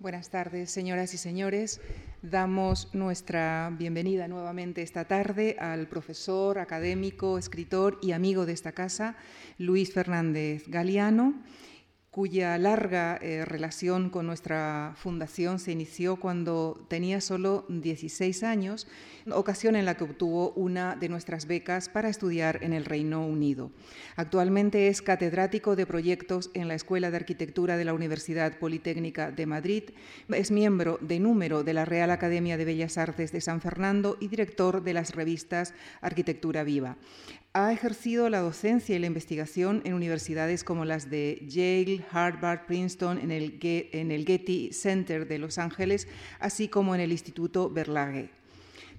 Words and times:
Buenas 0.00 0.30
tardes, 0.30 0.70
señoras 0.70 1.12
y 1.12 1.18
señores. 1.18 1.80
Damos 2.22 2.94
nuestra 2.94 3.74
bienvenida 3.76 4.28
nuevamente 4.28 4.82
esta 4.82 5.06
tarde 5.06 5.56
al 5.58 5.88
profesor, 5.88 6.60
académico, 6.60 7.36
escritor 7.36 7.98
y 8.00 8.12
amigo 8.12 8.46
de 8.46 8.52
esta 8.52 8.70
casa, 8.70 9.16
Luis 9.58 9.92
Fernández 9.92 10.68
Galeano 10.68 11.34
cuya 12.10 12.56
larga 12.58 13.18
eh, 13.20 13.44
relación 13.44 14.10
con 14.10 14.26
nuestra 14.26 14.94
fundación 14.96 15.58
se 15.58 15.72
inició 15.72 16.16
cuando 16.16 16.84
tenía 16.88 17.20
solo 17.20 17.66
16 17.68 18.42
años, 18.42 18.86
ocasión 19.30 19.76
en 19.76 19.84
la 19.84 19.96
que 19.96 20.04
obtuvo 20.04 20.52
una 20.52 20.96
de 20.96 21.08
nuestras 21.08 21.46
becas 21.46 21.88
para 21.88 22.08
estudiar 22.08 22.64
en 22.64 22.72
el 22.72 22.86
Reino 22.86 23.26
Unido. 23.26 23.70
Actualmente 24.16 24.88
es 24.88 25.02
catedrático 25.02 25.76
de 25.76 25.86
proyectos 25.86 26.50
en 26.54 26.66
la 26.66 26.74
Escuela 26.74 27.10
de 27.10 27.18
Arquitectura 27.18 27.76
de 27.76 27.84
la 27.84 27.94
Universidad 27.94 28.58
Politécnica 28.58 29.30
de 29.30 29.46
Madrid, 29.46 29.84
es 30.28 30.50
miembro 30.50 30.98
de 31.02 31.20
número 31.20 31.62
de 31.62 31.74
la 31.74 31.84
Real 31.84 32.10
Academia 32.10 32.56
de 32.56 32.64
Bellas 32.64 32.96
Artes 32.96 33.32
de 33.32 33.40
San 33.40 33.60
Fernando 33.60 34.16
y 34.18 34.28
director 34.28 34.82
de 34.82 34.94
las 34.94 35.14
revistas 35.14 35.74
Arquitectura 36.00 36.64
Viva. 36.64 36.96
Ha 37.58 37.72
ejercido 37.72 38.28
la 38.28 38.38
docencia 38.38 38.94
y 38.94 39.00
la 39.00 39.08
investigación 39.08 39.82
en 39.84 39.94
universidades 39.94 40.62
como 40.62 40.84
las 40.84 41.10
de 41.10 41.44
Yale, 41.48 42.04
Harvard, 42.12 42.66
Princeton, 42.66 43.18
en 43.18 43.32
el, 43.32 43.58
Getty 43.58 44.72
Center 44.72 45.26
de 45.26 45.38
Los 45.38 45.58
Ángeles, 45.58 46.06
así 46.38 46.68
como 46.68 46.94
en 46.94 47.00
el 47.00 47.10
Instituto 47.10 47.68
Berlage. 47.68 48.30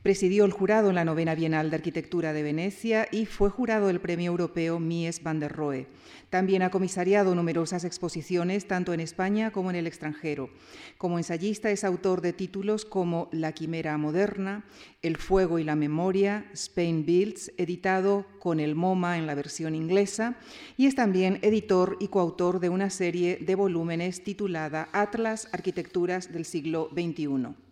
Presidió 0.03 0.45
el 0.45 0.53
jurado 0.53 0.87
en 0.87 0.95
la 0.95 1.03
novena 1.03 1.35
Bienal 1.35 1.69
de 1.69 1.75
Arquitectura 1.75 2.31
de 2.31 2.41
Venecia 2.41 3.09
y 3.11 3.25
fue 3.25 3.49
jurado 3.49 3.87
del 3.87 3.99
Premio 3.99 4.31
Europeo 4.31 4.79
Mies 4.79 5.21
van 5.21 5.41
der 5.41 5.51
Rohe. 5.51 5.87
También 6.29 6.61
ha 6.61 6.71
comisariado 6.71 7.35
numerosas 7.35 7.83
exposiciones 7.83 8.65
tanto 8.65 8.93
en 8.93 9.01
España 9.01 9.51
como 9.51 9.69
en 9.71 9.75
el 9.75 9.87
extranjero. 9.87 10.51
Como 10.97 11.17
ensayista 11.17 11.69
es 11.69 11.83
autor 11.83 12.21
de 12.21 12.31
títulos 12.31 12.85
como 12.85 13.27
La 13.33 13.51
Quimera 13.51 13.97
Moderna, 13.97 14.63
El 15.01 15.17
Fuego 15.17 15.59
y 15.59 15.65
la 15.65 15.75
Memoria, 15.75 16.45
Spain 16.53 17.05
Builds, 17.05 17.51
editado 17.57 18.25
con 18.39 18.61
el 18.61 18.75
MoMA 18.75 19.17
en 19.17 19.27
la 19.27 19.35
versión 19.35 19.75
inglesa, 19.75 20.37
y 20.77 20.85
es 20.85 20.95
también 20.95 21.39
editor 21.41 21.97
y 21.99 22.07
coautor 22.07 22.61
de 22.61 22.69
una 22.69 22.89
serie 22.89 23.37
de 23.41 23.55
volúmenes 23.55 24.23
titulada 24.23 24.87
Atlas 24.93 25.49
Arquitecturas 25.51 26.31
del 26.31 26.45
siglo 26.45 26.89
XXI. 26.93 27.68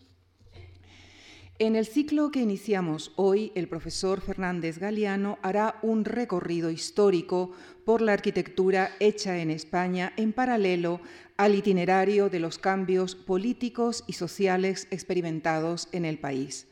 En 1.59 1.75
el 1.75 1.87
ciclo 1.87 2.29
que 2.29 2.39
iniciamos 2.39 3.13
hoy, 3.15 3.51
el 3.55 3.67
profesor 3.67 4.21
Fernández 4.21 4.77
Galeano 4.77 5.39
hará 5.41 5.79
un 5.81 6.05
recorrido 6.05 6.69
histórico 6.69 7.49
por 7.83 8.03
la 8.03 8.13
arquitectura 8.13 8.91
hecha 8.99 9.39
en 9.39 9.49
España 9.49 10.13
en 10.17 10.33
paralelo 10.33 11.01
al 11.35 11.55
itinerario 11.55 12.29
de 12.29 12.39
los 12.39 12.59
cambios 12.59 13.15
políticos 13.15 14.03
y 14.05 14.13
sociales 14.13 14.87
experimentados 14.91 15.89
en 15.93 16.05
el 16.05 16.19
país. 16.19 16.67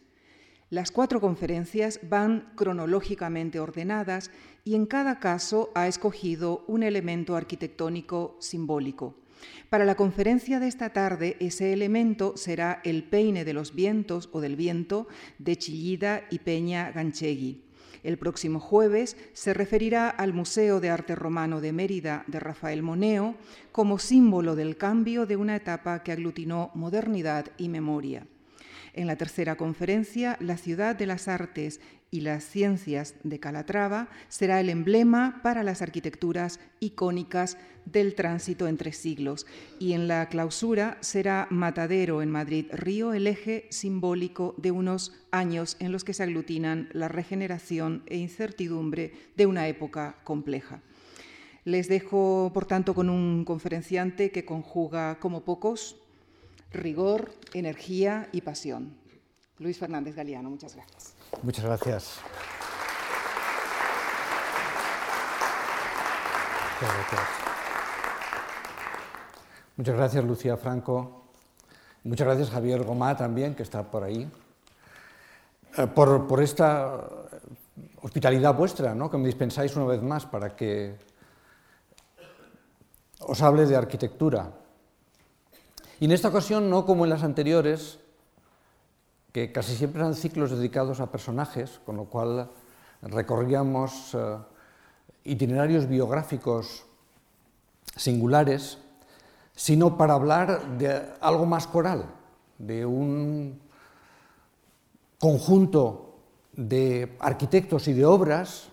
Las 0.69 0.91
cuatro 0.91 1.19
conferencias 1.19 2.00
van 2.08 2.52
cronológicamente 2.56 3.59
ordenadas 3.59 4.30
y 4.63 4.75
en 4.75 4.86
cada 4.86 5.19
caso 5.19 5.72
ha 5.73 5.88
escogido 5.88 6.63
un 6.67 6.83
elemento 6.83 7.36
arquitectónico 7.36 8.38
simbólico. 8.39 9.16
Para 9.69 9.86
la 9.86 9.95
conferencia 9.95 10.59
de 10.59 10.67
esta 10.67 10.91
tarde, 10.91 11.38
ese 11.39 11.73
elemento 11.73 12.38
será 12.38 12.81
el 12.83 13.03
peine 13.03 13.45
de 13.45 13.53
los 13.53 13.73
vientos 13.73 14.30
o 14.31 14.41
del 14.41 14.55
viento 14.55 15.08
de 15.39 15.58
Chillida 15.58 16.23
y 16.30 16.39
Peña 16.39 16.91
Ganchegui. 16.91 17.66
El 18.03 18.19
próximo 18.19 18.59
jueves 18.59 19.17
se 19.33 19.56
referirá 19.56 20.09
al 20.09 20.31
Museo 20.31 20.80
de 20.80 20.91
Arte 20.91 21.16
Romano 21.16 21.59
de 21.59 21.73
Mérida 21.73 22.23
de 22.28 22.39
Rafael 22.39 22.83
Moneo 22.83 23.36
como 23.72 23.97
símbolo 23.97 24.56
del 24.56 24.78
cambio 24.78 25.25
de 25.25 25.38
una 25.38 25.56
etapa 25.56 26.03
que 26.03 26.11
aglutinó 26.11 26.69
modernidad 26.75 27.47
y 27.58 27.67
memoria. 27.67 28.28
En 28.94 29.08
la 29.08 29.16
tercera 29.16 29.58
conferencia, 29.58 30.38
la 30.39 30.56
ciudad 30.56 30.95
de 30.95 31.08
las 31.08 31.28
artes 31.28 31.81
y 32.16 32.22
las 32.22 32.46
ciencias 32.46 33.14
de 33.24 33.42
Calatrava 33.42 34.08
será 34.30 34.62
el 34.62 34.70
emblema 34.70 35.42
para 35.44 35.64
las 35.64 35.81
arquitecturas 35.81 36.62
icónicas 36.80 37.58
del 37.84 38.16
tránsito 38.16 38.70
entre 38.70 38.94
siglos 38.94 39.46
y 39.80 39.92
en 39.92 40.08
la 40.08 40.30
clausura 40.30 40.98
será 41.02 41.46
Matadero 41.50 42.22
en 42.22 42.31
Madrid 42.31 42.68
Río 42.72 43.14
el 43.14 43.28
eje 43.28 43.68
simbólico 43.70 44.56
de 44.58 44.72
unos 44.72 45.12
años 45.31 45.75
en 45.81 45.92
los 45.92 46.06
que 46.06 46.14
se 46.14 46.24
aglutinan 46.24 46.88
la 46.94 47.09
regeneración 47.09 48.04
e 48.06 48.16
incertidumbre 48.16 49.12
de 49.36 49.46
una 49.46 49.68
época 49.68 50.16
compleja. 50.24 50.81
Les 51.66 51.90
dejo, 51.90 52.52
por 52.54 52.66
tanto, 52.66 52.94
con 52.94 53.09
un 53.09 53.44
conferenciante 53.44 54.31
que 54.31 54.46
conjuga 54.46 55.20
como 55.20 55.44
pocos 55.44 55.98
rigor, 56.72 57.34
energía 57.54 58.30
y 58.31 58.40
pasión. 58.40 59.05
Luis 59.60 59.78
Fernández 59.78 60.16
Galeano, 60.16 60.50
muchas 60.50 60.76
gracias. 60.76 61.14
Muchas 61.42 61.64
gracias. 61.64 62.20
Muchas 69.78 69.96
gracias, 69.96 70.24
Lucía 70.26 70.58
Franco. 70.58 71.24
Muchas 72.04 72.28
gracias, 72.28 72.50
Javier 72.50 72.84
Gomá, 72.84 73.16
también, 73.16 73.56
que 73.56 73.64
está 73.64 73.90
por 73.90 74.04
ahí, 74.04 74.30
eh, 75.78 75.88
por, 75.88 76.28
por, 76.28 76.44
esta 76.44 77.08
hospitalidad 78.02 78.54
vuestra, 78.54 78.94
¿no? 78.94 79.10
que 79.10 79.18
me 79.18 79.26
dispensáis 79.26 79.76
una 79.76 79.86
vez 79.86 80.02
más 80.02 80.26
para 80.26 80.56
que 80.56 80.98
os 83.20 83.42
hable 83.42 83.66
de 83.66 83.76
arquitectura. 83.76 84.52
Y 86.00 86.06
en 86.06 86.12
esta 86.12 86.28
ocasión, 86.28 86.70
no 86.70 86.86
como 86.86 87.06
en 87.06 87.10
las 87.10 87.24
anteriores, 87.24 88.00
que 89.35 89.51
casi 89.51 89.75
siempre 89.75 90.00
eran 90.00 90.16
ciclos 90.16 90.51
dedicados 90.51 91.01
a 91.01 91.12
personajes, 91.12 91.81
con 91.85 91.97
lo 91.97 92.06
cual 92.06 92.50
recorríamos 93.01 94.16
eh, 94.16 94.38
itinerarios 95.25 95.90
biográficos 95.90 96.85
singulares, 97.97 98.78
sino 99.53 99.97
para 99.97 100.13
hablar 100.13 100.78
de 100.78 101.03
algo 101.19 101.45
más 101.45 101.68
coral, 101.68 102.06
de 102.57 102.85
un 102.85 103.59
conjunto 105.19 106.16
de 106.53 107.18
arquitectos 107.19 107.90
y 107.90 107.94
de 107.94 108.06
obras 108.06 108.69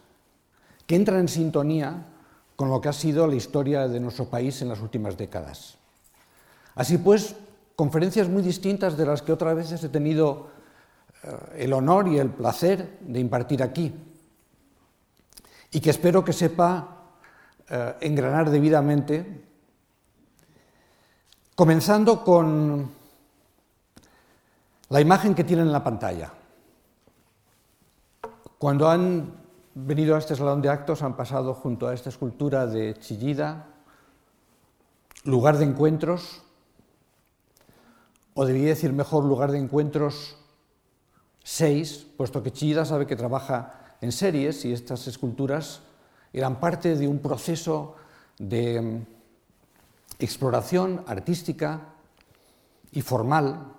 que 0.86 0.94
entran 0.94 1.18
en 1.18 1.28
sintonía 1.28 2.06
con 2.54 2.70
lo 2.70 2.80
que 2.80 2.88
ha 2.88 2.92
sido 2.92 3.26
la 3.26 3.34
historia 3.34 3.88
de 3.88 3.98
nuestro 3.98 4.26
país 4.26 4.62
en 4.62 4.68
las 4.68 4.78
últimas 4.78 5.16
décadas. 5.16 5.76
Así 6.76 6.98
pues, 6.98 7.34
conferencias 7.76 8.28
muy 8.28 8.42
distintas 8.42 8.96
de 8.96 9.06
las 9.06 9.22
que 9.22 9.32
otras 9.32 9.56
veces 9.56 9.82
he 9.84 9.88
tenido 9.88 10.48
eh, 11.22 11.64
el 11.64 11.72
honor 11.72 12.08
y 12.08 12.18
el 12.18 12.30
placer 12.30 12.98
de 13.00 13.20
impartir 13.20 13.62
aquí, 13.62 13.94
y 15.70 15.80
que 15.80 15.90
espero 15.90 16.24
que 16.24 16.32
sepa 16.32 17.02
eh, 17.68 17.94
engranar 18.00 18.50
debidamente, 18.50 19.44
comenzando 21.54 22.24
con 22.24 22.90
la 24.88 25.00
imagen 25.00 25.34
que 25.34 25.44
tienen 25.44 25.66
en 25.66 25.72
la 25.72 25.82
pantalla. 25.82 26.32
Cuando 28.58 28.88
han 28.90 29.32
venido 29.74 30.14
a 30.14 30.18
este 30.18 30.36
salón 30.36 30.60
de 30.60 30.68
actos 30.68 31.02
han 31.02 31.16
pasado 31.16 31.54
junto 31.54 31.88
a 31.88 31.94
esta 31.94 32.10
escultura 32.10 32.66
de 32.66 32.94
Chillida, 32.94 33.66
lugar 35.24 35.56
de 35.56 35.64
encuentros, 35.64 36.41
o 38.34 38.44
debería 38.46 38.68
decir 38.68 38.92
mejor 38.92 39.24
lugar 39.24 39.52
de 39.52 39.58
encuentros 39.58 40.36
6, 41.44 42.06
puesto 42.16 42.42
que 42.42 42.52
Chillida 42.52 42.84
sabe 42.84 43.06
que 43.06 43.16
trabaja 43.16 43.96
en 44.00 44.12
series 44.12 44.64
y 44.64 44.72
estas 44.72 45.06
esculturas 45.06 45.80
eran 46.32 46.58
parte 46.60 46.96
de 46.96 47.08
un 47.08 47.18
proceso 47.18 47.96
de 48.38 48.80
mm, 48.80 49.06
exploración 50.18 51.04
artística 51.06 51.80
y 52.92 53.02
formal. 53.02 53.72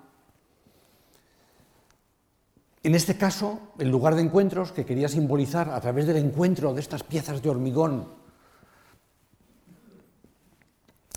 En 2.84 2.96
este 2.96 3.18
caso, 3.18 3.60
el 3.80 3.90
lugar 3.90 4.16
de 4.16 4.22
encuentros 4.22 4.72
que 4.72 4.86
quería 4.86 5.08
simbolizar 5.08 5.70
a 5.70 5.80
través 5.80 6.06
del 6.06 6.18
encuentro 6.18 6.74
de 6.74 6.82
estas 6.82 7.04
piezas 7.04 7.42
de 7.42 7.50
hormigón, 7.50 8.08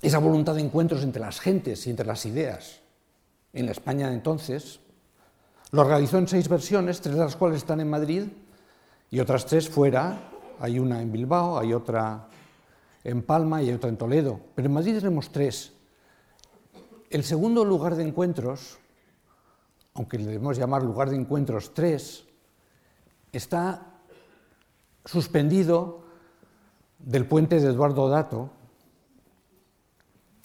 esa 0.00 0.18
voluntad 0.18 0.54
de 0.54 0.60
encuentros 0.60 1.02
entre 1.02 1.20
las 1.20 1.40
gentes 1.40 1.86
y 1.86 1.90
entre 1.90 2.06
las 2.06 2.24
ideas, 2.24 2.80
en 3.56 3.64
la 3.64 3.72
España 3.72 4.08
de 4.08 4.14
entonces. 4.14 4.80
Lo 5.72 5.80
organizó 5.80 6.18
en 6.18 6.28
seis 6.28 6.48
versiones, 6.48 7.00
tres 7.00 7.16
de 7.16 7.24
las 7.24 7.36
cuales 7.36 7.58
están 7.58 7.80
en 7.80 7.88
Madrid 7.88 8.24
y 9.10 9.18
otras 9.18 9.46
tres 9.46 9.68
fuera. 9.68 10.30
Hay 10.60 10.78
una 10.78 11.00
en 11.00 11.10
Bilbao, 11.10 11.58
hay 11.58 11.72
otra 11.72 12.28
en 13.02 13.22
Palma 13.22 13.62
y 13.62 13.70
hay 13.70 13.74
otra 13.74 13.88
en 13.88 13.96
Toledo. 13.96 14.38
Pero 14.54 14.66
en 14.66 14.74
Madrid 14.74 14.96
tenemos 14.98 15.30
tres. 15.30 15.72
El 17.08 17.24
segundo 17.24 17.64
lugar 17.64 17.96
de 17.96 18.04
encuentros, 18.04 18.78
aunque 19.94 20.18
le 20.18 20.26
debemos 20.26 20.58
llamar 20.58 20.82
lugar 20.82 21.08
de 21.08 21.16
encuentros 21.16 21.72
tres, 21.72 22.26
está 23.32 23.86
suspendido 25.04 26.04
del 26.98 27.26
puente 27.26 27.58
de 27.58 27.68
Eduardo 27.68 28.08
Dato, 28.08 28.50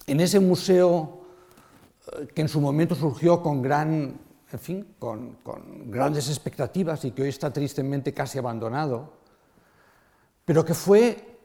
en 0.07 0.19
ese 0.19 0.39
museo 0.39 1.20
que 2.33 2.41
en 2.41 2.49
su 2.49 2.59
momento 2.59 2.95
surgió 2.95 3.41
con, 3.41 3.61
gran, 3.61 4.19
en 4.51 4.59
fin, 4.59 4.95
con, 4.97 5.37
con 5.43 5.91
grandes 5.91 6.29
expectativas 6.29 7.05
y 7.05 7.11
que 7.11 7.23
hoy 7.23 7.29
está 7.29 7.51
tristemente 7.51 8.13
casi 8.13 8.37
abandonado, 8.37 9.13
pero 10.45 10.65
que 10.65 10.73
fue 10.73 11.39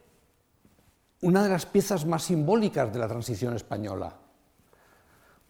una 1.23 1.43
de 1.43 1.49
las 1.49 1.67
piezas 1.67 2.07
más 2.07 2.25
simbólicas 2.25 2.93
de 2.93 2.99
la 2.99 3.09
transición 3.09 3.55
española, 3.55 4.17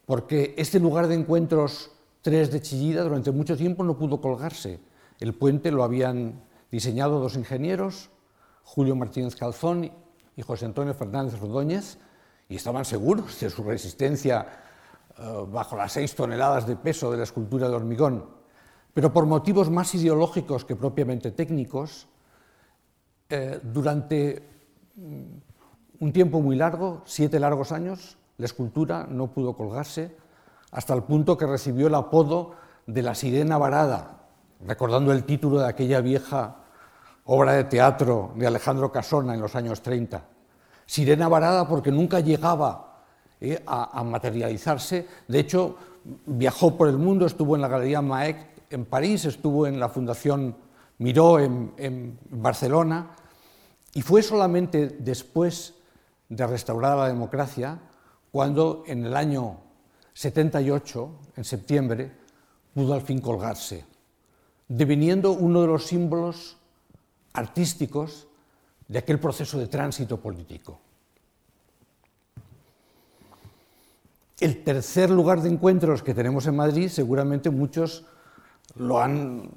porque 0.05 0.55
este 0.57 0.79
lugar 0.79 1.07
de 1.07 1.15
encuentros 1.15 1.91
3 2.21 2.51
de 2.51 2.61
Chillida 2.61 3.03
durante 3.03 3.31
mucho 3.31 3.55
tiempo 3.55 3.83
no 3.83 3.97
pudo 3.97 4.19
colgarse. 4.19 4.79
El 5.19 5.33
puente 5.33 5.71
lo 5.71 5.83
habían 5.83 6.43
diseñado 6.71 7.19
dos 7.19 7.35
ingenieros, 7.35 8.09
Julio 8.63 8.95
Martínez 8.95 9.35
Calzón 9.35 9.91
y 10.35 10.41
José 10.41 10.65
Antonio 10.65 10.93
Fernández 10.93 11.39
Rodóñez, 11.39 11.97
y 12.49 12.55
estaban 12.55 12.85
seguros 12.85 13.39
de 13.39 13.49
su 13.49 13.63
resistencia 13.63 14.45
eh, 14.45 14.66
bajo 15.49 15.75
las 15.75 15.93
seis 15.93 16.13
toneladas 16.15 16.67
de 16.67 16.75
peso 16.75 17.11
de 17.11 17.17
la 17.17 17.23
escultura 17.23 17.67
de 17.67 17.75
hormigón. 17.75 18.25
Pero 18.93 19.13
por 19.13 19.25
motivos 19.25 19.69
más 19.69 19.93
ideológicos 19.95 20.65
que 20.65 20.75
propiamente 20.75 21.31
técnicos, 21.31 22.07
eh, 23.29 23.59
durante 23.61 24.41
mm, 24.95 25.23
un 25.99 26.13
tiempo 26.13 26.41
muy 26.41 26.55
largo, 26.55 27.01
siete 27.05 27.39
largos 27.39 27.71
años, 27.71 28.17
la 28.37 28.45
escultura 28.45 29.05
no 29.09 29.31
pudo 29.31 29.55
colgarse 29.55 30.15
hasta 30.71 30.93
el 30.93 31.03
punto 31.03 31.37
que 31.37 31.45
recibió 31.45 31.87
el 31.87 31.95
apodo 31.95 32.53
de 32.85 33.01
la 33.01 33.15
sirena 33.15 33.57
varada, 33.57 34.27
recordando 34.65 35.11
el 35.11 35.23
título 35.25 35.59
de 35.59 35.67
aquella 35.67 36.01
vieja 36.01 36.63
obra 37.25 37.53
de 37.53 37.65
teatro 37.65 38.31
de 38.35 38.47
Alejandro 38.47 38.91
Casona 38.91 39.33
en 39.33 39.41
los 39.41 39.55
años 39.55 39.81
30. 39.81 40.23
Sirena 40.85 41.27
varada 41.27 41.67
porque 41.67 41.91
nunca 41.91 42.19
llegaba 42.21 42.86
eh, 43.39 43.61
a, 43.67 44.03
materializarse. 44.03 45.07
De 45.27 45.39
hecho, 45.39 45.75
viajó 46.25 46.75
por 46.75 46.87
el 46.87 46.97
mundo, 46.97 47.25
estuvo 47.25 47.55
en 47.55 47.61
la 47.61 47.67
Galería 47.67 48.01
Maec 48.01 48.47
en 48.69 48.85
París, 48.85 49.25
estuvo 49.25 49.67
en 49.67 49.79
la 49.79 49.89
Fundación 49.89 50.55
Miró 50.99 51.39
en, 51.39 52.17
Barcelona, 52.31 53.11
y 53.93 54.01
fue 54.01 54.23
solamente 54.23 54.87
después 54.99 55.75
de 56.27 56.47
restaurar 56.47 56.97
la 56.97 57.07
democracia 57.07 57.79
cuando 58.31 58.83
en 58.87 59.05
el 59.05 59.15
año 59.15 59.59
78, 60.13 61.11
en 61.35 61.43
septiembre, 61.43 62.11
pudo 62.73 62.95
al 62.95 63.01
fin 63.01 63.21
colgarse, 63.21 63.85
deviniendo 64.67 65.33
uno 65.33 65.61
de 65.61 65.67
los 65.67 65.85
símbolos 65.85 66.57
artísticos 67.33 68.27
de 68.87 68.97
aquel 68.97 69.19
proceso 69.19 69.59
de 69.59 69.67
tránsito 69.67 70.19
político. 70.19 70.79
El 74.39 74.63
tercer 74.63 75.09
lugar 75.09 75.41
de 75.41 75.49
encuentros 75.49 76.03
que 76.03 76.13
tenemos 76.13 76.45
en 76.45 76.55
Madrid, 76.55 76.89
seguramente 76.89 77.49
muchos 77.49 78.05
lo 78.75 79.01
han 79.01 79.49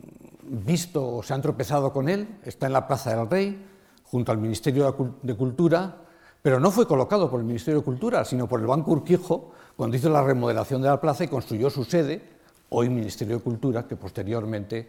visto 0.43 1.17
o 1.17 1.23
se 1.23 1.35
han 1.35 1.43
tropezado 1.43 1.93
con 1.93 2.09
él, 2.09 2.39
está 2.45 2.67
en 2.67 2.73
la 2.73 2.87
Plaza 2.87 3.15
del 3.15 3.29
Rey, 3.29 3.67
junto 4.05 4.33
al 4.33 4.39
Ministerio 4.39 5.19
de 5.23 5.35
Cultura, 5.35 5.97
pero 6.41 6.59
no 6.59 6.71
fue 6.71 6.87
colocado 6.87 7.31
por 7.31 7.41
el 7.41 7.47
Ministerio 7.47 7.81
de 7.81 7.85
Cultura, 7.85 8.25
sino 8.25 8.49
por 8.49 8.61
el 8.61 8.67
Banco 8.67 8.93
Urquijo, 8.93 9.53
cuando 9.77 9.99
hizo 9.99 10.09
la 10.09 10.23
remodelación 10.23 10.81
de 10.81 10.89
la 10.89 11.01
plaza 11.01 11.25
y 11.25 11.29
construyó 11.29 11.69
su 11.69 11.85
sede, 11.85 12.23
hoy 12.71 12.89
Ministerio 12.89 13.37
de 13.37 13.43
Cultura, 13.43 13.87
que 13.87 13.97
posteriormente 13.97 14.89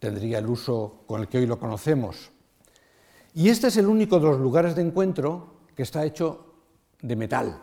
tendría 0.00 0.38
el 0.38 0.46
uso 0.46 1.02
con 1.06 1.20
el 1.20 1.28
que 1.28 1.38
hoy 1.38 1.46
lo 1.46 1.60
conocemos. 1.60 2.30
Y 3.34 3.50
este 3.50 3.68
es 3.68 3.76
el 3.76 3.86
único 3.86 4.18
de 4.18 4.26
los 4.26 4.40
lugares 4.40 4.74
de 4.74 4.82
encuentro 4.82 5.58
que 5.76 5.84
está 5.84 6.04
hecho 6.04 6.54
de 7.00 7.14
metal. 7.14 7.62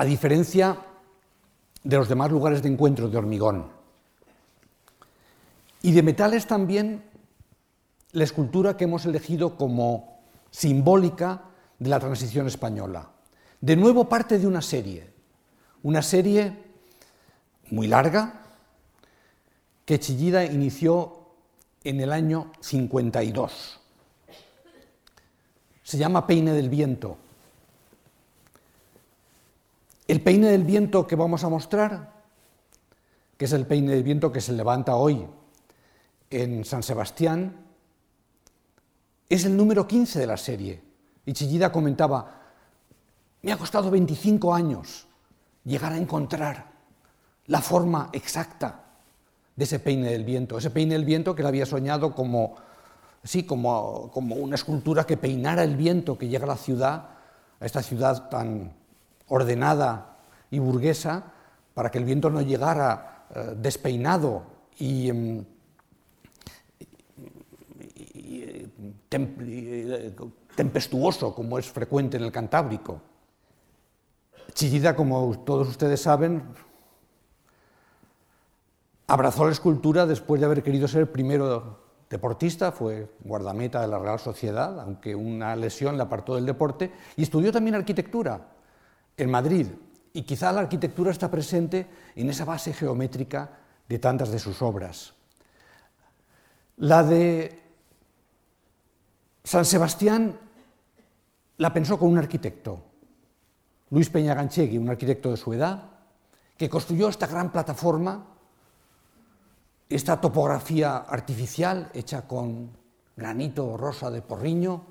A 0.00 0.04
diferencia 0.06 0.78
de 1.84 1.96
los 1.98 2.08
demás 2.08 2.30
lugares 2.30 2.62
de 2.62 2.70
encuentro 2.70 3.10
de 3.10 3.18
hormigón. 3.18 3.66
Y 5.82 5.92
de 5.92 6.02
metal 6.02 6.32
es 6.32 6.46
también 6.46 7.04
la 8.12 8.24
escultura 8.24 8.78
que 8.78 8.84
hemos 8.84 9.04
elegido 9.04 9.58
como 9.58 10.22
simbólica 10.50 11.42
de 11.78 11.90
la 11.90 12.00
transición 12.00 12.46
española. 12.46 13.10
De 13.60 13.76
nuevo 13.76 14.08
parte 14.08 14.38
de 14.38 14.46
una 14.46 14.62
serie, 14.62 15.12
una 15.82 16.00
serie 16.00 16.56
muy 17.70 17.86
larga 17.86 18.40
que 19.84 20.00
Chillida 20.00 20.46
inició 20.46 21.26
en 21.84 22.00
el 22.00 22.10
año 22.10 22.52
52. 22.60 23.80
Se 25.82 25.98
llama 25.98 26.26
Peine 26.26 26.54
del 26.54 26.70
Viento. 26.70 27.18
El 30.10 30.22
peine 30.22 30.48
del 30.48 30.64
viento 30.64 31.06
que 31.06 31.14
vamos 31.14 31.44
a 31.44 31.48
mostrar, 31.48 32.12
que 33.36 33.44
es 33.44 33.52
el 33.52 33.64
peine 33.64 33.92
del 33.92 34.02
viento 34.02 34.32
que 34.32 34.40
se 34.40 34.52
levanta 34.52 34.96
hoy 34.96 35.24
en 36.30 36.64
San 36.64 36.82
Sebastián, 36.82 37.54
es 39.28 39.44
el 39.44 39.56
número 39.56 39.86
15 39.86 40.18
de 40.18 40.26
la 40.26 40.36
serie. 40.36 40.82
Y 41.24 41.32
Chillida 41.32 41.70
comentaba, 41.70 42.40
me 43.42 43.52
ha 43.52 43.56
costado 43.56 43.88
25 43.88 44.52
años 44.52 45.06
llegar 45.62 45.92
a 45.92 45.96
encontrar 45.96 46.72
la 47.46 47.60
forma 47.60 48.10
exacta 48.12 48.86
de 49.54 49.62
ese 49.62 49.78
peine 49.78 50.10
del 50.10 50.24
viento, 50.24 50.58
ese 50.58 50.70
peine 50.70 50.94
del 50.94 51.04
viento 51.04 51.36
que 51.36 51.42
él 51.42 51.48
había 51.48 51.66
soñado 51.66 52.16
como, 52.16 52.56
sí, 53.22 53.44
como 53.44 54.10
una 54.10 54.56
escultura 54.56 55.06
que 55.06 55.16
peinara 55.16 55.62
el 55.62 55.76
viento 55.76 56.18
que 56.18 56.26
llega 56.26 56.46
a 56.46 56.48
la 56.48 56.56
ciudad, 56.56 57.10
a 57.60 57.64
esta 57.64 57.80
ciudad 57.80 58.28
tan 58.28 58.79
ordenada 59.30 60.18
y 60.50 60.58
burguesa, 60.58 61.32
para 61.74 61.90
que 61.90 61.98
el 61.98 62.04
viento 62.04 62.28
no 62.30 62.42
llegara 62.42 63.24
eh, 63.34 63.54
despeinado 63.56 64.42
y, 64.78 65.08
em, 65.08 65.44
Eh, 69.12 70.14
tempestuoso, 70.54 71.34
como 71.34 71.58
es 71.58 71.68
frecuente 71.70 72.16
en 72.16 72.24
el 72.24 72.30
Cantábrico. 72.30 73.00
Chillida, 74.52 74.94
como 74.94 75.38
todos 75.40 75.68
ustedes 75.68 76.00
saben, 76.00 76.42
abrazó 79.06 79.46
la 79.46 79.52
escultura 79.52 80.06
después 80.06 80.40
de 80.40 80.46
haber 80.46 80.62
querido 80.62 80.86
ser 80.86 81.00
el 81.02 81.08
primero 81.08 81.78
deportista, 82.08 82.72
fue 82.72 83.08
guardameta 83.24 83.80
de 83.80 83.88
la 83.88 83.98
Real 83.98 84.18
Sociedad, 84.18 84.80
aunque 84.80 85.14
una 85.14 85.56
lesión 85.56 85.96
le 85.96 86.02
apartó 86.02 86.34
del 86.34 86.46
deporte, 86.46 86.92
y 87.16 87.22
estudió 87.22 87.50
también 87.52 87.74
arquitectura 87.74 88.48
en 89.20 89.30
Madrid. 89.30 89.66
Y 90.12 90.22
quizá 90.22 90.50
la 90.52 90.60
arquitectura 90.60 91.10
está 91.10 91.30
presente 91.30 91.86
en 92.16 92.28
esa 92.30 92.44
base 92.44 92.72
geométrica 92.72 93.50
de 93.88 93.98
tantas 93.98 94.30
de 94.30 94.38
sus 94.38 94.60
obras. 94.62 95.14
La 96.78 97.02
de 97.02 97.62
San 99.44 99.64
Sebastián 99.64 100.38
la 101.58 101.72
pensó 101.72 101.98
con 101.98 102.08
un 102.08 102.18
arquitecto, 102.18 102.82
Luis 103.90 104.08
Peña 104.08 104.34
Ganchegui, 104.34 104.78
un 104.78 104.88
arquitecto 104.88 105.30
de 105.30 105.36
su 105.36 105.52
edad, 105.52 105.90
que 106.56 106.70
construyó 106.70 107.08
esta 107.08 107.26
gran 107.26 107.52
plataforma, 107.52 108.26
esta 109.88 110.20
topografía 110.20 110.96
artificial 110.98 111.90
hecha 111.92 112.26
con 112.26 112.70
granito 113.16 113.76
rosa 113.76 114.10
de 114.10 114.22
porriño, 114.22 114.84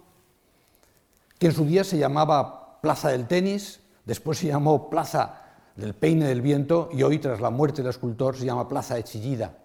que 1.39 1.48
en 1.48 1.53
su 1.53 1.65
día 1.65 1.83
se 1.83 1.98
llamaba 1.98 2.81
Plaza 2.81 3.09
del 3.09 3.27
Tenis, 3.27 3.79
después 4.09 4.39
se 4.39 4.47
llamó 4.47 4.89
Plaza 4.89 5.43
del 5.75 5.93
Peine 5.93 6.27
del 6.27 6.41
Viento 6.41 6.89
y 6.91 7.03
hoy, 7.03 7.19
tras 7.19 7.39
la 7.39 7.51
muerte 7.51 7.83
del 7.83 7.91
escultor, 7.91 8.35
se 8.35 8.43
llama 8.43 8.67
Plaza 8.67 8.95
de 8.95 9.03
Chillida. 9.03 9.55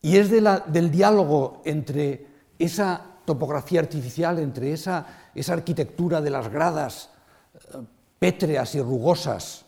Y 0.00 0.16
es 0.16 0.30
del 0.30 0.90
diálogo 0.90 1.60
entre 1.64 2.26
esa 2.56 3.02
topografía 3.24 3.80
artificial, 3.80 4.38
entre 4.38 4.72
esa, 4.72 5.04
arquitectura 5.48 6.20
de 6.20 6.30
las 6.30 6.48
gradas 6.48 7.10
eh, 7.54 7.78
pétreas 8.20 8.72
y 8.76 8.80
rugosas 8.80 9.64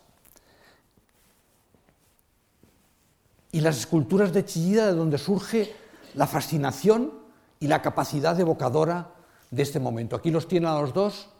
y 3.51 3.59
las 3.59 3.79
esculturas 3.79 4.31
de 4.31 4.45
Chillida, 4.45 4.87
de 4.87 4.93
donde 4.93 5.17
surge 5.17 5.75
la 6.13 6.25
fascinación 6.25 7.11
y 7.59 7.67
la 7.67 7.81
capacidad 7.81 8.39
evocadora 8.39 9.11
de 9.51 9.61
este 9.61 9.81
momento. 9.81 10.15
Aquí 10.15 10.31
los 10.31 10.47
tienen 10.47 10.69
a 10.69 10.79
los 10.79 10.93
dos, 10.93 11.30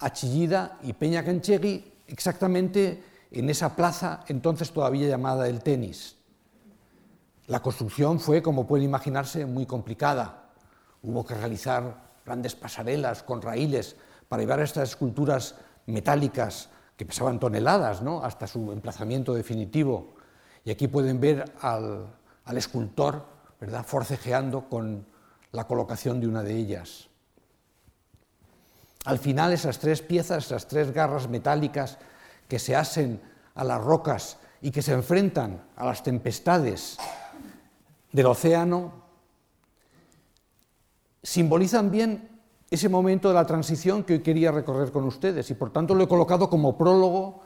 a 0.00 0.12
Chillida 0.12 0.78
y 0.82 0.94
Peña 0.94 1.24
Canchegui, 1.24 1.92
exactamente 2.06 3.04
en 3.30 3.48
esa 3.48 3.76
plaza 3.76 4.24
entonces 4.26 4.72
todavía 4.72 5.08
llamada 5.08 5.48
el 5.48 5.62
tenis. 5.62 6.16
La 7.46 7.60
construcción 7.60 8.20
fue, 8.20 8.42
como 8.42 8.66
pueden 8.66 8.84
imaginarse, 8.84 9.44
muy 9.44 9.66
complicada. 9.66 10.50
Hubo 11.02 11.24
que 11.24 11.34
realizar 11.34 12.10
grandes 12.24 12.54
pasarelas 12.54 13.22
con 13.22 13.42
raíles 13.42 13.96
para 14.28 14.42
llevar 14.42 14.60
estas 14.60 14.90
esculturas 14.90 15.56
metálicas 15.86 16.68
que 16.96 17.04
pesaban 17.04 17.40
toneladas 17.40 18.02
¿no? 18.02 18.22
hasta 18.22 18.46
su 18.46 18.72
emplazamiento 18.72 19.34
definitivo. 19.34 20.14
Y 20.64 20.70
aquí 20.70 20.86
pueden 20.86 21.20
ver 21.20 21.44
al, 21.60 22.06
escultor 22.56 23.24
¿verdad? 23.60 23.84
forcejeando 23.84 24.68
con 24.68 25.06
la 25.52 25.66
colocación 25.66 26.20
de 26.20 26.28
una 26.28 26.42
de 26.42 26.54
ellas. 26.54 27.09
Al 29.04 29.18
final 29.18 29.52
esas 29.52 29.78
tres 29.78 30.02
piezas, 30.02 30.46
esas 30.46 30.66
tres 30.66 30.92
garras 30.92 31.28
metálicas 31.28 31.98
que 32.48 32.58
se 32.58 32.76
asen 32.76 33.20
a 33.54 33.64
las 33.64 33.82
rocas 33.82 34.38
y 34.60 34.70
que 34.70 34.82
se 34.82 34.92
enfrentan 34.92 35.62
a 35.76 35.86
las 35.86 36.02
tempestades 36.02 36.98
del 38.12 38.26
océano, 38.26 38.92
simbolizan 41.22 41.90
bien 41.90 42.28
ese 42.70 42.88
momento 42.88 43.28
de 43.28 43.34
la 43.34 43.46
transición 43.46 44.04
que 44.04 44.14
hoy 44.14 44.20
quería 44.20 44.52
recorrer 44.52 44.92
con 44.92 45.04
ustedes. 45.04 45.50
Y 45.50 45.54
por 45.54 45.72
tanto 45.72 45.94
lo 45.94 46.04
he 46.04 46.08
colocado 46.08 46.50
como 46.50 46.76
prólogo 46.76 47.42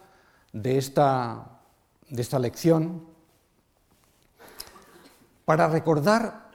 de 0.52 0.76
esta, 0.76 1.60
de 2.08 2.22
esta 2.22 2.38
lección 2.38 3.06
para 5.44 5.68
recordar 5.68 6.50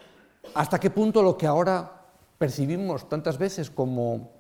hasta 0.54 0.80
qué 0.80 0.90
punto 0.90 1.22
lo 1.22 1.38
que 1.38 1.48
ahora 1.48 2.08
percibimos 2.38 3.08
tantas 3.08 3.38
veces 3.38 3.70
como 3.70 4.39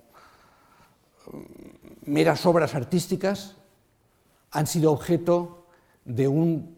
meras 2.06 2.46
obras 2.46 2.76
artísticas 2.76 3.56
han 4.52 4.68
sido 4.68 4.92
objeto 4.92 5.68
de 6.06 6.28
un 6.28 6.76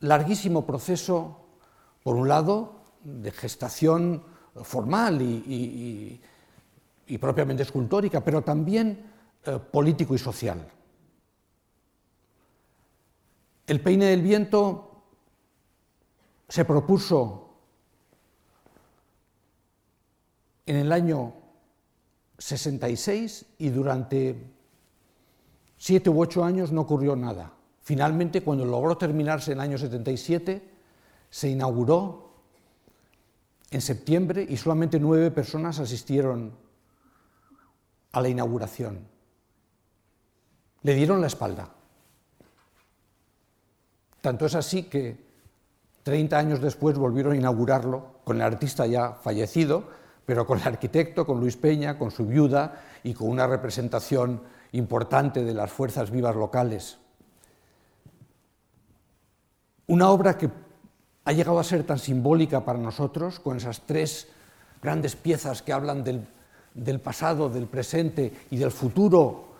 larguísimo 0.00 0.66
proceso, 0.66 1.46
por 2.02 2.16
un 2.16 2.28
lado, 2.28 2.82
de 3.04 3.30
gestación 3.30 4.24
formal 4.62 5.20
y, 5.20 6.20
propiamente 7.20 7.62
escultórica, 7.62 8.24
pero 8.24 8.42
también 8.42 9.04
eh, 9.44 9.58
político 9.58 10.14
y 10.14 10.18
social. 10.18 10.66
El 13.66 13.80
peine 13.80 14.06
del 14.06 14.22
viento 14.22 15.02
se 16.48 16.64
propuso 16.64 17.54
en 20.64 20.76
el 20.76 20.92
año 20.92 21.41
66 22.42 23.46
y 23.58 23.68
durante 23.70 24.36
siete 25.78 26.10
u 26.10 26.20
ocho 26.20 26.42
años 26.42 26.72
no 26.72 26.80
ocurrió 26.80 27.14
nada. 27.14 27.52
Finalmente, 27.82 28.42
cuando 28.42 28.64
logró 28.64 28.98
terminarse 28.98 29.52
en 29.52 29.58
el 29.58 29.62
año 29.62 29.78
77, 29.78 30.70
se 31.30 31.48
inauguró 31.48 32.32
en 33.70 33.80
septiembre 33.80 34.44
y 34.48 34.56
solamente 34.56 34.98
nueve 34.98 35.30
personas 35.30 35.78
asistieron 35.78 36.52
a 38.10 38.20
la 38.20 38.28
inauguración. 38.28 39.06
Le 40.82 40.94
dieron 40.94 41.20
la 41.20 41.28
espalda. 41.28 41.70
Tanto 44.20 44.46
es 44.46 44.56
así 44.56 44.84
que 44.84 45.16
30 46.02 46.36
años 46.36 46.60
después 46.60 46.98
volvieron 46.98 47.34
a 47.34 47.36
inaugurarlo 47.36 48.16
con 48.24 48.36
el 48.36 48.42
artista 48.42 48.84
ya 48.86 49.12
fallecido, 49.12 50.01
pero 50.24 50.46
con 50.46 50.60
el 50.60 50.66
arquitecto, 50.66 51.26
con 51.26 51.40
Luis 51.40 51.56
Peña, 51.56 51.98
con 51.98 52.10
su 52.10 52.26
viuda 52.26 52.80
y 53.02 53.14
con 53.14 53.28
una 53.28 53.46
representación 53.46 54.42
importante 54.72 55.44
de 55.44 55.54
las 55.54 55.70
fuerzas 55.70 56.10
vivas 56.10 56.36
locales. 56.36 56.98
Una 59.86 60.10
obra 60.10 60.38
que 60.38 60.48
ha 61.24 61.32
llegado 61.32 61.58
a 61.58 61.64
ser 61.64 61.84
tan 61.84 61.98
simbólica 61.98 62.64
para 62.64 62.78
nosotros, 62.78 63.40
con 63.40 63.56
esas 63.56 63.82
tres 63.82 64.28
grandes 64.82 65.16
piezas 65.16 65.62
que 65.62 65.72
hablan 65.72 66.02
del, 66.02 67.00
pasado, 67.00 67.48
del 67.48 67.66
presente 67.66 68.32
y 68.50 68.56
del 68.56 68.70
futuro 68.70 69.52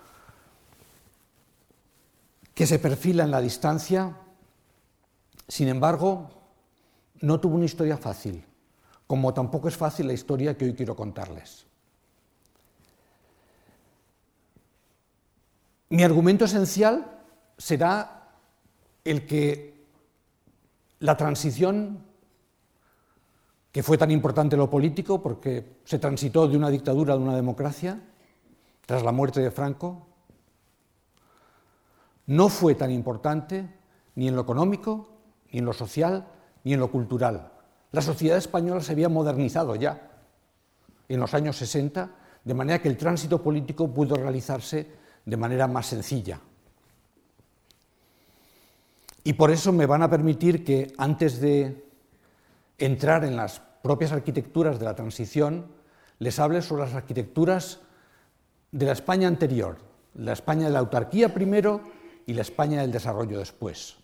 que 2.55 2.67
se 2.67 2.79
perfila 2.79 3.25
en 3.25 3.31
la 3.31 3.41
distancia, 3.41 4.17
sin 5.49 5.69
embargo, 5.69 6.31
no 7.21 7.41
tuvo 7.41 7.57
una 7.57 7.65
historia 7.65 7.97
fácil, 7.97 8.45
como 9.13 9.35
tampoco 9.35 9.69
es 9.69 9.77
fácil 9.77 10.07
la 10.07 10.15
historia 10.15 10.57
que 10.57 10.65
hoy 10.65 10.73
quiero 10.73 10.97
contarles. 10.97 11.67
Mi 15.91 16.03
argumento 16.03 16.47
esencial 16.47 17.21
será 17.59 18.31
el 19.05 19.27
que 19.27 19.85
la 21.01 21.15
transición, 21.15 22.03
que 23.71 23.83
fue 23.83 23.99
tan 23.99 24.11
importante 24.11 24.57
en 24.57 24.61
lo 24.61 24.71
político, 24.71 25.23
porque 25.23 25.81
se 25.85 25.99
transitó 25.99 26.49
de 26.49 26.57
una 26.57 26.71
dictadura 26.71 27.13
a 27.13 27.19
una 27.19 27.37
democracia, 27.37 28.01
tras 28.87 29.03
la 29.03 29.13
muerte 29.13 29.43
de 29.43 29.51
Franco, 29.51 30.07
no 32.29 32.49
fue 32.49 32.77
tan 32.77 32.91
importante 32.91 33.79
ni 34.15 34.29
en 34.29 34.37
lo 34.37 34.41
económico, 34.41 35.11
ni 35.51 35.59
en 35.59 35.67
lo 35.67 35.75
social, 35.75 36.27
ni 36.65 36.73
en 36.73 36.81
lo 36.81 36.91
cultural. 36.91 37.52
La 37.93 38.01
sociedad 38.01 38.39
española 38.39 38.81
se 38.81 38.93
había 38.93 39.09
modernizado 39.09 39.77
ya 39.77 40.11
en 41.09 41.21
los 41.21 41.35
años 41.35 41.57
60, 41.57 42.11
de 42.43 42.55
manera 42.55 42.81
que 42.81 42.89
el 42.89 42.97
tránsito 42.97 43.43
político 43.43 43.93
pudo 43.93 44.17
realizarse 44.17 44.91
de 45.25 45.37
manera 45.37 45.69
más 45.69 45.87
sencilla. 45.87 46.41
Y 49.25 49.35
por 49.35 49.51
eso 49.51 49.73
me 49.73 49.87
van 49.87 50.03
a 50.03 50.11
permitir 50.11 50.65
que 50.65 50.93
antes 50.97 51.41
de 51.41 51.85
entrar 52.79 53.25
en 53.25 53.37
las 53.37 53.61
propias 53.83 54.13
arquitecturas 54.13 54.79
de 54.79 54.85
la 54.87 54.97
transición, 54.97 55.67
les 56.19 56.39
hable 56.39 56.63
sobre 56.63 56.85
las 56.85 56.95
arquitecturas 56.95 57.81
de 58.73 58.87
la 58.87 58.93
España 58.93 59.29
anterior, 59.29 59.77
la 60.15 60.33
España 60.33 60.67
de 60.67 60.73
la 60.73 60.79
autarquía 60.79 61.35
primero 61.35 61.83
y 62.27 62.33
la 62.33 62.43
España 62.43 62.81
del 62.81 62.91
desarrollo 62.91 63.39
después. 63.39 63.97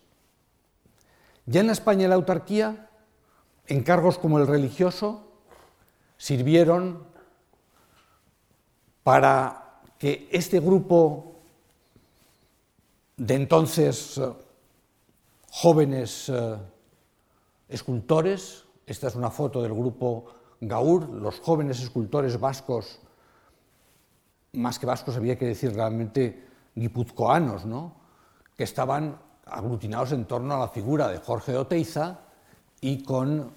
Ya 1.46 1.60
en 1.60 1.68
la 1.68 1.72
España 1.72 2.02
de 2.02 2.08
la 2.08 2.16
autarquía, 2.16 2.87
encargos 3.68 4.18
como 4.18 4.38
el 4.38 4.46
religioso 4.46 5.24
sirvieron 6.16 7.04
para 9.02 9.80
que 9.98 10.28
este 10.32 10.60
grupo 10.60 11.36
de 13.16 13.34
entonces 13.34 14.18
eh, 14.18 14.32
jóvenes 15.50 16.28
eh, 16.28 16.56
escultores, 17.68 18.64
esta 18.86 19.08
es 19.08 19.14
una 19.14 19.30
foto 19.30 19.62
del 19.62 19.74
grupo 19.74 20.26
Gaur, 20.60 21.08
los 21.08 21.40
jóvenes 21.40 21.80
escultores 21.80 22.38
vascos, 22.40 23.00
más 24.52 24.78
que 24.78 24.86
vascos 24.86 25.16
había 25.16 25.38
que 25.38 25.46
decir 25.46 25.74
realmente 25.74 26.46
guipuzcoanos, 26.74 27.64
¿no? 27.64 27.94
que 28.56 28.64
estaban 28.64 29.18
aglutinados 29.46 30.12
en 30.12 30.24
torno 30.24 30.54
a 30.54 30.58
la 30.58 30.68
figura 30.68 31.08
de 31.08 31.18
Jorge 31.18 31.52
de 31.52 31.58
Oteiza 31.58 32.20
y 32.80 33.02
con 33.02 33.52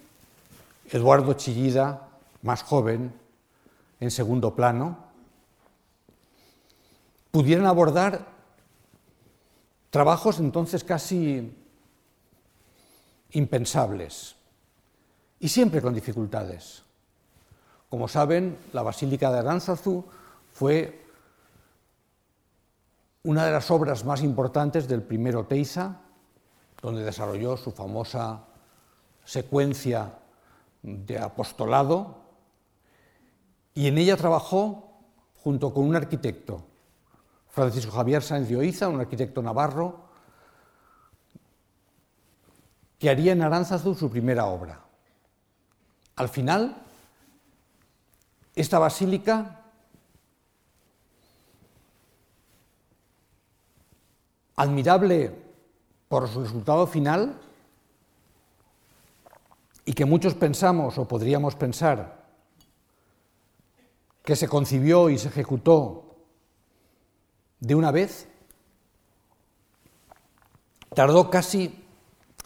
Eduardo 0.92 1.34
Chillida, 1.34 2.10
más 2.42 2.64
joven, 2.64 3.14
en 4.02 4.12
segundo 4.12 4.56
plano, 4.56 4.98
pudieran 7.32 7.66
abordar 7.66 8.28
trabajos 9.90 10.40
entonces 10.40 10.84
casi 10.84 11.56
impensables 13.32 14.36
y 15.40 15.48
siempre 15.48 15.82
con 15.82 15.94
dificultades. 15.94 16.84
Como 17.90 18.10
saben, 18.10 18.58
la 18.74 18.84
Basílica 18.84 19.32
de 19.32 19.40
Aránzazu 19.40 20.04
fue 20.52 21.06
una 23.24 23.46
de 23.46 23.52
las 23.54 23.72
obras 23.72 24.04
más 24.04 24.24
importantes 24.24 24.90
del 24.90 25.04
primero 25.04 25.46
Teiza, 25.46 26.02
donde 26.82 27.04
desarrolló 27.04 27.56
su 27.56 27.72
famosa 27.72 28.46
secuencia 29.24 30.18
de 30.82 31.20
apostolado, 31.20 32.22
y 33.74 33.88
en 33.88 33.98
ella 33.98 34.18
trabajó 34.18 34.92
junto 35.44 35.74
con 35.74 35.86
un 35.86 35.96
arquitecto, 35.96 36.66
Francisco 37.50 37.92
Javier 37.92 38.22
Sáenz 38.22 38.48
de 38.48 38.58
Oiza, 38.58 38.88
un 38.88 39.00
arquitecto 39.00 39.42
navarro, 39.42 40.10
que 43.00 43.10
haría 43.10 43.32
en 43.32 43.42
Aránzazu 43.42 43.96
su 43.96 44.10
primera 44.10 44.46
obra. 44.46 44.80
Al 46.16 46.30
final, 46.30 46.76
esta 48.56 48.78
basílica 48.78 49.62
admirable 54.56 55.36
por 56.08 56.28
su 56.28 56.42
resultado 56.42 56.86
final 56.86 57.40
y 59.86 59.94
que 59.94 60.06
muchos 60.06 60.36
pensamos 60.36 60.98
o 60.98 61.08
podríamos 61.08 61.56
pensar 61.56 62.22
que 64.24 64.36
se 64.36 64.48
concibió 64.48 65.10
y 65.10 65.18
se 65.18 65.30
ejecutó 65.30 66.16
de 67.60 67.76
una 67.76 67.92
vez, 67.92 68.28
tardó 70.94 71.30
casi 71.30 71.84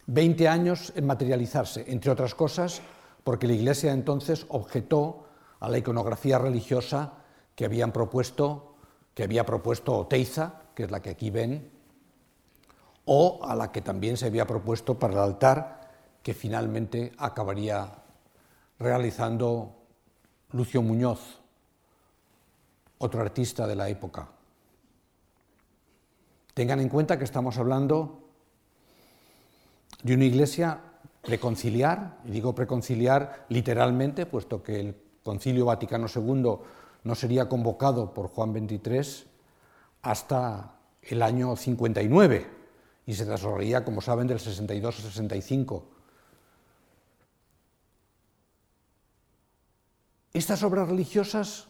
20 0.08 0.48
años 0.48 0.94
en 0.96 1.06
materializarse, 1.06 1.86
entre 1.88 2.12
otras 2.12 2.36
cosas 2.36 2.82
porque 3.26 3.48
la 3.48 3.54
Iglesia 3.54 3.92
entonces 3.92 4.46
objetó 4.50 5.26
a 5.60 5.68
la 5.68 5.80
iconografía 5.80 6.38
religiosa 6.38 7.14
que 7.56 7.66
habían 7.66 7.92
propuesto, 7.92 8.76
que 9.16 9.24
había 9.24 9.48
propuesto 9.48 9.98
Oteiza, 9.98 10.62
que 10.76 10.84
es 10.84 10.92
la 10.92 11.02
que 11.02 11.10
aquí 11.10 11.32
ven, 11.32 11.72
o 13.06 13.40
a 13.44 13.56
la 13.56 13.72
que 13.72 13.82
también 13.82 14.16
se 14.16 14.28
había 14.28 14.46
propuesto 14.46 15.00
para 15.00 15.14
el 15.14 15.20
altar 15.20 15.85
que 16.26 16.34
finalmente 16.34 17.12
acabaría 17.20 17.88
realizando 18.80 19.76
Lucio 20.54 20.82
Muñoz. 20.82 21.20
otro 22.98 23.22
artista 23.22 23.68
de 23.68 23.76
la 23.76 23.90
época. 23.90 24.28
Tengan 26.56 26.80
en 26.80 26.90
cuenta 26.90 27.20
que 27.20 27.26
estamos 27.26 27.60
hablando 27.60 28.24
de 30.02 30.16
una 30.16 30.26
iglesia 30.26 30.80
preconciliar, 31.22 32.18
y 32.26 32.32
digo 32.32 32.56
preconciliar 32.56 33.46
literalmente, 33.50 34.26
puesto 34.26 34.64
que 34.64 34.80
el 34.80 34.96
Concilio 35.22 35.66
Vaticano 35.66 36.08
II 36.08 36.58
no 37.04 37.16
sería 37.16 37.48
convocado 37.48 38.16
por 38.16 38.30
Juan 38.30 38.52
XXIII 38.52 39.28
hasta 40.02 40.74
el 41.04 41.22
año 41.22 41.56
59 41.56 42.50
y 43.06 43.14
se 43.14 43.26
desarrollaría, 43.26 43.86
como 43.86 44.02
saben, 44.02 44.26
del 44.26 44.40
62 44.40 44.96
al 44.96 45.04
65. 45.04 45.95
Estas 50.36 50.64
obras 50.64 50.90
religiosas 50.90 51.68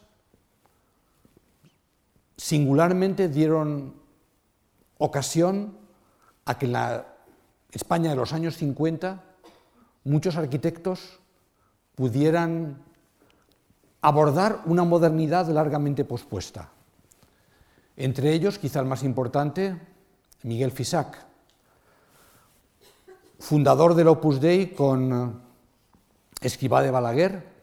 singularmente 2.35 3.29
dieron 3.29 3.93
ocasión 4.97 5.77
a 6.45 6.57
que 6.57 6.65
en 6.65 6.71
la 6.71 7.05
España 7.71 8.09
de 8.09 8.15
los 8.15 8.33
años 8.33 8.57
50 8.57 9.21
muchos 10.05 10.35
arquitectos 10.35 11.19
pudieran 11.93 12.81
abordar 14.01 14.63
una 14.65 14.83
modernidad 14.83 15.47
largamente 15.49 16.03
pospuesta. 16.03 16.71
Entre 17.95 18.33
ellos, 18.33 18.57
quizá 18.57 18.79
el 18.79 18.87
más 18.87 19.03
importante, 19.03 19.79
Miguel 20.41 20.71
Fisac, 20.71 21.23
fundador 23.37 23.93
del 23.93 24.07
Opus 24.07 24.41
Dei 24.41 24.73
con 24.73 25.39
Esquivá 26.41 26.81
de 26.81 26.89
Balaguer 26.89 27.54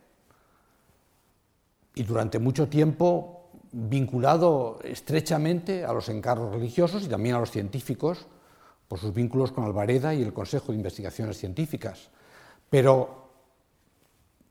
y 1.94 2.02
durante 2.04 2.38
mucho 2.38 2.68
tiempo 2.68 3.50
vinculado 3.72 4.78
estrechamente 4.84 5.84
a 5.84 5.92
los 5.92 6.08
encargos 6.08 6.54
religiosos 6.54 7.04
y 7.04 7.08
también 7.08 7.36
a 7.36 7.40
los 7.40 7.50
científicos 7.50 8.26
por 8.88 8.98
sus 8.98 9.14
vínculos 9.14 9.52
con 9.52 9.64
Alvareda 9.64 10.12
y 10.14 10.22
el 10.22 10.34
Consejo 10.34 10.72
de 10.72 10.76
Investigaciones 10.78 11.38
Científicas. 11.38 12.10
Pero 12.68 13.28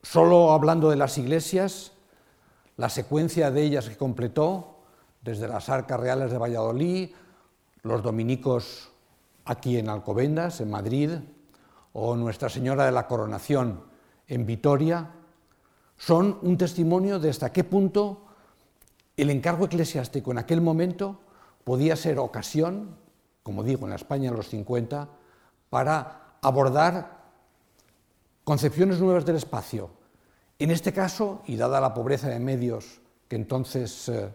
solo 0.02 0.52
hablando 0.52 0.90
de 0.90 0.96
las 0.96 1.16
iglesias, 1.18 1.92
la 2.76 2.88
secuencia 2.88 3.50
de 3.50 3.62
ellas 3.62 3.88
que 3.88 3.96
completó, 3.96 4.78
desde 5.20 5.46
las 5.46 5.68
arcas 5.68 6.00
reales 6.00 6.32
de 6.32 6.38
Valladolid, 6.38 7.10
los 7.82 8.02
dominicos 8.02 8.90
aquí 9.44 9.78
en 9.78 9.88
Alcobendas, 9.88 10.60
en 10.60 10.70
Madrid, 10.70 11.10
o 11.92 12.16
Nuestra 12.16 12.48
Señora 12.48 12.86
de 12.86 12.92
la 12.92 13.06
Coronación 13.06 13.84
en 14.26 14.46
Vitoria, 14.46 15.10
son 16.04 16.40
un 16.42 16.58
testimonio 16.58 17.20
de 17.20 17.30
hasta 17.30 17.52
qué 17.52 17.62
punto 17.62 18.26
el 19.16 19.30
encargo 19.30 19.66
eclesiástico 19.66 20.32
en 20.32 20.38
aquel 20.38 20.60
momento 20.60 21.20
podía 21.62 21.94
ser 21.94 22.18
ocasión, 22.18 22.96
como 23.44 23.62
digo, 23.62 23.84
en 23.84 23.90
la 23.90 23.96
España 23.96 24.32
de 24.32 24.36
los 24.36 24.48
50, 24.48 25.08
para 25.70 26.38
abordar 26.42 27.22
concepciones 28.42 28.98
nuevas 28.98 29.24
del 29.24 29.36
espacio. 29.36 29.90
En 30.58 30.72
este 30.72 30.92
caso, 30.92 31.42
y 31.46 31.54
dada 31.54 31.80
la 31.80 31.94
pobreza 31.94 32.28
de 32.28 32.40
medios 32.40 33.00
que 33.28 33.36
entonces 33.36 34.08
eh, 34.08 34.28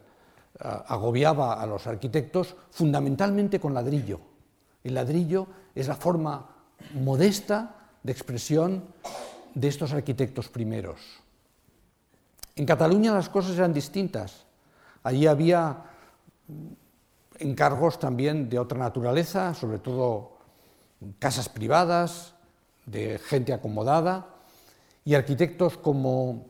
agobiaba 0.61 1.61
a 1.61 1.65
los 1.65 1.85
arquitectos, 1.85 2.55
fundamentalmente 2.71 3.59
con 3.59 3.73
ladrillo. 3.73 4.21
El 4.85 4.93
ladrillo 4.93 5.47
es 5.75 5.89
la 5.89 5.95
forma 5.95 6.49
modesta 6.93 7.89
de 8.03 8.13
expresión 8.13 8.85
de 9.53 9.67
estos 9.67 9.91
arquitectos 9.91 10.47
primeros. 10.47 11.26
En 12.57 12.65
Cataluña 12.65 13.13
las 13.13 13.29
cosas 13.29 13.55
eran 13.55 13.71
distintas. 13.71 14.43
Allí 15.03 15.27
había 15.27 15.83
encargos 17.37 17.99
también 17.99 18.49
de 18.49 18.57
otra 18.57 18.79
naturaleza, 18.79 19.53
sobre 19.53 19.77
todo 19.77 20.39
casas 21.19 21.49
privadas, 21.49 22.33
de 22.87 23.19
gente 23.19 23.53
acomodada, 23.53 24.25
y 25.05 25.13
arquitectos 25.13 25.77
como 25.77 26.47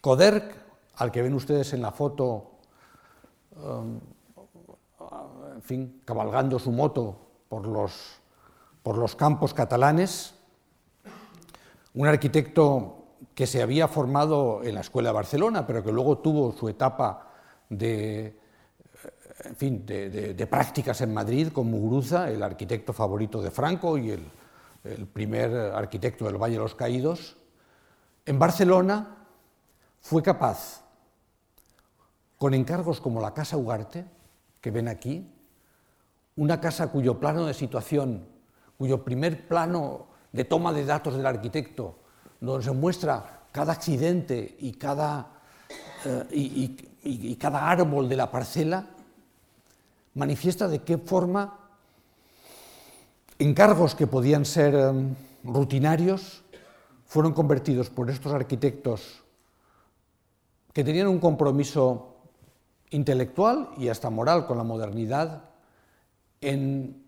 Coderc, 0.00 0.54
al 0.94 1.10
que 1.10 1.22
ven 1.22 1.34
ustedes 1.34 1.72
en 1.72 1.82
la 1.82 1.90
foto, 1.90 2.52
um, 3.56 3.98
en 5.56 5.62
fin, 5.62 6.02
cabalgando 6.04 6.60
su 6.60 6.70
moto 6.70 7.18
por 7.48 7.66
los, 7.66 8.20
por 8.84 8.96
los 8.96 9.16
campos 9.16 9.52
catalanes, 9.54 10.34
un 11.94 12.06
arquitecto 12.06 13.03
que 13.34 13.46
se 13.46 13.62
había 13.62 13.88
formado 13.88 14.62
en 14.62 14.74
la 14.74 14.80
Escuela 14.80 15.10
de 15.10 15.14
Barcelona, 15.14 15.66
pero 15.66 15.82
que 15.82 15.92
luego 15.92 16.18
tuvo 16.18 16.52
su 16.52 16.68
etapa 16.68 17.28
de, 17.68 18.26
eh, 18.26 18.34
en 19.44 19.56
fin, 19.56 19.86
de, 19.86 20.46
prácticas 20.48 21.00
en 21.00 21.12
Madrid 21.12 21.48
con 21.48 21.70
Muguruza, 21.70 22.30
el 22.30 22.42
arquitecto 22.42 22.92
favorito 22.92 23.42
de 23.42 23.50
Franco 23.50 23.98
y 23.98 24.10
el, 24.10 24.30
el 24.84 25.06
primer 25.06 25.54
arquitecto 25.74 26.26
del 26.26 26.36
Valle 26.36 26.54
de 26.54 26.60
los 26.60 26.74
Caídos, 26.74 27.36
en 28.26 28.38
Barcelona 28.38 29.26
fue 30.00 30.22
capaz, 30.22 30.82
con 32.38 32.54
encargos 32.54 33.00
como 33.00 33.20
la 33.20 33.34
Casa 33.34 33.56
Ugarte, 33.56 34.04
que 34.60 34.70
ven 34.70 34.88
aquí, 34.88 35.30
una 36.36 36.60
casa 36.60 36.90
cuyo 36.90 37.18
plano 37.20 37.46
de 37.46 37.54
situación, 37.54 38.26
cuyo 38.78 39.04
primer 39.04 39.46
plano 39.46 40.06
de 40.32 40.44
toma 40.44 40.72
de 40.72 40.84
datos 40.84 41.16
del 41.16 41.26
arquitecto, 41.26 41.98
donde 42.44 42.64
se 42.64 42.72
muestra 42.72 43.42
cada 43.52 43.72
accidente 43.72 44.56
y 44.60 44.72
cada, 44.72 45.28
eh, 46.04 46.26
y 47.02 47.36
cada 47.36 47.70
árbol 47.70 48.08
de 48.08 48.16
la 48.16 48.30
parcela, 48.30 48.86
manifiesta 50.14 50.68
de 50.68 50.82
qué 50.82 50.98
forma 50.98 51.58
encargos 53.38 53.94
que 53.94 54.06
podían 54.06 54.44
ser 54.44 54.74
em, 54.74 55.14
rutinarios 55.42 56.42
fueron 57.06 57.32
convertidos 57.32 57.90
por 57.90 58.10
estos 58.10 58.32
arquitectos 58.32 59.22
que 60.72 60.84
tenían 60.84 61.08
un 61.08 61.18
compromiso 61.18 62.16
intelectual 62.90 63.70
y 63.76 63.88
hasta 63.88 64.10
moral 64.10 64.46
con 64.46 64.56
la 64.56 64.64
modernidad 64.64 65.50
en 66.40 67.02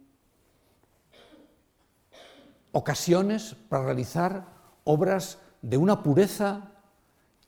ocasiones 2.72 3.56
para 3.68 3.84
realizar 3.84 4.55
obras 4.86 5.38
de 5.62 5.76
una 5.76 6.02
pureza 6.02 6.72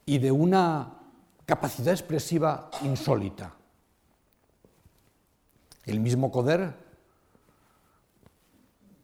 y 0.04 0.18
de 0.18 0.30
una 0.30 0.94
capacidad 1.46 1.94
expresiva 1.94 2.70
insólita. 2.82 3.54
El 5.84 6.00
mismo 6.00 6.30
Coder 6.30 6.74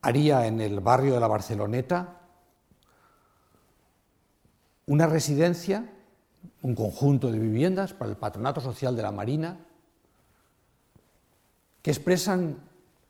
haría 0.03 0.47
en 0.47 0.61
el 0.61 0.81
barrio 0.81 1.14
de 1.14 1.20
la 1.20 1.29
Barceloneta 1.29 2.20
una 4.87 5.07
residencia, 5.07 5.90
un 6.61 6.75
conjunto 6.75 7.33
de 7.33 7.38
viviendas 7.38 7.94
para 7.94 8.11
el 8.11 8.18
Patronato 8.18 8.61
Social 8.61 8.94
de 8.94 9.03
la 9.03 9.12
Marina, 9.12 9.59
que 11.81 11.90
expresan 11.90 12.59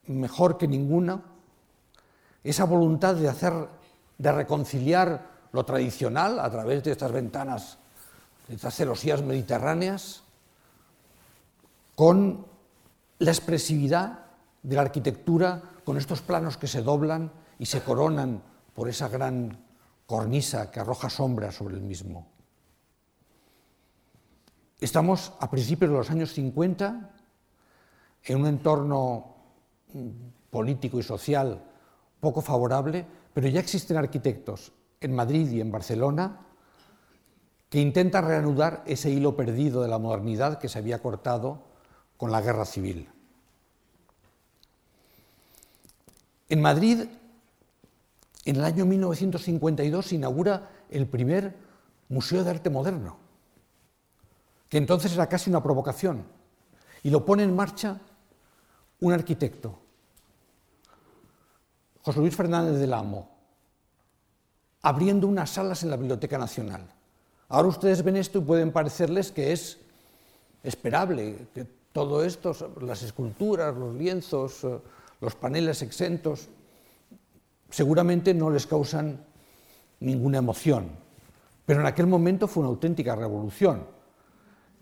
mejor 0.07 0.59
que 0.59 0.69
ninguna 0.69 1.23
esa 2.45 2.65
voluntad 2.65 3.17
de 3.17 3.29
hacer, 3.29 3.53
de 4.18 4.33
reconciliar 4.33 5.31
lo 5.53 5.64
tradicional 5.64 6.40
a 6.40 6.50
través 6.50 6.83
de 6.85 6.92
estas 6.92 7.12
ventanas, 7.12 7.79
de 8.48 8.55
estas 8.57 8.74
celosías 8.74 9.22
mediterráneas, 9.22 10.22
con 11.94 12.46
la 13.18 13.31
expresividad 13.31 14.27
de 14.62 14.77
la 14.77 14.83
arquitectura, 14.83 15.62
con 15.85 15.96
estos 15.96 16.22
planos 16.22 16.57
que 16.57 16.66
se 16.66 16.83
doblan 16.83 17.31
y 17.59 17.66
se 17.66 17.83
coronan 17.83 18.42
por 18.74 18.88
esa 18.88 19.09
gran 19.09 19.64
cornisa 20.07 20.70
que 20.70 20.81
arroja 20.81 21.09
sombra 21.09 21.53
sobre 21.53 21.77
el 21.77 21.83
mismo. 21.83 22.27
Estamos 24.81 25.33
a 25.40 25.50
principios 25.50 25.90
de 25.90 25.96
los 25.96 26.11
años 26.11 26.33
50 26.33 27.11
en 28.24 28.40
un 28.40 28.46
entorno 28.46 29.35
mm, 29.92 30.09
político 30.50 30.98
y 30.98 31.03
social 31.03 31.62
poco 32.20 32.40
favorable, 32.40 33.07
pero 33.35 33.49
ya 33.49 33.61
existen 33.61 33.97
arquitectos 33.97 34.73
en 35.01 35.14
Madrid 35.14 35.51
y 35.51 35.61
en 35.61 35.70
Barcelona 35.70 36.40
que 37.68 37.81
intentan 37.81 38.27
reanudar 38.27 38.85
ese 38.87 39.11
hilo 39.11 39.37
perdido 39.37 39.83
de 39.83 39.88
la 39.88 39.99
modernidad 39.99 40.59
que 40.59 40.68
se 40.68 40.79
había 40.79 41.03
cortado 41.03 41.64
con 42.16 42.31
la 42.31 42.40
guerra 42.40 42.64
civil. 42.64 43.09
En 46.49 46.62
Madrid 46.62 47.07
en 48.44 48.57
el 48.57 48.64
año 48.64 48.85
1952 48.85 50.07
se 50.07 50.14
inaugura 50.14 50.70
el 50.90 51.07
primer 51.07 51.57
Museo 52.09 52.44
de 52.44 52.51
Arte 52.51 52.70
Moderno, 52.70 53.16
que 54.68 54.79
entonces 54.79 55.12
era 55.14 55.29
casi 55.29 55.51
una 55.51 55.62
provocación, 55.62 56.25
y 57.03 57.11
lo 57.11 57.25
pone 57.25 57.42
en 57.42 57.57
marcha 57.57 58.01
un 59.01 59.12
arquitecto, 59.12 59.81
José 62.05 62.21
Luis 62.21 62.37
Fernández 62.37 62.79
del 62.79 62.93
Amo, 62.93 63.31
abriendo 64.83 65.27
unas 65.27 65.49
salas 65.49 65.83
en 65.83 65.90
la 65.90 65.97
Biblioteca 65.97 66.37
Nacional. 66.37 66.87
Ahora 67.49 67.69
ustedes 67.69 68.03
ven 68.03 68.17
esto 68.17 68.38
y 68.40 68.43
pueden 68.43 68.73
parecerles 68.73 69.33
que 69.33 69.53
es 69.53 69.79
esperable 70.62 71.49
que 71.55 71.67
todo 71.93 72.23
esto, 72.23 72.55
las 72.83 73.03
esculturas, 73.03 73.75
los 73.75 73.95
lienzos, 73.95 74.64
eh, 74.64 74.79
los 75.23 75.35
paneles 75.35 75.81
exentos, 75.81 76.49
seguramente 77.71 78.35
no 78.35 78.51
les 78.51 78.67
causan 78.67 79.25
ninguna 80.01 80.38
emoción. 80.38 80.90
Pero 81.64 81.81
en 81.81 81.87
aquel 81.87 82.07
momento 82.07 82.49
fue 82.49 82.64
una 82.64 82.71
auténtica 82.71 83.17
revolución. 83.17 83.87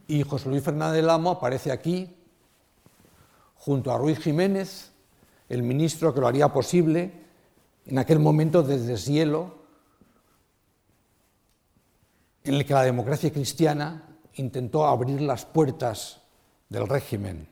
Y 0.08 0.24
José 0.24 0.48
Luis 0.48 0.64
Fernández 0.64 0.96
del 0.96 1.10
Amo 1.10 1.30
aparece 1.30 1.70
aquí, 1.70 2.16
junto 3.54 3.92
a 3.92 3.98
Ruiz 3.98 4.18
Jiménez, 4.18 4.91
el 5.52 5.62
ministro 5.62 6.14
que 6.14 6.20
lo 6.20 6.26
haría 6.26 6.48
posible, 6.48 7.12
en 7.84 7.98
aquel 7.98 8.18
momento 8.18 8.62
de 8.62 8.78
deshielo, 8.78 9.54
en 12.42 12.54
el 12.54 12.64
que 12.64 12.72
la 12.72 12.84
democracia 12.84 13.30
cristiana 13.30 14.16
intentó 14.36 14.86
abrir 14.86 15.20
las 15.20 15.44
puertas 15.44 16.22
del 16.70 16.88
régimen. 16.88 17.46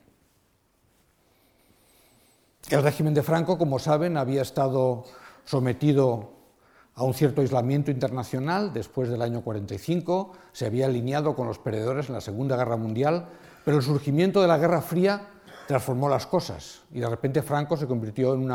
El 2.70 2.82
régimen 2.82 3.12
de 3.12 3.22
Franco, 3.22 3.58
como 3.58 3.78
saben, 3.78 4.16
había 4.16 4.40
estado 4.40 5.04
sometido 5.44 6.30
a 6.94 7.04
un 7.04 7.12
cierto 7.12 7.42
aislamiento 7.42 7.90
internacional 7.90 8.72
después 8.72 9.10
del 9.10 9.20
año 9.20 9.42
45, 9.42 10.32
se 10.52 10.64
había 10.64 10.86
alineado 10.86 11.36
con 11.36 11.46
los 11.46 11.58
perdedores 11.58 12.08
en 12.08 12.14
la 12.14 12.22
Segunda 12.22 12.56
Guerra 12.56 12.78
Mundial, 12.78 13.26
pero 13.62 13.76
el 13.76 13.82
surgimiento 13.82 14.40
de 14.40 14.48
la 14.48 14.56
Guerra 14.56 14.80
Fría 14.80 15.28
transformó 15.70 16.08
las 16.08 16.26
cosas 16.26 16.80
y 16.90 16.98
de 16.98 17.08
repente 17.08 17.42
Franco 17.42 17.76
se 17.76 17.86
convirtió 17.86 18.34
en, 18.34 18.50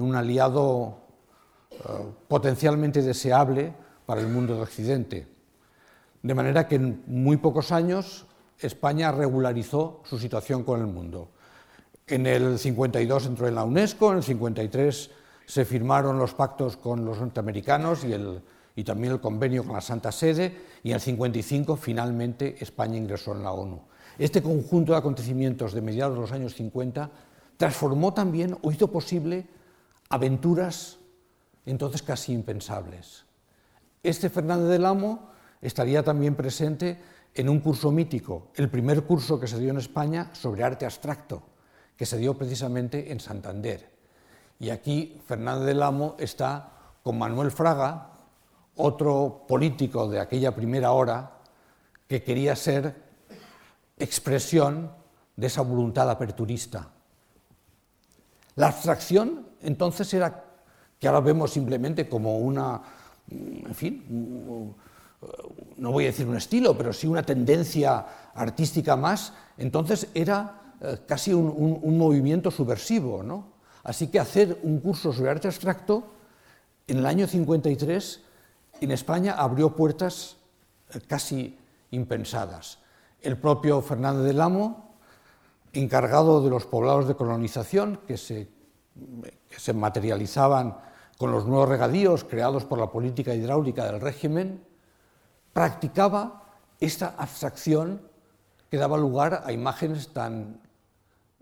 un 0.00 0.14
aliado 0.14 0.98
eh, 1.72 1.76
potencialmente 2.28 3.02
deseable 3.02 3.74
para 4.06 4.20
el 4.20 4.28
mundo 4.28 4.54
de 4.54 4.62
Occidente. 4.62 5.26
De 6.22 6.34
manera 6.34 6.68
que 6.68 6.76
en 6.76 7.02
muy 7.08 7.38
pocos 7.38 7.72
años 7.72 8.26
España 8.60 9.10
regularizó 9.10 10.02
su 10.04 10.20
situación 10.20 10.62
con 10.62 10.80
el 10.80 10.86
mundo. 10.86 11.30
En 12.06 12.28
el 12.28 12.60
52 12.60 13.26
entró 13.26 13.48
en 13.48 13.56
la 13.56 13.64
UNESCO, 13.64 14.12
en 14.12 14.18
el 14.18 14.22
53 14.22 15.10
se 15.46 15.64
firmaron 15.64 16.16
los 16.16 16.34
pactos 16.34 16.76
con 16.76 17.04
los 17.04 17.18
norteamericanos 17.18 18.04
y, 18.04 18.14
y 18.76 18.84
también 18.84 19.14
el 19.14 19.20
convenio 19.20 19.64
con 19.64 19.74
la 19.74 19.80
Santa 19.80 20.12
Sede, 20.12 20.56
y 20.84 20.90
en 20.90 20.94
el 20.94 21.00
55 21.00 21.74
finalmente 21.74 22.54
España 22.60 22.96
ingresó 22.96 23.32
en 23.32 23.42
la 23.42 23.50
ONU. 23.50 23.82
Este 24.18 24.42
conjunto 24.42 24.92
de 24.92 24.98
acontecimientos 24.98 25.72
de 25.74 25.82
mediados 25.82 26.14
de 26.14 26.20
los 26.20 26.32
años 26.32 26.54
50 26.54 27.10
transformó 27.56 28.14
también 28.14 28.56
o 28.62 28.72
hizo 28.72 28.90
posible 28.90 29.46
aventuras 30.08 30.98
entonces 31.66 32.02
casi 32.02 32.32
impensables. 32.32 33.24
Este 34.02 34.30
Fernández 34.30 34.68
del 34.68 34.86
Amo 34.86 35.30
estaría 35.60 36.02
también 36.02 36.34
presente 36.34 36.98
en 37.34 37.48
un 37.48 37.60
curso 37.60 37.90
mítico, 37.90 38.48
el 38.54 38.70
primer 38.70 39.02
curso 39.02 39.38
que 39.38 39.46
se 39.46 39.58
dio 39.58 39.70
en 39.70 39.78
España 39.78 40.30
sobre 40.32 40.64
arte 40.64 40.86
abstracto, 40.86 41.42
que 41.96 42.06
se 42.06 42.16
dio 42.16 42.38
precisamente 42.38 43.12
en 43.12 43.20
Santander. 43.20 43.90
Y 44.58 44.70
aquí 44.70 45.20
Fernández 45.26 45.66
del 45.66 45.82
Amo 45.82 46.16
está 46.18 46.72
con 47.02 47.18
Manuel 47.18 47.50
Fraga, 47.50 48.12
otro 48.76 49.44
político 49.46 50.08
de 50.08 50.20
aquella 50.20 50.54
primera 50.54 50.92
hora 50.92 51.38
que 52.08 52.22
quería 52.22 52.56
ser 52.56 53.05
expresión 53.98 54.90
de 55.36 55.46
esa 55.46 55.62
voluntad 55.62 56.10
aperturista. 56.10 56.90
La 58.56 58.68
abstracción 58.68 59.46
entonces 59.62 60.12
era, 60.14 60.44
que 60.98 61.08
ahora 61.08 61.20
vemos 61.20 61.52
simplemente 61.52 62.08
como 62.08 62.38
una, 62.38 62.80
en 63.30 63.74
fin, 63.74 64.74
no 65.76 65.92
voy 65.92 66.04
a 66.04 66.08
decir 66.08 66.26
un 66.26 66.36
estilo, 66.36 66.76
pero 66.76 66.92
sí 66.92 67.06
una 67.06 67.22
tendencia 67.22 68.06
artística 68.34 68.96
más, 68.96 69.32
entonces 69.58 70.08
era 70.14 70.74
eh, 70.80 70.98
casi 71.06 71.32
un, 71.32 71.98
movimiento 71.98 72.50
subversivo. 72.50 73.22
¿no? 73.22 73.48
Así 73.82 74.08
que 74.08 74.20
hacer 74.20 74.58
un 74.62 74.80
curso 74.80 75.12
sobre 75.12 75.30
arte 75.30 75.48
abstracto 75.48 76.12
en 76.86 76.98
el 76.98 77.06
año 77.06 77.26
53 77.26 78.20
en 78.80 78.90
España 78.90 79.32
abrió 79.32 79.74
puertas 79.74 80.36
eh, 80.92 81.00
casi 81.06 81.58
impensadas. 81.90 82.78
El 83.26 83.36
propio 83.36 83.82
Fernández 83.82 84.24
del 84.24 84.40
Amo, 84.40 84.94
encargado 85.72 86.42
de 86.42 86.48
los 86.48 86.64
poblados 86.64 87.08
de 87.08 87.16
colonización 87.16 87.98
que 88.06 88.16
se, 88.16 88.48
materializaban 89.74 90.78
con 91.18 91.32
los 91.32 91.44
nuevos 91.44 91.68
regadíos 91.68 92.22
creados 92.22 92.64
por 92.64 92.78
la 92.78 92.92
política 92.92 93.34
hidráulica 93.34 93.84
del 93.84 94.00
régimen, 94.00 94.64
practicaba 95.52 96.44
esta 96.78 97.16
abstracción 97.18 98.00
que 98.70 98.76
daba 98.76 98.96
lugar 98.96 99.42
a 99.44 99.50
imágenes 99.50 100.12
tan 100.12 100.60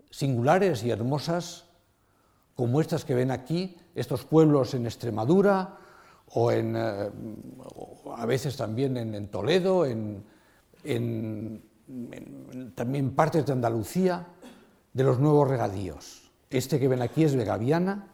singulares 0.09 0.83
y 0.83 0.89
hermosas 0.89 1.65
como 2.55 2.81
estas 2.81 3.05
que 3.05 3.13
ven 3.13 3.29
aquí, 3.29 3.77
estos 3.93 4.25
pueblos 4.25 4.73
en 4.73 4.87
Extremadura 4.87 5.77
o, 6.31 6.51
eh, 6.51 7.11
a 8.15 8.25
veces 8.25 8.57
también 8.57 8.97
en, 8.97 9.27
Toledo, 9.27 9.85
en, 9.85 10.23
también 12.75 13.15
partes 13.15 13.45
de 13.45 13.53
Andalucía, 13.53 14.27
de 14.93 15.03
los 15.03 15.19
nuevos 15.19 15.49
regadíos. 15.49 16.31
Este 16.49 16.79
que 16.79 16.87
ven 16.87 17.01
aquí 17.01 17.23
es 17.23 17.35
Vegaviana 17.35 18.07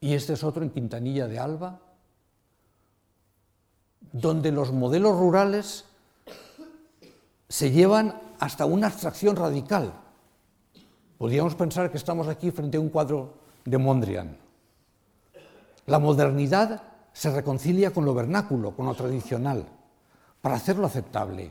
y 0.00 0.14
este 0.14 0.34
es 0.34 0.44
otro 0.44 0.62
en 0.62 0.70
Quintanilla 0.70 1.26
de 1.26 1.38
Alba, 1.38 1.80
donde 4.12 4.52
los 4.52 4.72
modelos 4.72 5.18
rurales 5.18 5.84
se 7.48 7.70
llevan 7.70 8.20
hasta 8.38 8.66
una 8.66 8.86
abstracción 8.86 9.36
radical. 9.36 9.92
Podríamos 11.18 11.54
pensar 11.54 11.90
que 11.90 11.96
estamos 11.96 12.28
aquí 12.28 12.50
frente 12.50 12.76
a 12.76 12.80
un 12.80 12.88
cuadro 12.88 13.34
de 13.64 13.78
Mondrian. 13.78 14.36
La 15.86 15.98
modernidad 15.98 16.82
se 17.12 17.30
reconcilia 17.30 17.92
con 17.92 18.04
lo 18.04 18.14
vernáculo, 18.14 18.76
con 18.76 18.86
lo 18.86 18.94
tradicional, 18.94 19.66
para 20.46 20.58
hacerlo 20.58 20.86
aceptable. 20.86 21.50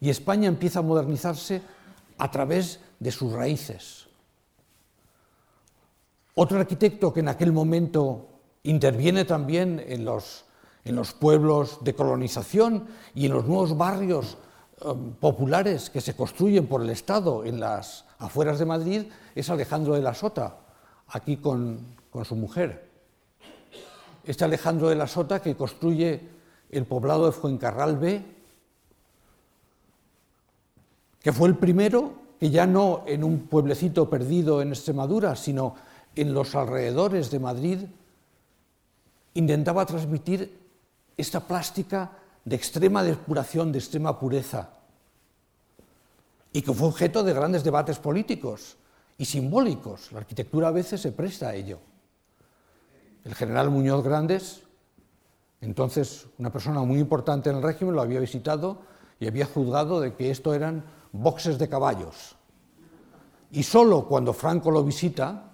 Y 0.00 0.10
España 0.10 0.48
empieza 0.48 0.80
a 0.80 0.82
modernizarse 0.82 1.62
a 2.18 2.28
través 2.28 2.80
de 2.98 3.12
sus 3.12 3.32
raíces. 3.32 4.08
Otro 6.34 6.58
arquitecto 6.58 7.12
que 7.12 7.20
en 7.20 7.28
aquel 7.28 7.52
momento 7.52 8.26
interviene 8.64 9.24
también 9.24 9.80
en 9.86 10.04
los 10.04 10.44
en 10.84 10.96
los 10.96 11.12
pueblos 11.12 11.78
de 11.84 11.94
colonización 11.94 12.88
y 13.14 13.26
en 13.26 13.32
los 13.32 13.46
nuevos 13.46 13.76
barrios 13.76 14.38
um, 14.84 15.12
populares 15.12 15.88
que 15.88 16.00
se 16.00 16.16
construyen 16.16 16.66
por 16.66 16.82
el 16.82 16.90
Estado 16.90 17.44
en 17.44 17.60
las 17.60 18.06
afueras 18.18 18.58
de 18.58 18.66
Madrid, 18.66 19.02
es 19.36 19.50
Alejandro 19.50 19.94
de 19.94 20.02
la 20.02 20.14
Sota, 20.14 20.56
aquí 21.06 21.36
con, 21.36 21.94
con 22.10 22.24
su 22.24 22.34
mujer. 22.34 22.90
Este 24.24 24.42
Alejandro 24.42 24.88
de 24.88 24.96
la 24.96 25.06
Sota 25.06 25.40
que 25.40 25.54
construye 25.54 26.41
el 26.72 26.86
poblado 26.86 27.26
de 27.26 27.32
Fuencarral 27.32 27.98
B, 27.98 28.24
que 31.20 31.32
fue 31.32 31.48
el 31.48 31.56
primero 31.56 32.14
que 32.40 32.50
ya 32.50 32.66
no 32.66 33.04
en 33.06 33.22
un 33.22 33.46
pueblecito 33.46 34.10
perdido 34.10 34.60
en 34.60 34.70
Extremadura, 34.70 35.36
sino 35.36 35.76
en 36.16 36.34
los 36.34 36.54
alrededores 36.56 37.30
de 37.30 37.38
Madrid, 37.38 37.78
intentaba 39.34 39.86
transmitir 39.86 40.58
esta 41.16 41.40
plástica 41.40 42.10
de 42.44 42.56
extrema 42.56 43.04
depuración, 43.04 43.70
de 43.70 43.78
extrema 43.78 44.18
pureza, 44.18 44.70
y 46.52 46.62
que 46.62 46.72
fue 46.72 46.88
objeto 46.88 47.22
de 47.22 47.32
grandes 47.32 47.62
debates 47.62 47.98
políticos 47.98 48.76
y 49.16 49.24
simbólicos. 49.24 50.10
La 50.10 50.18
arquitectura 50.18 50.68
a 50.68 50.72
veces 50.72 51.00
se 51.00 51.12
presta 51.12 51.50
a 51.50 51.54
ello. 51.54 51.78
El 53.24 53.34
general 53.34 53.70
Muñoz 53.70 54.02
Grandes, 54.02 54.62
entonces 55.62 56.26
una 56.38 56.50
persona 56.50 56.82
muy 56.82 56.98
importante 56.98 57.48
en 57.48 57.56
el 57.56 57.62
régimen, 57.62 57.94
lo 57.94 58.02
había 58.02 58.20
visitado 58.20 58.78
y 59.18 59.28
había 59.28 59.46
juzgado 59.46 60.00
de 60.00 60.14
que 60.14 60.30
esto 60.30 60.52
eran 60.52 60.84
boxes 61.12 61.58
de 61.58 61.68
caballos. 61.68 62.36
Y 63.52 63.62
solo 63.62 64.06
cuando 64.06 64.32
Franco 64.32 64.70
lo 64.70 64.82
visita 64.82 65.52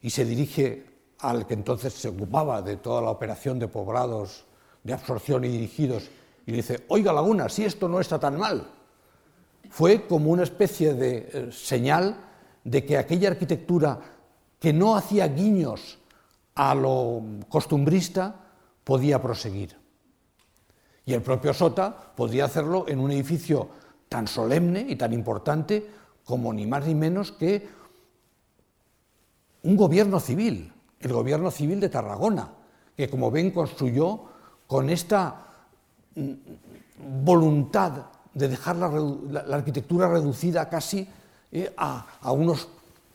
y 0.00 0.10
se 0.10 0.24
dirige 0.24 0.86
al 1.20 1.46
que 1.46 1.54
entonces 1.54 1.94
se 1.94 2.08
ocupaba 2.08 2.60
de 2.62 2.76
toda 2.76 3.00
la 3.00 3.10
operación 3.10 3.60
de 3.60 3.68
poblados 3.68 4.44
de 4.82 4.92
absorción 4.92 5.44
y 5.44 5.48
dirigidos, 5.48 6.10
y 6.44 6.50
dice, 6.50 6.84
oiga 6.88 7.12
Laguna, 7.12 7.48
si 7.48 7.64
esto 7.64 7.88
no 7.88 8.00
está 8.00 8.18
tan 8.18 8.36
mal. 8.36 8.66
Fue 9.70 10.08
como 10.08 10.32
una 10.32 10.42
especie 10.42 10.94
de 10.94 11.30
eh, 11.32 11.52
señal 11.52 12.16
de 12.64 12.84
que 12.84 12.98
aquella 12.98 13.28
arquitectura 13.28 14.00
que 14.58 14.72
no 14.72 14.96
hacía 14.96 15.28
guiños 15.28 15.98
a 16.56 16.74
lo 16.74 17.22
costumbrista 17.48 18.41
podía 18.84 19.20
proseguir. 19.20 19.76
Y 21.04 21.14
el 21.14 21.22
propio 21.22 21.52
Sota 21.52 21.94
podía 22.14 22.44
hacerlo 22.44 22.86
en 22.88 23.00
un 23.00 23.10
edificio 23.10 23.68
tan 24.08 24.28
solemne 24.28 24.86
y 24.88 24.96
tan 24.96 25.12
importante 25.12 25.86
como 26.24 26.52
ni 26.52 26.66
más 26.66 26.86
ni 26.86 26.94
menos 26.94 27.32
que 27.32 27.68
un 29.64 29.76
gobierno 29.76 30.20
civil, 30.20 30.72
el 31.00 31.12
gobierno 31.12 31.50
civil 31.50 31.80
de 31.80 31.88
Tarragona, 31.88 32.52
que 32.96 33.08
como 33.08 33.30
ven 33.30 33.50
construyó 33.50 34.20
con 34.66 34.90
esta 34.90 35.46
mm, 36.14 36.32
voluntad 37.24 38.06
de 38.34 38.48
dejar 38.48 38.76
la, 38.76 39.40
arquitectura 39.54 40.08
reducida 40.08 40.68
casi 40.68 41.06
eh, 41.50 41.72
a, 41.76 42.32
unos 42.32 42.68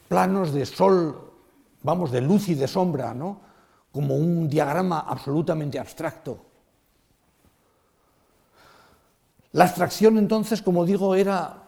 planos 0.08 0.54
de 0.54 0.66
sol, 0.66 1.32
vamos, 1.84 2.12
de 2.12 2.22
luz 2.22 2.50
y 2.50 2.56
de 2.56 2.68
sombra, 2.68 3.14
¿no? 3.14 3.47
Como 3.92 4.16
un 4.16 4.48
diagrama 4.48 5.00
absolutamente 5.00 5.80
abstracto. 5.80 6.46
La 9.54 9.64
abstracción 9.64 10.18
entonces, 10.18 10.62
como 10.62 10.86
digo, 10.86 11.16
era 11.16 11.64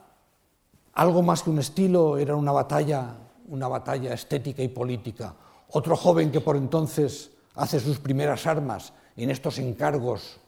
algo 0.94 1.24
más 1.24 1.44
que 1.44 1.50
un 1.50 1.60
estilo, 1.60 2.18
era 2.18 2.36
una 2.36 2.52
batalla, 2.52 3.16
una 3.48 3.68
batalla 3.68 4.14
estética 4.14 4.62
y 4.62 4.68
política. 4.68 5.34
Otro 5.72 5.96
joven 5.96 6.32
que 6.32 6.42
por 6.42 6.56
entonces 6.56 7.32
hace 7.56 7.80
sus 7.80 8.00
primeras 8.00 8.46
armas 8.48 8.94
en 9.16 9.30
estos 9.30 9.60
encargos 9.60 10.40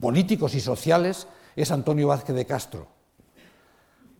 políticos 0.00 0.54
y 0.54 0.60
sociales 0.60 1.26
es 1.54 1.70
Antonio 1.70 2.08
Vázquez 2.08 2.34
de 2.34 2.46
Castro, 2.46 2.88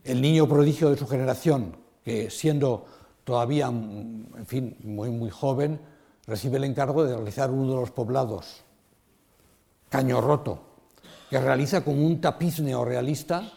el 0.03 0.21
niño 0.21 0.47
prodigio 0.47 0.89
de 0.89 0.97
su 0.97 1.07
generación, 1.07 1.75
que 2.03 2.29
siendo 2.29 2.85
todavía, 3.23 3.67
en 3.67 4.45
fin, 4.45 4.77
muy, 4.83 5.09
muy 5.09 5.29
joven, 5.29 5.79
recibe 6.25 6.57
el 6.57 6.63
encargo 6.63 7.03
de 7.03 7.15
realizar 7.15 7.51
uno 7.51 7.69
de 7.69 7.79
los 7.81 7.91
poblados, 7.91 8.63
Caño 9.89 10.21
Roto, 10.21 10.59
que 11.29 11.39
realiza 11.39 11.83
con 11.83 11.97
un 12.03 12.21
tapiz 12.21 12.59
neorrealista, 12.59 13.51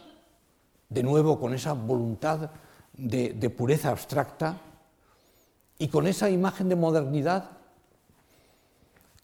de 0.89 1.03
nuevo 1.03 1.39
con 1.39 1.53
esa 1.53 1.73
voluntad 1.73 2.51
de, 2.93 3.49
pureza 3.49 3.91
abstracta 3.91 4.57
y 5.77 5.87
con 5.87 6.07
esa 6.07 6.29
imagen 6.29 6.69
de 6.69 6.75
modernidad 6.75 7.51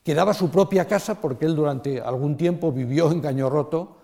que 0.03 0.13
daba 0.13 0.33
su 0.33 0.49
propia 0.49 0.85
casa, 0.87 1.21
porque 1.21 1.45
él 1.45 1.55
durante 1.55 2.01
algún 2.01 2.35
tiempo 2.35 2.71
vivió 2.71 3.11
en 3.11 3.21
Caño 3.21 3.49
Roto, 3.49 3.97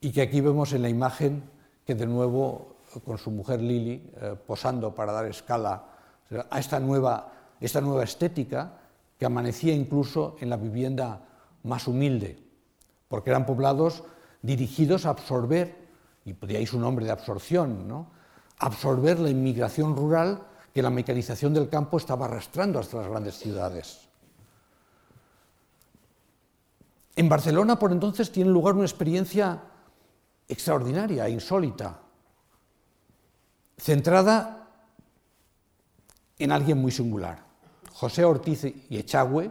y 0.00 0.12
que 0.12 0.22
aquí 0.22 0.40
vemos 0.40 0.72
en 0.72 0.82
la 0.82 0.88
imagen 0.88 1.42
que 1.84 1.94
de 1.94 2.06
nuevo 2.06 2.76
con 3.04 3.18
su 3.18 3.30
mujer 3.30 3.60
Lili 3.60 4.10
eh, 4.20 4.36
posando 4.46 4.94
para 4.94 5.12
dar 5.12 5.26
escala 5.26 5.84
a 6.50 6.58
esta 6.58 6.80
nueva, 6.80 7.32
esta 7.60 7.80
nueva 7.80 8.04
estética 8.04 8.78
que 9.18 9.26
amanecía 9.26 9.74
incluso 9.74 10.36
en 10.40 10.50
la 10.50 10.56
vivienda 10.56 11.22
más 11.62 11.88
humilde, 11.88 12.38
porque 13.08 13.30
eran 13.30 13.46
poblados 13.46 14.04
dirigidos 14.42 15.06
a 15.06 15.10
absorber, 15.10 15.86
y 16.24 16.32
de 16.32 16.56
ahí 16.56 16.66
su 16.66 16.78
nombre 16.78 17.04
de 17.04 17.12
absorción, 17.12 17.88
¿no? 17.88 18.10
absorber 18.58 19.18
la 19.18 19.30
inmigración 19.30 19.96
rural 19.96 20.42
que 20.72 20.82
la 20.82 20.90
mecanización 20.90 21.54
del 21.54 21.68
campo 21.68 21.96
estaba 21.96 22.26
arrastrando 22.26 22.78
hasta 22.78 22.98
las 22.98 23.08
grandes 23.08 23.38
ciudades. 23.38 24.08
En 27.16 27.30
Barcelona, 27.30 27.78
por 27.78 27.92
entonces, 27.92 28.30
tiene 28.30 28.50
lugar 28.50 28.74
una 28.74 28.84
experiencia 28.84 29.62
extraordinaria, 30.48 31.28
insólita, 31.30 31.98
centrada 33.78 34.68
en 36.38 36.52
alguien 36.52 36.78
muy 36.78 36.92
singular. 36.92 37.45
José 37.96 38.26
Ortiz 38.26 38.64
y 38.90 38.98
Echagüe, 38.98 39.50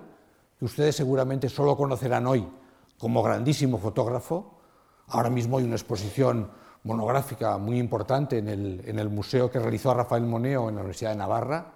que 0.60 0.66
ustedes 0.66 0.96
seguramente 0.96 1.50
solo 1.50 1.76
conocerán 1.76 2.28
hoy 2.28 2.48
como 2.96 3.24
grandísimo 3.24 3.80
fotógrafo, 3.80 4.60
ahora 5.08 5.32
mismo 5.32 5.58
hay 5.58 5.64
una 5.64 5.74
exposición 5.74 6.52
monográfica 6.84 7.58
muy 7.58 7.80
importante 7.80 8.38
en 8.38 8.48
el, 8.48 9.10
museo 9.10 9.50
que 9.50 9.58
realizó 9.58 9.96
Rafael 9.96 10.26
Moneo 10.26 10.70
en 10.70 10.76
la 10.76 10.82
Universidad 10.82 11.10
de 11.10 11.16
Navarra 11.16 11.74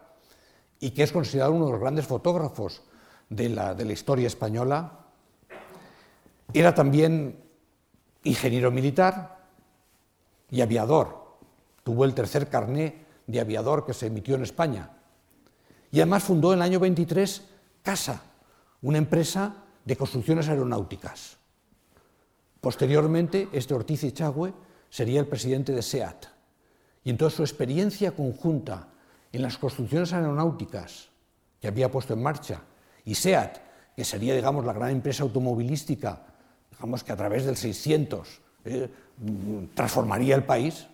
y 0.79 0.91
que 0.91 1.01
es 1.01 1.11
considerado 1.11 1.53
uno 1.53 1.65
de 1.65 1.71
los 1.71 1.81
grandes 1.81 2.05
fotógrafos 2.05 2.83
de 3.29 3.49
la, 3.49 3.73
de 3.73 3.85
la 3.85 3.93
historia 3.93 4.27
española. 4.27 4.91
Era 6.53 6.75
también 6.75 7.43
ingeniero 8.23 8.69
militar 8.69 9.39
y 10.51 10.61
aviador. 10.61 11.39
Tuvo 11.83 12.05
el 12.05 12.13
tercer 12.13 12.47
carné 12.47 13.05
de 13.25 13.39
aviador 13.39 13.87
que 13.87 13.95
se 13.95 14.05
emitió 14.05 14.35
en 14.35 14.43
España. 14.43 14.98
Y 15.91 15.99
además 15.99 16.23
fundó 16.23 16.53
en 16.53 16.59
el 16.59 16.63
año 16.63 16.79
23 16.79 17.41
CASA, 17.81 18.21
una 18.81 18.97
empresa 18.97 19.55
de 19.85 19.95
construcciones 19.95 20.47
aeronáuticas. 20.47 21.37
Posteriormente, 22.61 23.47
este 23.51 23.73
Ortiz 23.73 24.03
Echagüe 24.03 24.53
sería 24.89 25.19
el 25.19 25.27
presidente 25.27 25.71
de 25.71 25.81
SEAT. 25.81 26.25
Y 27.03 27.09
entonces 27.09 27.37
su 27.37 27.43
experiencia 27.43 28.11
conjunta 28.11 28.89
en 29.31 29.41
las 29.41 29.57
construcciones 29.57 30.13
aeronáuticas 30.13 31.09
que 31.61 31.67
había 31.67 31.91
puesto 31.91 32.13
en 32.13 32.23
marcha 32.23 32.61
y 33.05 33.15
SEAT, 33.15 33.57
que 33.95 34.05
sería, 34.05 34.35
digamos, 34.35 34.65
la 34.65 34.73
gran 34.73 34.91
empresa 34.91 35.23
automovilística 35.23 36.25
digamos 36.79 37.03
que 37.03 37.11
a 37.11 37.17
través 37.17 37.45
del 37.45 37.57
600 37.57 38.41
eh, 38.63 38.89
transformaría 39.73 40.35
el 40.35 40.45
país, 40.45 40.87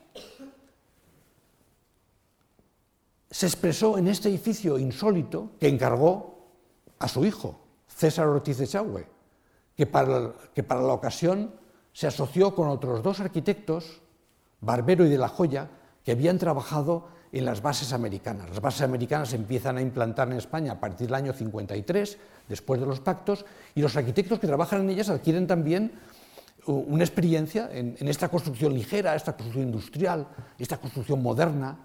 se 3.36 3.48
expresó 3.48 3.98
en 3.98 4.08
este 4.08 4.30
edificio 4.30 4.80
insólito 4.80 5.52
que 5.60 5.68
encargó 5.68 6.48
a 7.00 7.10
su 7.10 7.26
hijo, 7.26 7.60
César 7.86 8.28
Ortiz 8.28 8.62
Echagüe, 8.62 9.10
que 9.76 9.86
para, 9.86 10.32
que 10.54 10.64
para 10.64 10.80
la 10.80 10.94
ocasión 10.94 11.52
se 11.92 12.08
asoció 12.08 12.56
con 12.56 12.70
otros 12.70 13.04
dos 13.04 13.20
arquitectos, 13.20 14.02
Barbero 14.62 15.06
y 15.06 15.10
de 15.10 15.18
la 15.18 15.28
Joya, 15.28 15.70
que 16.02 16.14
habían 16.14 16.38
trabajado 16.38 17.10
en 17.34 17.44
las 17.44 17.62
bases 17.62 17.92
americanas. 17.92 18.48
Las 18.48 18.62
bases 18.62 18.84
americanas 18.84 19.28
se 19.28 19.36
empiezan 19.36 19.80
a 19.80 19.82
implantar 19.82 20.32
en 20.32 20.38
España 20.38 20.72
a 20.72 20.80
partir 20.80 21.08
del 21.08 21.16
año 21.16 21.34
53, 21.34 22.18
después 22.48 22.80
de 22.80 22.88
los 22.88 23.02
pactos, 23.02 23.46
y 23.76 23.82
los 23.82 23.98
arquitectos 23.98 24.40
que 24.40 24.48
trabajan 24.48 24.80
en 24.84 24.92
ellas 24.92 25.10
adquieren 25.10 25.46
también 25.46 25.92
una 26.68 27.04
experiencia 27.04 27.70
en, 27.70 27.98
esta 28.08 28.30
construcción 28.30 28.74
ligera, 28.74 29.14
esta 29.14 29.34
construcción 29.34 29.66
industrial, 29.66 30.26
esta 30.58 30.78
construcción 30.78 31.22
moderna, 31.22 31.78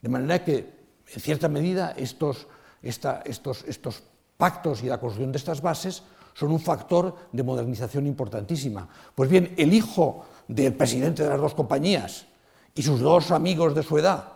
de 0.00 0.08
manera 0.08 0.44
que, 0.44 0.81
en 1.14 1.20
cierta 1.20 1.48
medida, 1.48 1.92
estos, 1.96 2.46
estos, 2.82 3.64
estos 3.64 4.02
pactos 4.36 4.82
y 4.82 4.86
la 4.86 4.98
construcción 4.98 5.32
de 5.32 5.38
estas 5.38 5.60
bases 5.60 6.02
son 6.34 6.50
un 6.50 6.60
factor 6.60 7.16
de 7.32 7.42
modernización 7.42 8.06
importantísima. 8.06 8.88
Pues 9.14 9.28
bien, 9.28 9.54
el 9.56 9.72
hijo 9.74 10.24
del 10.48 10.74
presidente 10.74 11.22
de 11.22 11.28
las 11.28 11.40
dos 11.40 11.54
compañías 11.54 12.26
y 12.74 12.82
sus 12.82 13.00
dos 13.00 13.30
amigos 13.30 13.74
de 13.74 13.82
su 13.82 13.98
edad, 13.98 14.32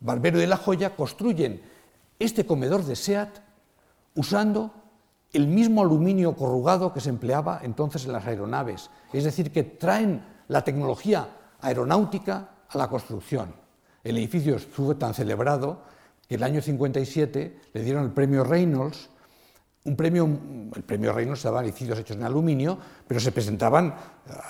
Barbero 0.00 0.38
de 0.38 0.46
la 0.46 0.56
Joya, 0.56 0.94
construyen 0.94 1.62
este 2.18 2.44
comedor 2.46 2.84
de 2.84 2.96
SEAT 2.96 3.38
usando 4.14 4.72
el 5.32 5.46
mismo 5.46 5.82
aluminio 5.82 6.34
corrugado 6.34 6.92
que 6.92 7.00
se 7.00 7.10
empleaba 7.10 7.60
entonces 7.62 8.04
en 8.04 8.12
las 8.12 8.26
aeronaves, 8.26 8.90
es 9.12 9.24
decir, 9.24 9.52
que 9.52 9.62
traen 9.62 10.24
la 10.48 10.64
tecnología 10.64 11.28
aeronáutica 11.60 12.48
a 12.68 12.78
la 12.78 12.88
construcción. 12.88 13.54
El 14.04 14.16
edificio 14.16 14.56
estuvo 14.56 14.96
tan 14.96 15.14
celebrado 15.14 15.82
que 16.28 16.34
el 16.34 16.42
año 16.42 16.60
57 16.60 17.60
le 17.72 17.82
dieron 17.82 18.04
el 18.04 18.10
premio 18.10 18.44
Reynolds, 18.44 19.08
un 19.84 19.96
premio, 19.96 20.28
el 20.76 20.82
premio 20.82 21.12
Reynolds 21.12 21.42
daba 21.42 21.62
edificios 21.62 21.98
hechos 21.98 22.16
en 22.16 22.22
aluminio, 22.22 22.78
pero 23.06 23.18
se 23.18 23.32
presentaban 23.32 23.94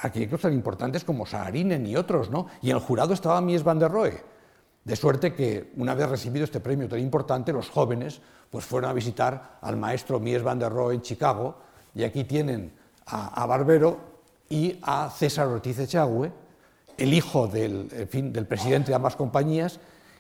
arquitectos 0.03 0.41
tan 0.41 0.53
importantes 0.53 1.05
como 1.05 1.25
Saarinen 1.25 1.87
y 1.87 1.95
otros, 1.95 2.31
¿no? 2.31 2.49
Y 2.62 2.71
en 2.71 2.77
el 2.77 2.83
jurado 2.83 3.14
estaba 3.14 3.41
Mies 3.41 3.62
van 3.62 3.79
der 3.79 3.93
Rohe, 3.93 4.21
de 4.83 4.97
suerte 4.97 5.35
que 5.35 5.73
una 5.77 5.95
vez 5.95 6.09
recibido 6.09 6.45
este 6.45 6.59
premio 6.59 6.88
tan 6.88 6.99
importante, 6.99 7.53
los 7.53 7.71
jóvenes 7.71 8.21
pues 8.51 8.64
fueron 8.64 8.91
a 8.91 8.93
visitar 8.93 9.59
al 9.61 9.77
maestro 9.77 10.19
Mies 10.19 10.43
van 10.43 10.59
der 10.59 10.73
Rohe 10.73 10.97
en 10.97 11.03
Chicago, 11.03 11.59
y 11.95 12.03
aquí 12.03 12.25
tienen 12.25 12.73
a, 13.07 13.47
Barbero 13.47 13.99
y 14.49 14.79
a 14.83 15.11
César 15.11 15.47
Ortiz 15.47 15.79
Echagüe, 15.79 16.33
el 16.97 17.14
hijo 17.14 17.47
del, 17.47 17.88
del 17.88 18.47
presidente 18.47 18.91
de 18.91 18.97
ambas 18.97 19.14
compañías 19.14 19.79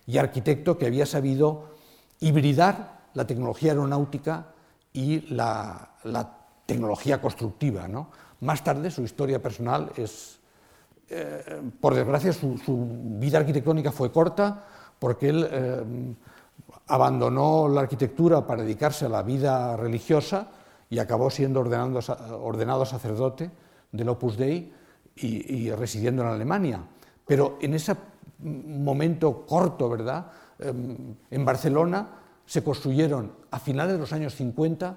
y 0.08 0.16
arquitecto 0.16 0.78
que 0.78 0.86
había 0.86 1.04
sabido 1.04 1.68
hibridar 2.20 3.02
la 3.12 3.26
tecnología 3.26 3.72
aeronáutica 3.72 4.46
y 4.92 5.20
la, 5.32 5.84
tecnología 6.66 7.20
constructiva. 7.20 7.88
¿no? 7.88 8.10
Más 8.40 8.62
tarde 8.62 8.90
su 8.90 9.02
historia 9.02 9.40
personal 9.40 9.90
es 9.96 10.38
eh, 11.08 11.62
por 11.80 11.94
desgracia, 11.94 12.32
su, 12.32 12.58
vida 13.18 13.38
arquitectónica 13.38 13.92
fue 13.92 14.12
corta 14.12 14.66
porque 14.98 15.28
él 15.30 15.48
eh, 15.50 16.14
abandonó 16.88 17.68
la 17.68 17.82
arquitectura 17.82 18.46
para 18.46 18.62
dedicarse 18.62 19.06
a 19.06 19.08
la 19.08 19.22
vida 19.22 19.76
religiosa 19.76 20.48
y 20.90 20.98
acabó 20.98 21.30
siendo 21.30 21.60
ordenado, 21.60 22.84
sacerdote 22.84 23.50
del 23.92 24.08
Opus 24.08 24.36
Dei 24.36 24.72
y, 25.16 25.70
residiendo 25.70 26.22
en 26.22 26.28
Alemania. 26.28 26.82
Pero 27.26 27.58
en 27.60 27.74
ese 27.74 27.94
momento 28.38 29.46
corto, 29.46 29.88
¿verdad? 29.88 30.30
Em, 30.58 31.14
en 31.30 31.44
Barcelona 31.44 32.08
se 32.46 32.62
construyeron 32.62 33.32
a 33.50 33.58
finales 33.58 33.94
de 33.94 33.98
los 33.98 34.12
años 34.12 34.34
50 34.34 34.96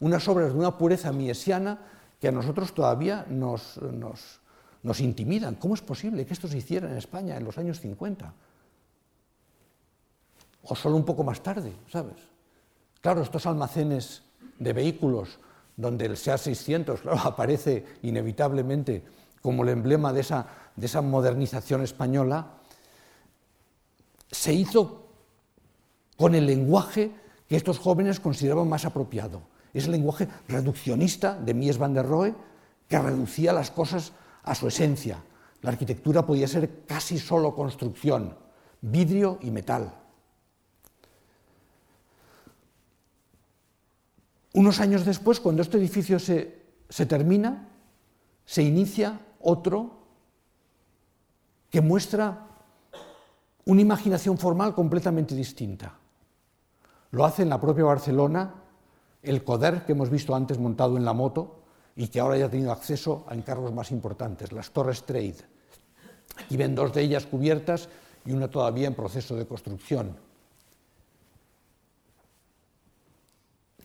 unas 0.00 0.28
obras 0.28 0.52
de 0.52 0.58
una 0.58 0.78
pureza 0.78 1.12
miesiana 1.12 1.78
que 2.20 2.28
a 2.28 2.32
nosotros 2.32 2.74
todavía 2.74 3.26
nos 3.28 3.78
nos 4.82 5.00
intimidan. 5.00 5.56
¿Cómo 5.56 5.74
es 5.74 5.80
posible 5.80 6.26
que 6.26 6.32
esto 6.32 6.48
se 6.48 6.58
hiciera 6.58 6.90
en 6.90 6.96
España 6.96 7.36
en 7.36 7.44
los 7.44 7.58
años 7.58 7.80
50? 7.80 8.32
O 10.62 10.76
solo 10.76 10.96
un 10.96 11.04
poco 11.04 11.24
más 11.24 11.42
tarde, 11.42 11.72
¿sabes? 11.90 12.16
Claro, 13.00 13.22
estos 13.22 13.46
almacenes 13.46 14.22
de 14.58 14.72
vehículos 14.72 15.38
donde 15.76 16.06
el 16.06 16.16
SEA 16.16 16.38
600 16.38 17.00
aparece 17.24 17.84
inevitablemente 18.02 19.04
como 19.42 19.62
el 19.62 19.70
emblema 19.70 20.12
de 20.12 20.20
esa, 20.20 20.46
de 20.74 20.86
esa 20.86 21.00
modernización 21.00 21.82
española, 21.82 22.57
se 24.30 24.52
hizo 24.52 25.06
con 26.16 26.34
el 26.34 26.46
lenguaje 26.46 27.12
que 27.48 27.56
estos 27.56 27.78
jóvenes 27.78 28.20
consideraban 28.20 28.68
más 28.68 28.84
apropiado. 28.84 29.42
Es 29.72 29.86
el 29.86 29.92
lenguaje 29.92 30.28
reduccionista 30.48 31.34
de 31.34 31.54
Mies 31.54 31.78
van 31.78 31.94
der 31.94 32.06
Rohe, 32.06 32.34
que 32.88 32.98
reducía 32.98 33.52
las 33.52 33.70
cosas 33.70 34.12
a 34.42 34.54
su 34.54 34.68
esencia. 34.68 35.22
La 35.62 35.70
arquitectura 35.70 36.24
podía 36.24 36.48
ser 36.48 36.84
casi 36.86 37.18
solo 37.18 37.54
construcción, 37.54 38.36
vidrio 38.80 39.38
y 39.42 39.50
metal. 39.50 39.92
Unos 44.54 44.80
años 44.80 45.04
después, 45.04 45.40
cuando 45.40 45.62
este 45.62 45.78
edificio 45.78 46.18
se, 46.18 46.62
se 46.88 47.06
termina, 47.06 47.68
se 48.44 48.62
inicia 48.62 49.20
otro 49.40 49.98
que 51.70 51.80
muestra 51.80 52.47
una 53.68 53.82
imaginación 53.82 54.38
formal 54.38 54.74
completamente 54.74 55.34
distinta. 55.34 55.92
Lo 57.10 57.26
hace 57.26 57.42
en 57.42 57.50
la 57.50 57.60
propia 57.60 57.84
Barcelona 57.84 58.54
el 59.22 59.44
CODER 59.44 59.84
que 59.84 59.92
hemos 59.92 60.08
visto 60.08 60.34
antes 60.34 60.58
montado 60.58 60.96
en 60.96 61.04
la 61.04 61.12
moto 61.12 61.60
y 61.94 62.08
que 62.08 62.18
ahora 62.18 62.38
ya 62.38 62.46
ha 62.46 62.50
tenido 62.50 62.72
acceso 62.72 63.26
a 63.28 63.34
encargos 63.34 63.74
más 63.74 63.90
importantes, 63.90 64.52
las 64.52 64.70
Torres 64.70 65.04
Trade. 65.04 65.36
Aquí 66.38 66.56
ven 66.56 66.74
dos 66.74 66.94
de 66.94 67.02
ellas 67.02 67.26
cubiertas 67.26 67.90
y 68.24 68.32
una 68.32 68.48
todavía 68.48 68.88
en 68.88 68.94
proceso 68.94 69.36
de 69.36 69.46
construcción. 69.46 70.16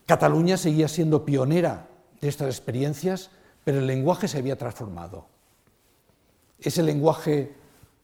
Cataluña 0.05 0.55
seguía 0.55 0.87
siendo 0.87 1.25
pionera 1.25 1.89
de 2.21 2.29
estas 2.29 2.47
experiencias, 2.47 3.31
pero 3.65 3.79
el 3.79 3.87
lenguaje 3.87 4.29
se 4.29 4.37
había 4.37 4.57
transformado. 4.57 5.25
Ese 6.57 6.83
lenguaje 6.83 7.53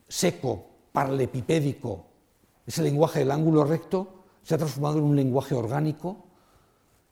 seco, 0.09 0.68
parlepipédico, 0.91 2.05
ese 2.65 2.83
lenguaje 2.83 3.19
del 3.19 3.31
ángulo 3.31 3.63
recto, 3.63 4.19
se 4.43 4.55
ha 4.55 4.57
transformado 4.57 4.99
en 4.99 5.03
un 5.03 5.15
lenguaje 5.15 5.55
orgánico 5.55 6.25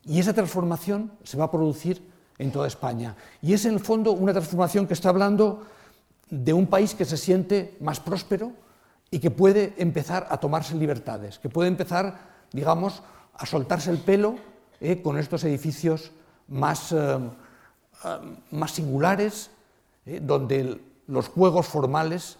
y 0.03 0.19
esa 0.19 0.33
transformación 0.33 1.11
se 1.23 1.37
va 1.37 1.45
a 1.45 1.51
producir 1.51 2.01
en 2.37 2.51
toda 2.51 2.67
España. 2.67 3.15
Y 3.41 3.53
es 3.53 3.65
en 3.65 3.73
el 3.73 3.79
fondo 3.79 4.11
una 4.11 4.31
transformación 4.31 4.87
que 4.87 4.93
está 4.93 5.09
hablando 5.09 5.65
de 6.29 6.53
un 6.53 6.67
país 6.67 6.93
que 6.93 7.05
se 7.05 7.17
siente 7.17 7.77
más 7.79 7.99
próspero 7.99 8.51
y 9.09 9.19
que 9.19 9.31
puede 9.31 9.73
empezar 9.77 10.27
a 10.29 10.37
tomarse 10.37 10.75
libertades, 10.75 11.39
que 11.39 11.49
puede 11.49 11.69
empezar, 11.69 12.19
digamos, 12.51 13.01
a 13.33 13.45
soltarse 13.45 13.91
el 13.91 13.99
pelo 13.99 14.35
eh, 14.79 15.01
con 15.01 15.17
estos 15.17 15.43
edificios 15.43 16.11
más, 16.47 16.91
eh, 16.91 16.97
eh, 16.97 18.19
más 18.51 18.71
singulares, 18.71 19.51
donde 20.21 20.79
los 21.07 21.27
juegos 21.27 21.67
formales 21.67 22.37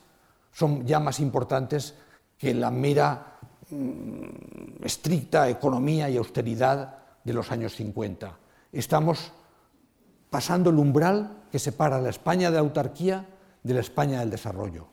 son 0.57 0.87
ya 0.87 0.99
más 0.99 1.19
importantes 1.19 1.93
que 2.35 2.51
la 2.55 2.71
mera 2.71 3.37
mm, 3.69 4.83
estricta 4.83 5.47
economía 5.49 6.09
y 6.09 6.17
austeridad 6.17 6.97
de 7.23 7.33
los 7.33 7.51
años 7.51 7.75
50. 7.75 8.35
Estamos 8.71 9.33
pasando 10.31 10.71
el 10.71 10.79
umbral 10.79 11.43
que 11.51 11.59
separa 11.59 12.01
la 12.01 12.09
España 12.09 12.49
de 12.49 12.57
autarquía 12.57 13.27
de 13.61 13.73
la 13.75 13.81
España 13.81 14.21
del 14.21 14.31
desarrollo. 14.31 14.87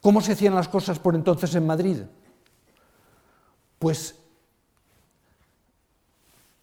¿Cómo 0.00 0.20
se 0.20 0.32
hacían 0.32 0.56
las 0.56 0.66
cosas 0.66 0.98
por 0.98 1.14
entonces 1.14 1.54
en 1.54 1.64
Madrid? 1.64 1.98
Pues 3.78 4.16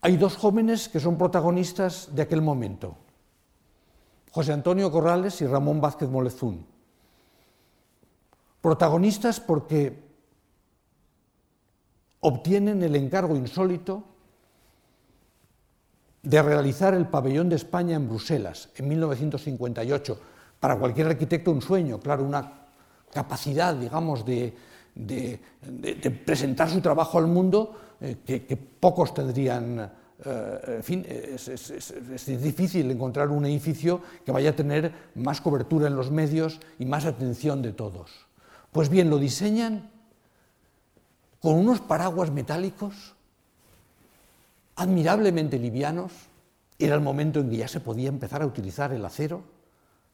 hay 0.01 0.17
dos 0.17 0.35
jóvenes 0.35 0.89
que 0.89 0.99
son 0.99 1.17
protagonistas 1.17 2.13
de 2.13 2.23
aquel 2.23 2.41
momento. 2.41 2.97
José 4.33 4.51
Antonio 4.51 4.91
Corrales 4.91 5.39
y 5.41 5.45
Ramón 5.45 5.79
Vázquez 5.79 6.09
Molezún. 6.09 6.65
Protagonistas 8.61 9.39
porque 9.39 10.01
obtienen 12.21 12.81
el 12.81 12.95
encargo 12.95 13.35
insólito 13.35 14.03
de 16.23 16.41
realizar 16.41 16.95
el 16.95 17.07
pabellón 17.09 17.47
de 17.47 17.57
España 17.57 17.95
en 17.95 18.09
Bruselas 18.09 18.69
en 18.75 18.87
1958. 18.87 20.19
Para 20.59 20.79
cualquier 20.79 21.07
arquitecto 21.07 21.51
un 21.51 21.61
sueño, 21.61 21.99
claro, 21.99 22.23
una 22.23 22.69
capacidad, 23.13 23.75
digamos, 23.75 24.25
de, 24.25 24.51
presentar 26.25 26.71
su 26.71 26.81
trabajo 26.81 27.19
al 27.19 27.27
mundo 27.27 27.75
eh, 28.01 28.17
que, 28.25 28.57
pocos 28.57 29.13
tendrían 29.13 29.91
eh, 30.25 30.75
en 30.77 30.83
fin, 30.83 31.05
es, 31.07 32.41
difícil 32.41 32.89
encontrar 32.89 33.29
un 33.29 33.45
edificio 33.45 34.01
que 34.25 34.31
vaya 34.31 34.51
a 34.51 34.55
tener 34.55 34.93
más 35.15 35.41
cobertura 35.41 35.87
en 35.87 35.95
los 35.95 36.11
medios 36.11 36.59
y 36.79 36.85
más 36.85 37.05
atención 37.05 37.61
de 37.61 37.73
todos. 37.73 38.11
Pues 38.71 38.89
bien, 38.89 39.09
lo 39.09 39.17
diseñan 39.17 39.91
con 41.39 41.55
unos 41.55 41.81
paraguas 41.81 42.31
metálicos 42.31 43.15
admirablemente 44.75 45.59
livianos. 45.59 46.11
Era 46.79 46.95
el 46.95 47.01
momento 47.01 47.39
en 47.39 47.49
que 47.49 47.57
ya 47.57 47.67
se 47.67 47.79
podía 47.79 48.09
empezar 48.09 48.41
a 48.41 48.45
utilizar 48.45 48.91
el 48.93 49.05
acero, 49.05 49.43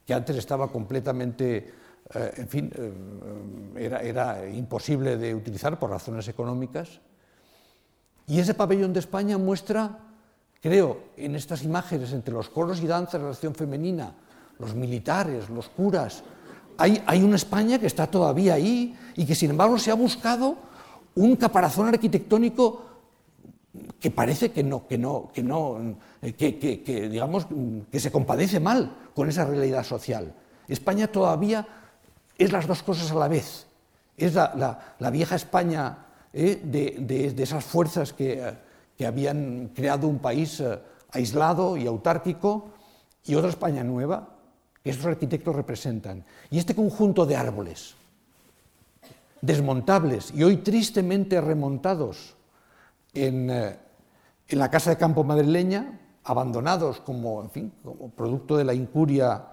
que 0.06 0.13
antes 0.13 0.36
estaba 0.36 0.72
completamente, 0.72 1.72
eh, 2.13 2.34
en 2.36 2.48
fin, 2.48 2.72
eh, 2.76 4.00
era 4.04 4.50
imposible 4.50 5.17
de 5.17 5.36
utilizar 5.36 5.80
por 5.80 5.91
razones 5.91 6.28
económicas. 6.28 7.00
Y 8.30 8.39
ese 8.39 8.54
pabellón 8.54 8.94
de 8.94 9.00
España 9.00 9.39
muestra, 9.39 9.98
creo, 10.62 11.10
en 11.18 11.36
estas 11.36 11.63
imágenes 11.63 12.13
entre 12.13 12.32
los 12.32 12.48
coros 12.48 12.80
y 12.80 12.86
danzas 12.86 13.20
la 13.20 13.30
acción 13.30 13.56
femenina, 13.56 14.13
los 14.60 14.76
militares, 14.76 15.50
los 15.50 15.68
curas, 15.70 16.24
hay, 16.78 17.24
una 17.24 17.36
España 17.36 17.80
que 17.80 17.88
está 17.88 18.06
todavía 18.06 18.54
ahí 18.54 18.96
y 19.15 19.26
que 19.26 19.34
sin 19.34 19.50
embargo 19.50 19.80
se 19.80 19.89
ha 19.89 19.96
buscado 19.96 20.58
un 21.15 21.36
caparazón 21.36 21.88
arquitectónico 21.88 22.86
que 24.00 24.12
parece 24.12 24.52
que 24.52 24.63
no, 24.63 24.88
que 24.88 24.98
no, 24.98 25.32
que 25.34 25.44
no, 25.44 25.96
que, 26.22 27.10
digamos, 27.12 27.48
que 27.92 28.00
se 28.00 28.12
compadece 28.12 28.60
mal 28.60 28.96
con 29.15 29.28
esa 29.28 29.44
realidad 29.44 29.84
social. 29.84 30.36
España 30.68 31.08
todavía 31.08 31.68
es 32.38 32.52
las 32.52 32.68
dos 32.68 32.84
cosas 32.84 33.12
a 33.12 33.15
la 33.15 33.28
vez. 33.28 33.65
Es 34.15 34.36
la 34.36 35.10
vieja 35.12 35.36
España 35.36 36.06
¿eh? 36.34 36.62
de, 36.63 37.44
esas 37.44 37.63
fuerzas 37.63 38.13
que, 38.13 38.70
habían 39.06 39.72
creado 39.74 40.10
un 40.10 40.20
país 40.20 40.60
eh, 40.60 40.78
aislado 41.12 41.78
y 41.78 41.88
autárquico 41.88 42.72
y 43.26 43.36
otra 43.36 43.50
España 43.50 43.82
nueva 43.82 44.36
que 44.84 44.89
estos 44.89 45.06
arquitectos 45.06 45.56
representan. 45.56 46.26
Y 46.50 46.60
este 46.60 46.76
conjunto 46.76 47.26
de 47.26 47.38
árboles, 47.38 47.96
desmontables 49.42 50.34
y 50.36 50.44
hoy 50.44 50.58
tristemente 50.58 51.39
remontados 51.39 52.36
en, 53.13 53.50
eh, 53.50 53.80
la 54.50 54.70
casa 54.70 54.89
de 54.89 54.98
campo 54.98 55.24
madrileña, 55.24 56.00
abandonados 56.26 57.00
como, 57.00 57.42
en 57.42 57.50
fin, 57.52 57.74
como 57.84 58.10
producto 58.10 58.58
de 58.58 58.65
la 58.65 58.74
incuria 58.74 59.46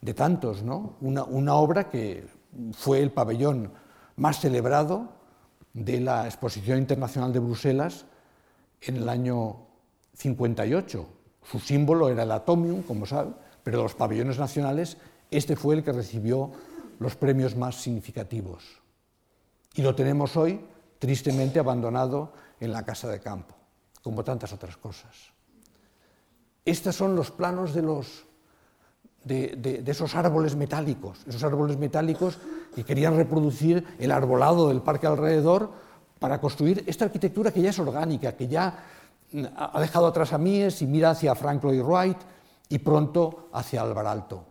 de 0.00 0.12
tantos, 0.12 0.62
¿no? 0.62 0.96
una, 1.00 1.24
una 1.24 1.54
obra 1.54 1.88
que 1.88 2.26
fue 2.72 3.00
el 3.00 3.12
pabellón 3.12 3.72
más 4.16 4.40
celebrado 4.40 5.19
de 5.72 6.00
la 6.00 6.26
Exposición 6.26 6.78
Internacional 6.78 7.32
de 7.32 7.38
Bruselas 7.38 8.04
en 8.80 8.96
el 8.96 9.08
año 9.08 9.56
58. 10.14 11.06
Su 11.42 11.60
símbolo 11.60 12.08
era 12.08 12.24
el 12.24 12.30
atomium, 12.32 12.82
como 12.82 13.06
sabe, 13.06 13.32
pero 13.62 13.78
de 13.78 13.82
los 13.84 13.94
pabellones 13.94 14.38
nacionales 14.38 14.96
este 15.30 15.56
fue 15.56 15.76
el 15.76 15.84
que 15.84 15.92
recibió 15.92 16.50
los 16.98 17.16
premios 17.16 17.56
más 17.56 17.76
significativos. 17.76 18.80
Y 19.74 19.82
lo 19.82 19.94
tenemos 19.94 20.36
hoy 20.36 20.60
tristemente 20.98 21.58
abandonado 21.58 22.32
en 22.58 22.72
la 22.72 22.84
casa 22.84 23.08
de 23.08 23.20
campo, 23.20 23.54
como 24.02 24.24
tantas 24.24 24.52
otras 24.52 24.76
cosas. 24.76 25.16
Estos 26.64 26.94
son 26.94 27.16
los 27.16 27.30
planos 27.30 27.72
de 27.72 27.82
los 27.82 28.26
de, 29.24 29.82
esos 29.86 30.14
árboles 30.14 30.56
metálicos, 30.56 31.18
esos 31.26 31.42
árboles 31.44 31.76
metálicos 31.76 32.38
que 32.74 32.84
querían 32.84 33.16
reproducir 33.16 33.84
el 33.98 34.12
arbolado 34.12 34.68
del 34.68 34.80
parque 34.80 35.06
alrededor 35.06 35.70
para 36.18 36.40
construir 36.40 36.84
esta 36.86 37.04
arquitectura 37.06 37.52
que 37.52 37.62
ya 37.62 37.70
es 37.70 37.78
orgánica, 37.78 38.36
que 38.36 38.48
ya 38.48 38.84
ha 39.56 39.80
dejado 39.80 40.06
atrás 40.06 40.32
a 40.32 40.38
Mies 40.38 40.82
y 40.82 40.86
mira 40.86 41.10
hacia 41.10 41.34
Frank 41.34 41.62
Lloyd 41.62 41.82
Wright 41.82 42.18
y 42.68 42.78
pronto 42.78 43.48
hacia 43.52 43.82
Alvaralto. 43.82 44.44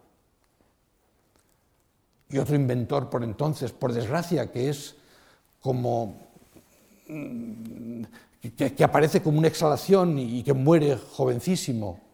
Y 2.29 2.37
otro 2.37 2.55
inventor 2.55 3.09
por 3.09 3.23
entonces, 3.23 3.71
por 3.71 3.91
desgracia, 3.91 4.51
que 4.51 4.69
es 4.69 4.95
como 5.59 6.15
mm, 7.07 8.03
que 8.55 8.83
aparece 8.83 9.21
como 9.21 9.39
una 9.39 9.47
exhalación 9.47 10.17
y 10.17 10.43
que 10.43 10.53
muere 10.53 10.95
jovencísimo, 10.95 12.08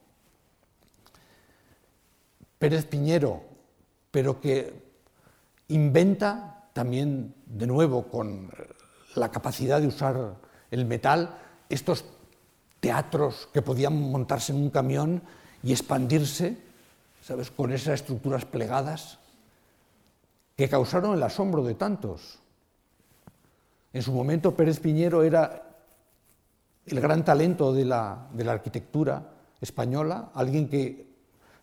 Pérez 2.60 2.86
Piñero, 2.86 3.44
pero 4.12 4.40
que 4.40 4.74
inventa 5.68 6.70
también 6.74 7.34
de 7.46 7.68
nuevo 7.68 8.08
con 8.08 8.52
la 9.16 9.32
capacidad 9.32 9.82
de 9.82 9.88
usar 9.88 10.36
el 10.72 10.86
metal 10.86 11.38
estos 11.70 12.06
teatros 12.80 13.50
que 13.54 13.62
podían 13.62 14.00
montarse 14.12 14.52
en 14.52 14.60
un 14.60 14.70
camión 14.70 15.22
y 15.64 15.72
expandirse, 15.72 16.58
¿sabes?, 17.22 17.50
con 17.50 17.72
esas 17.72 18.02
estructuras 18.02 18.46
plegadas 18.46 19.20
que 20.56 20.70
causaron 20.70 21.16
el 21.16 21.24
asombro 21.24 21.64
de 21.64 21.76
tantos. 21.76 22.40
En 23.94 24.02
su 24.02 24.12
momento 24.12 24.56
Pérez 24.56 24.80
Piñero 24.80 25.24
era 25.24 25.64
el 26.86 27.00
gran 27.00 27.26
talento 27.26 27.74
de 27.74 27.86
la, 27.86 28.28
arquitectura 28.48 29.32
española, 29.60 30.30
alguien 30.34 30.70
que 30.70 31.15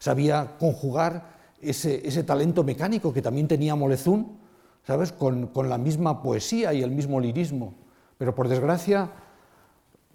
sabía 0.03 0.57
conjugar 0.59 1.31
ese, 1.61 2.25
talento 2.25 2.65
mecánico 2.65 3.13
que 3.13 3.23
también 3.23 3.47
tenía 3.47 3.77
Molezún, 3.77 4.37
¿sabes? 4.85 5.13
Con, 5.13 5.47
con, 5.47 5.69
la 5.69 5.79
misma 5.79 6.21
poesía 6.21 6.75
y 6.75 6.83
el 6.83 6.91
mismo 6.91 7.21
lirismo. 7.21 7.75
Pero 8.19 8.35
por 8.35 8.49
desgracia 8.49 9.13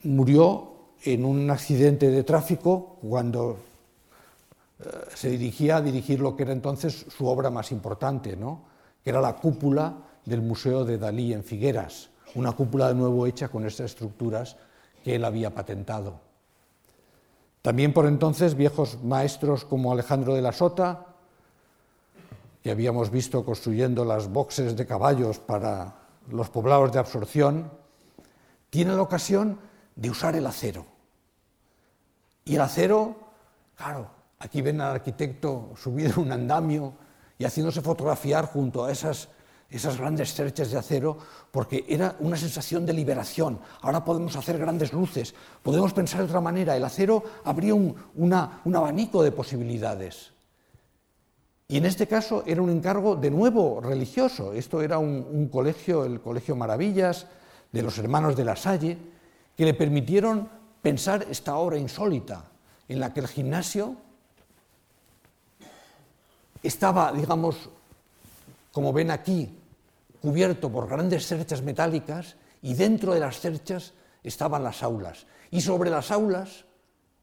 murió 0.04 0.92
en 1.04 1.24
un 1.24 1.50
accidente 1.50 2.12
de 2.12 2.26
tráfico 2.26 2.98
cuando 3.00 3.60
eh, 4.84 4.90
se 5.16 5.30
dirigía 5.30 5.78
a 5.78 5.82
dirigir 5.82 6.20
lo 6.20 6.36
que 6.36 6.44
era 6.44 6.52
entonces 6.52 7.06
su 7.08 7.26
obra 7.26 7.50
más 7.50 7.72
importante, 7.72 8.36
¿no? 8.36 8.64
que 9.02 9.12
era 9.12 9.22
la 9.22 9.38
cúpula 9.38 10.00
del 10.26 10.42
Museo 10.42 10.84
de 10.84 10.98
Dalí 10.98 11.32
en 11.32 11.46
Figueras, 11.46 12.10
una 12.36 12.52
cúpula 12.52 12.90
de 12.90 12.96
nuevo 12.96 13.26
hecha 13.26 13.48
con 13.48 13.66
estas 13.66 13.92
estructuras 13.92 14.58
que 15.02 15.16
él 15.16 15.24
había 15.24 15.56
patentado. 15.56 16.27
También 17.68 17.92
por 17.92 18.06
entonces 18.06 18.56
viejos 18.56 19.04
maestros 19.04 19.66
como 19.66 19.92
Alejandro 19.92 20.34
de 20.34 20.42
la 20.42 20.54
Sota, 20.54 21.08
que 22.64 22.72
habíamos 22.72 23.12
visto 23.12 23.44
construyendo 23.44 24.06
las 24.06 24.30
boxes 24.32 24.78
de 24.78 24.86
caballos 24.86 25.40
para 25.40 25.96
los 26.32 26.50
poblados 26.50 26.94
de 26.94 27.00
absorción, 27.00 27.70
tienen 28.70 28.96
la 28.96 29.02
ocasión 29.02 29.60
de 29.98 30.10
usar 30.10 30.38
el 30.38 30.48
acero. 30.48 30.86
Y 32.46 32.56
el 32.56 32.62
acero, 32.62 33.18
claro, 33.76 34.12
aquí 34.40 34.62
ven 34.62 34.80
al 34.80 34.96
arquitecto 34.96 35.74
subido 35.76 36.14
en 36.14 36.20
un 36.20 36.32
andamio 36.32 36.94
y 37.38 37.44
haciéndose 37.44 37.82
fotografiar 37.82 38.46
junto 38.46 38.86
a 38.86 38.94
esas 38.94 39.28
esas 39.70 39.98
grandes 39.98 40.34
cerchas 40.34 40.72
de 40.72 40.78
acero, 40.78 41.18
porque 41.52 41.86
era 41.88 42.16
una 42.20 42.38
sensación 42.38 42.86
de 42.86 42.94
liberación. 42.94 43.60
Ahora 43.82 44.04
podemos 44.04 44.36
hacer 44.36 44.58
grandes 44.58 44.94
luces, 44.94 45.34
podemos 45.62 45.94
pensar 45.94 46.22
de 46.22 46.28
otra 46.28 46.42
manera. 46.42 46.76
El 46.76 46.86
acero 46.86 47.24
abría 47.44 47.76
un, 47.76 48.34
abanico 48.34 49.24
de 49.24 49.32
posibilidades. 49.32 50.32
Y 51.68 51.78
en 51.78 51.86
este 51.86 52.08
caso 52.08 52.44
era 52.46 52.62
un 52.62 52.70
encargo 52.70 53.18
de 53.18 53.30
nuevo 53.30 53.82
religioso. 53.82 54.54
Esto 54.54 54.82
era 54.82 55.00
un, 55.00 55.50
colegio, 55.50 56.06
el 56.06 56.22
Colegio 56.22 56.56
Maravillas, 56.56 57.28
de 57.72 57.82
los 57.82 57.98
hermanos 57.98 58.38
de 58.38 58.46
la 58.46 58.56
Salle, 58.56 58.98
que 59.58 59.66
le 59.66 59.74
permitieron 59.74 60.48
pensar 60.82 61.26
esta 61.30 61.58
obra 61.58 61.78
insólita, 61.78 62.46
en 62.88 63.02
la 63.02 63.14
que 63.14 63.20
el 63.20 63.28
gimnasio 63.28 63.98
estaba, 66.64 67.12
digamos, 67.12 67.70
como 68.72 68.94
ven 68.94 69.12
aquí, 69.12 69.57
cubierto 70.28 70.70
por 70.70 70.90
grandes 70.90 71.26
cerchas 71.26 71.62
metálicas 71.62 72.36
y 72.62 72.74
dentro 72.74 73.14
de 73.14 73.22
las 73.22 73.40
cerchas 73.40 73.94
estaban 74.22 74.62
las 74.62 74.84
aulas. 74.84 75.26
Y 75.52 75.62
sobre 75.62 75.90
las 75.90 76.12
aulas 76.12 76.66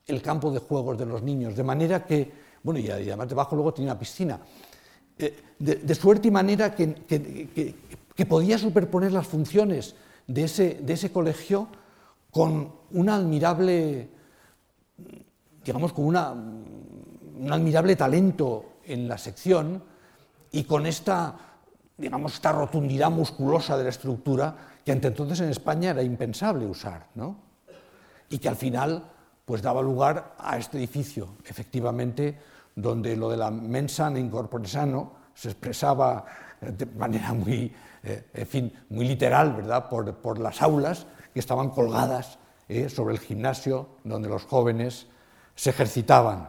el 0.07 0.23
campo 0.23 0.51
de 0.51 0.59
juegos 0.59 0.97
de 0.97 1.05
los 1.05 1.23
niños, 1.23 1.55
de 1.55 1.63
manera 1.63 2.07
que, 2.07 2.33
bueno, 2.63 2.81
y 2.81 2.89
además 2.89 3.29
debajo 3.29 3.57
luego 3.57 3.75
tenía 3.75 3.93
una 3.93 3.99
piscina, 3.99 4.41
eh, 5.19 5.37
de, 5.59 5.95
suerte 5.95 6.29
y 6.29 6.31
manera 6.31 6.75
que, 6.75 6.95
que, 6.95 8.27
podía 8.27 8.57
superponer 8.57 9.13
las 9.13 9.27
funciones 9.27 9.95
de 10.27 10.45
ese, 10.45 10.79
de 10.81 10.95
ese 10.95 11.13
colegio 11.13 11.69
con 12.31 12.73
un 12.91 13.11
admirable, 13.11 14.09
digamos, 15.63 15.93
con 15.93 16.07
una, 16.07 16.33
un 16.33 17.53
admirable 17.53 17.97
talento 17.97 18.81
en 18.87 19.07
la 19.07 19.19
sección, 19.19 19.83
y 20.53 20.65
con 20.65 20.87
esta, 20.87 21.54
digamos, 21.97 22.34
esta 22.34 22.53
rotundidad 22.53 23.11
musculosa 23.11 23.76
de 23.76 23.84
la 23.84 23.90
estructura 23.90 24.57
que 24.84 24.92
ante 24.92 25.09
entonces 25.09 25.40
en 25.40 25.51
España 25.51 25.90
era 25.90 26.03
impensable 26.03 26.66
usar, 26.66 27.07
¿no? 27.14 27.45
y 28.34 28.38
que 28.38 28.49
al 28.49 28.57
final 28.57 29.05
pues 29.45 29.62
daba 29.62 29.82
lugar 29.82 30.34
a 30.38 30.57
este 30.57 30.78
edificio, 30.78 31.36
efectivamente, 31.47 32.38
donde 32.74 33.16
lo 33.16 33.30
de 33.30 33.36
la 33.36 33.51
mensa 33.51 34.11
in 34.11 34.30
corpore 34.30 34.66
sano 34.66 35.12
se 35.34 35.51
expresaba 35.51 36.24
de 36.61 36.86
manera 36.86 37.32
muy, 37.34 37.72
eh, 38.03 38.26
en 38.32 38.47
fin, 38.47 38.72
muy 38.88 39.07
literal, 39.07 39.53
¿verdad?, 39.53 39.88
por, 39.88 40.38
las 40.38 40.62
aulas 40.62 41.07
que 41.32 41.40
estaban 41.40 41.70
colgadas 41.70 42.38
eh, 42.68 42.88
sobre 42.88 43.14
el 43.14 43.20
gimnasio 43.20 43.88
donde 44.03 44.28
los 44.28 44.45
jóvenes 44.45 45.07
se 45.55 45.70
ejercitaban. 45.70 46.49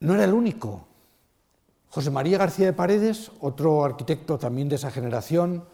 No 0.00 0.14
era 0.14 0.24
el 0.24 0.32
único 0.32 0.86
José 1.90 2.10
María 2.12 2.38
García 2.38 2.66
de 2.66 2.72
Paredes, 2.72 3.32
otro 3.40 3.84
arquitecto 3.84 4.38
también 4.38 4.68
de 4.68 4.76
esa 4.76 4.92
generación, 4.92 5.64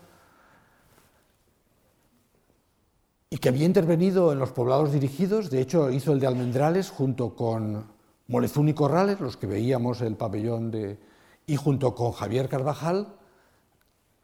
y 3.28 3.36
que 3.36 3.50
había 3.50 3.66
intervenido 3.66 4.32
en 4.32 4.38
los 4.38 4.52
poblados 4.52 4.92
dirigidos, 4.92 5.50
de 5.50 5.60
hecho 5.60 5.90
hizo 5.90 6.12
el 6.12 6.20
de 6.20 6.26
Almendrales 6.26 6.88
junto 6.88 7.36
con 7.36 7.86
Molezún 8.28 8.70
y 8.70 8.74
Corrales, 8.74 9.20
los 9.20 9.36
que 9.36 9.46
veíamos 9.46 10.00
el 10.00 10.16
pabellón 10.16 10.70
de... 10.70 10.98
y 11.46 11.56
junto 11.56 11.94
con 11.94 12.12
Javier 12.12 12.48
Carvajal, 12.48 13.14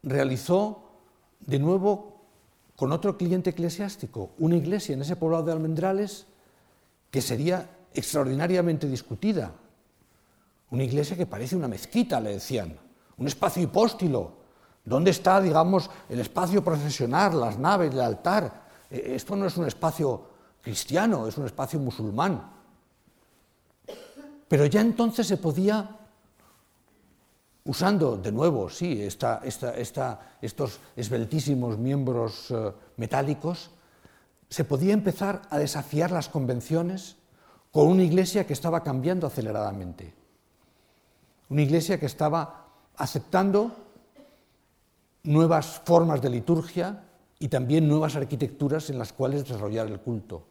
realizó 0.01 0.89
de 1.41 1.59
nuevo 1.59 2.25
con 2.75 2.91
otro 2.91 3.17
cliente 3.17 3.51
eclesiástico 3.51 4.31
una 4.39 4.55
iglesia 4.55 4.93
en 4.93 5.01
ese 5.01 5.15
poblado 5.15 5.43
de 5.43 5.51
Almendrales 5.51 6.25
que 7.11 7.21
sería 7.21 7.69
extraordinariamente 7.93 8.87
discutida, 8.87 9.53
una 10.73 10.83
iglesia 10.83 11.15
que 11.15 11.27
parece 11.27 11.55
una 11.55 11.67
mezquita, 11.67 12.19
le 12.19 12.31
decían, 12.31 12.75
un 13.17 13.27
espacio 13.27 13.61
hipóstilo. 13.61 14.41
¿Dónde 14.83 15.11
está, 15.11 15.39
digamos, 15.39 15.87
el 16.09 16.19
espacio 16.19 16.63
profesional, 16.63 17.39
las 17.39 17.59
naves, 17.59 17.93
el 17.93 18.01
altar? 18.01 18.63
E, 18.89 19.13
esto 19.13 19.35
no 19.35 19.45
es 19.45 19.55
un 19.55 19.67
espacio 19.67 20.25
cristiano, 20.63 21.27
es 21.27 21.37
un 21.37 21.45
espacio 21.45 21.77
musulmán. 21.79 22.49
Pero 24.47 24.65
ya 24.65 24.81
entonces 24.81 25.27
se 25.27 25.37
podía, 25.37 25.95
usando 27.65 28.17
de 28.17 28.31
nuevo, 28.31 28.67
sí, 28.67 28.99
estos 28.99 30.79
esbeltísimos 30.95 31.77
miembros 31.77 32.49
eh, 32.49 32.73
metálicos, 32.97 33.69
se 34.49 34.63
podía 34.63 34.93
empezar 34.93 35.43
a 35.51 35.59
desafiar 35.59 36.09
las 36.09 36.29
convenciones 36.29 37.17
con 37.71 37.89
una 37.89 38.01
iglesia 38.01 38.47
que 38.47 38.53
estaba 38.53 38.81
cambiando 38.81 39.27
aceleradamente. 39.27 40.22
Una 41.53 41.61
iglesia 41.61 41.99
que 41.99 42.07
estaba 42.07 42.65
aceptando 42.97 43.71
nuevas 45.21 45.83
formas 45.85 46.19
de 46.19 46.31
liturgia 46.31 47.03
y 47.37 47.47
también 47.47 47.87
nuevas 47.87 48.15
arquitecturas 48.15 48.89
en 48.89 48.97
las 48.97 49.13
cuales 49.13 49.43
desarrollar 49.47 49.85
el 49.85 49.99
culto. 49.99 50.47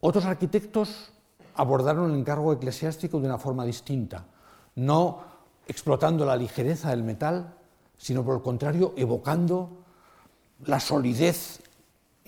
Otros 0.00 0.26
arquitectos 0.26 1.12
abordaron 1.54 2.10
el 2.10 2.18
encargo 2.18 2.52
eclesiástico 2.52 3.18
de 3.20 3.26
una 3.26 3.38
forma 3.38 3.64
distinta, 3.64 4.26
no 4.74 5.24
explotando 5.66 6.26
la 6.26 6.36
ligereza 6.36 6.90
del 6.90 7.04
metal, 7.04 7.54
sino 7.96 8.22
por 8.22 8.36
el 8.36 8.42
contrario 8.42 8.92
evocando 8.98 9.78
la 10.66 10.78
solidez 10.78 11.62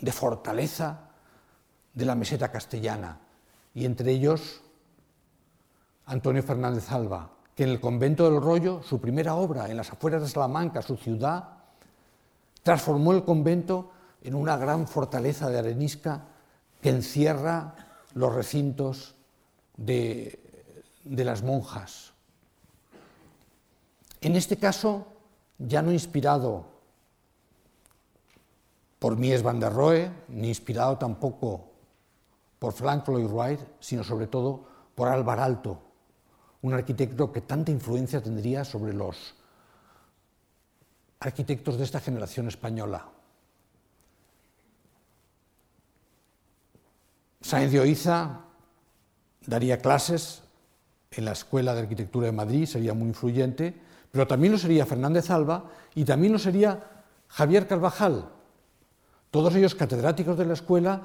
de 0.00 0.10
fortaleza 0.10 1.10
de 1.92 2.06
la 2.06 2.14
meseta 2.14 2.50
castellana, 2.50 3.20
y 3.74 3.84
entre 3.84 4.10
ellos 4.10 4.62
Antonio 6.06 6.42
Fernández 6.42 6.90
Alba, 6.92 7.30
que 7.54 7.64
en 7.64 7.70
el 7.70 7.80
convento 7.80 8.30
del 8.30 8.40
Rollo, 8.40 8.82
su 8.82 9.00
primera 9.00 9.34
obra 9.34 9.68
en 9.68 9.76
las 9.76 9.90
afueras 9.90 10.22
de 10.22 10.28
Salamanca, 10.28 10.82
su 10.82 10.96
ciudad, 10.96 11.48
transformó 12.62 13.12
el 13.12 13.24
convento 13.24 13.90
en 14.22 14.34
una 14.34 14.56
gran 14.56 14.86
fortaleza 14.86 15.48
de 15.48 15.58
arenisca 15.58 16.24
que 16.80 16.90
encierra 16.90 17.74
los 18.14 18.34
recintos 18.34 19.14
de, 19.76 20.40
las 21.04 21.42
monjas. 21.42 22.12
En 24.20 24.36
este 24.36 24.56
caso, 24.56 25.06
ya 25.58 25.82
no 25.82 25.92
inspirado 25.92 26.66
por 28.98 29.16
Mies 29.16 29.42
van 29.42 29.60
der 29.60 29.72
Rohe, 29.72 30.10
ni 30.28 30.48
inspirado 30.48 30.98
tampoco 30.98 31.70
por 32.58 32.72
Frank 32.72 33.06
Lloyd 33.06 33.26
Wright, 33.26 33.60
sino 33.78 34.02
sobre 34.02 34.26
todo 34.26 34.64
por 34.94 35.08
Álvar 35.08 35.38
Alto, 35.38 35.85
un 36.66 36.74
arquitecto 36.74 37.30
que 37.30 37.42
tanta 37.42 37.70
influencia 37.70 38.20
tendría 38.20 38.64
sobre 38.64 38.92
los 38.92 39.34
arquitectos 41.20 41.78
de 41.78 41.84
esta 41.84 42.00
generación 42.00 42.48
española. 42.48 43.06
Sáenz 47.40 47.70
de 47.70 47.78
Oiza 47.78 48.40
daría 49.46 49.78
clases 49.78 50.42
en 51.12 51.24
la 51.24 51.32
Escuela 51.32 51.72
de 51.72 51.82
Arquitectura 51.82 52.26
de 52.26 52.32
Madrid, 52.32 52.66
sería 52.66 52.94
muy 52.94 53.08
influyente, 53.08 53.72
pero 54.10 54.26
también 54.26 54.52
lo 54.52 54.58
sería 54.58 54.84
Fernández 54.86 55.30
Alba 55.30 55.70
y 55.94 56.04
también 56.04 56.32
lo 56.32 56.40
sería 56.40 56.82
Javier 57.28 57.68
Carvajal, 57.68 58.28
Todos 59.30 59.54
ellos 59.54 59.74
catedráticos 59.74 60.36
de 60.36 60.46
la 60.46 60.54
escuela 60.54 61.02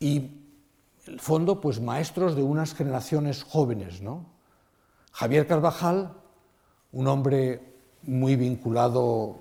y, 0.00 0.16
en 0.16 1.12
el 1.12 1.20
fondo, 1.20 1.60
pues 1.60 1.80
maestros 1.80 2.36
de 2.36 2.42
unas 2.42 2.74
generaciones 2.74 3.42
jóvenes. 3.42 4.00
¿no? 4.00 4.33
Javier 5.14 5.46
Carvajal, 5.46 6.12
un 6.90 7.06
hombre 7.06 7.62
muy 8.02 8.34
vinculado 8.34 9.36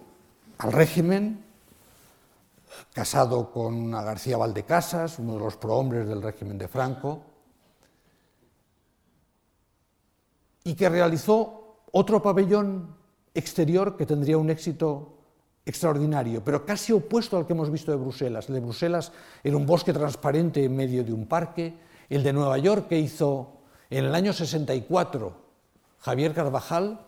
al 0.59 0.71
régimen, 0.71 1.43
casado 2.93 3.51
con 3.51 3.89
García 3.89 4.37
Valdecasas, 4.37 5.17
uno 5.17 5.33
de 5.33 5.39
los 5.39 5.57
prohombres 5.57 6.07
del 6.07 6.21
régimen 6.21 6.59
de 6.59 6.67
Franco, 6.67 7.23
y 10.63 10.75
que 10.75 10.89
realizó 10.89 11.77
otro 11.91 12.21
pabellón 12.21 12.95
exterior 13.33 13.97
que 13.97 14.05
tendría 14.05 14.37
un 14.37 14.51
éxito 14.51 15.17
extraordinario, 15.65 16.43
pero 16.43 16.67
casi 16.67 16.93
opuesto 16.93 17.35
al 17.35 17.47
que 17.47 17.53
hemos 17.53 17.71
visto 17.71 17.89
de 17.89 17.97
Bruselas. 17.97 18.47
El 18.47 18.55
de 18.55 18.61
Bruselas 18.61 19.11
era 19.43 19.57
un 19.57 19.65
bosque 19.65 19.91
transparente 19.91 20.63
en 20.63 20.75
medio 20.75 21.03
de 21.03 21.13
un 21.13 21.25
parque, 21.25 21.73
el 22.09 22.21
de 22.21 22.31
Nueva 22.31 22.59
York 22.59 22.89
que 22.89 22.99
hizo 22.99 23.53
en 23.89 24.05
el 24.05 24.13
año 24.13 24.33
64 24.33 25.42
Javier 26.03 26.33
Carvajal 26.33 26.99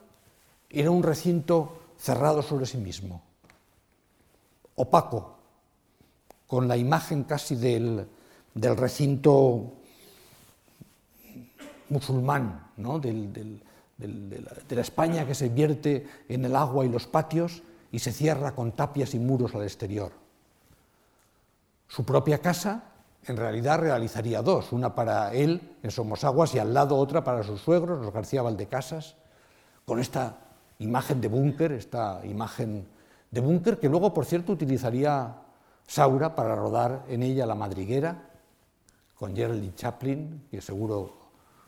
era 0.69 0.89
un 0.89 1.03
recinto 1.03 1.81
cerrado 1.97 2.41
sobre 2.41 2.65
sí 2.65 2.77
mismo, 2.77 3.21
opaco, 4.75 5.35
con 6.47 6.69
la 6.69 6.77
imagen 6.77 7.25
casi 7.25 7.57
del, 7.57 8.07
recinto 8.55 9.73
musulmán, 11.89 12.71
¿no? 12.77 12.97
de 12.99 13.59
la 14.69 14.81
España 14.81 15.27
que 15.27 15.35
se 15.35 15.49
vierte 15.49 16.07
en 16.29 16.45
el 16.45 16.55
agua 16.55 16.85
y 16.85 16.89
los 16.89 17.05
patios 17.05 17.63
y 17.91 17.99
se 17.99 18.13
cierra 18.13 18.55
con 18.55 18.71
tapias 18.71 19.13
y 19.13 19.19
muros 19.19 19.55
al 19.55 19.63
exterior. 19.63 20.13
Su 21.89 22.05
propia 22.05 22.37
casa 22.37 22.94
en 23.27 23.37
realidad 23.37 23.79
realizaría 23.79 24.41
dos, 24.41 24.71
una 24.71 24.93
para 24.93 25.33
él 25.33 25.77
en 25.81 25.91
Somosaguas 25.91 26.53
y 26.55 26.59
al 26.59 26.73
lado 26.73 26.97
otra 26.97 27.23
para 27.23 27.43
sus 27.43 27.61
suegros, 27.61 27.99
los 27.99 28.13
García 28.13 28.41
Valdecasas, 28.41 29.15
con 29.85 29.99
esta 29.99 30.37
imagen 30.79 31.21
de 31.21 31.27
búnker, 31.27 31.71
esta 31.71 32.21
imagen 32.25 32.87
de 33.31 33.41
búnker 33.41 33.79
que 33.79 33.89
luego, 33.89 34.13
por 34.13 34.25
cierto, 34.25 34.51
utilizaría 34.51 35.35
Saura 35.87 36.35
para 36.35 36.55
rodar 36.55 37.03
en 37.07 37.23
ella 37.23 37.45
La 37.45 37.55
Madriguera, 37.55 38.29
con 39.15 39.35
Geraldine 39.35 39.75
Chaplin, 39.75 40.47
que 40.51 40.61
seguro 40.61 41.13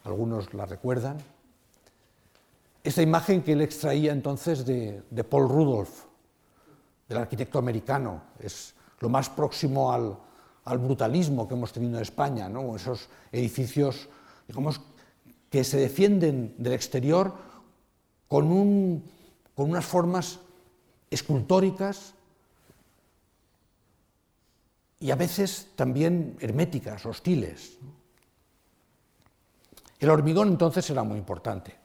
algunos 0.03 0.53
la 0.53 0.66
recuerdan. 0.66 1.18
Esta 2.84 3.01
imagen 3.01 3.41
que 3.41 3.53
él 3.53 3.62
extraía 3.62 4.12
entonces 4.12 4.66
de, 4.66 5.03
Paul 5.30 5.49
Rudolph, 5.49 6.05
del 7.08 7.18
arquitecto 7.18 7.60
americano, 7.60 8.22
es 8.39 8.74
lo 8.99 9.10
más 9.10 9.30
próximo 9.30 9.91
al, 9.91 10.18
brutalismo 10.76 11.47
que 11.47 11.53
hemos 11.53 11.72
tenido 11.72 11.95
en 11.95 12.01
España, 12.01 12.49
¿no? 12.49 12.76
esos 12.76 13.07
edificios 13.32 14.09
que 15.49 15.63
se 15.63 15.78
defienden 15.78 16.55
del 16.57 16.74
exterior 16.74 17.34
con 18.28 18.51
unas 19.55 19.86
formas 19.86 20.39
escultóricas 21.09 22.13
y 24.99 25.11
a 25.11 25.15
veces 25.15 25.70
también 25.76 26.36
herméticas, 26.39 27.05
hostiles. 27.05 27.78
El 29.99 30.09
hormigón 30.09 30.49
entonces 30.49 30.89
era 30.89 31.03
muy 31.03 31.18
importante. 31.18 31.76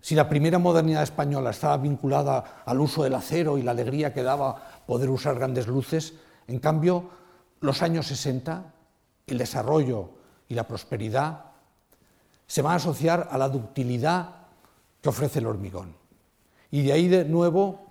Si 0.00 0.14
la 0.14 0.28
primera 0.28 0.58
modernidad 0.58 1.02
española 1.02 1.50
estaba 1.50 1.76
vinculada 1.76 2.62
al 2.64 2.80
uso 2.80 3.02
del 3.02 3.14
acero 3.14 3.58
y 3.58 3.62
la 3.62 3.72
alegría 3.72 4.12
que 4.14 4.22
daba 4.22 4.82
poder 4.86 5.10
usar 5.10 5.34
grandes 5.34 5.66
luces, 5.66 6.14
en 6.46 6.60
cambio, 6.60 7.10
los 7.60 7.82
años 7.82 8.06
60, 8.06 8.72
el 9.26 9.38
desarrollo 9.38 10.10
y 10.48 10.54
la 10.54 10.66
prosperidad 10.66 11.44
se 12.46 12.62
van 12.62 12.74
a 12.74 12.76
asociar 12.76 13.28
a 13.30 13.38
la 13.38 13.48
ductilidad 13.48 14.34
que 15.02 15.08
ofrece 15.08 15.40
el 15.40 15.46
hormigón. 15.46 15.94
Y 16.70 16.82
de 16.82 16.92
ahí 16.92 17.08
de 17.08 17.24
nuevo 17.24 17.88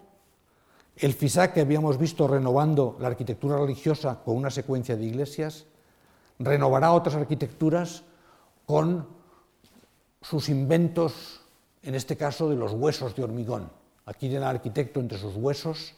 el 0.98 1.14
FISAC 1.14 1.54
que 1.54 1.62
habíamos 1.62 2.00
visto 2.00 2.28
renovando 2.28 2.98
la 3.00 3.08
arquitectura 3.08 3.58
religiosa 3.58 4.20
con 4.26 4.36
una 4.36 4.50
secuencia 4.50 4.96
de 4.96 5.06
iglesias, 5.06 5.66
renovará 6.40 6.92
otras 6.92 7.16
arquitecturas 7.16 8.04
con 8.66 9.08
sus 10.22 10.50
inventos, 10.50 11.42
en 11.84 11.94
este 11.94 12.18
caso 12.18 12.50
de 12.50 12.56
los 12.56 12.74
huesos 12.74 13.16
de 13.16 13.24
hormigón. 13.24 13.70
Aquí 14.06 14.28
tienen 14.28 14.44
al 14.44 14.56
arquitecto 14.56 15.00
entre 15.00 15.20
sus 15.20 15.36
huesos 15.36 15.94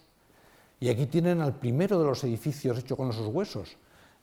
y 0.79 0.89
aquí 0.89 1.05
tienen 1.05 1.41
al 1.41 1.55
primero 1.55 1.99
de 1.99 2.05
los 2.05 2.23
edificios 2.23 2.79
hecho 2.79 2.95
con 2.95 3.09
esos 3.09 3.27
huesos. 3.27 3.75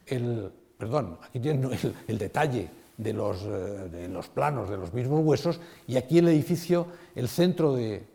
El, 0.06 0.50
perdón, 0.78 1.18
aquí 1.22 1.40
tienen 1.40 1.70
el, 2.08 2.18
detalle 2.18 2.70
de 2.96 3.12
los, 3.12 3.42
eh, 3.42 3.88
de 3.90 4.08
los, 4.08 4.28
planos 4.28 4.70
de 4.70 4.76
los 4.76 4.92
mismos 4.92 5.24
huesos 5.24 5.60
y 5.86 5.96
aquí 5.96 6.18
el 6.18 6.28
edificio, 6.28 6.86
el 7.14 7.28
centro 7.28 7.74
de, 7.74 8.06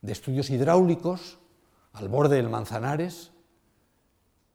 de 0.00 0.12
estudios 0.12 0.50
hidráulicos, 0.50 1.38
al 1.92 2.08
borde 2.08 2.36
del 2.36 2.48
Manzanares, 2.48 3.30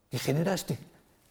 que 0.09 0.17
genera 0.17 0.53
este, 0.53 0.77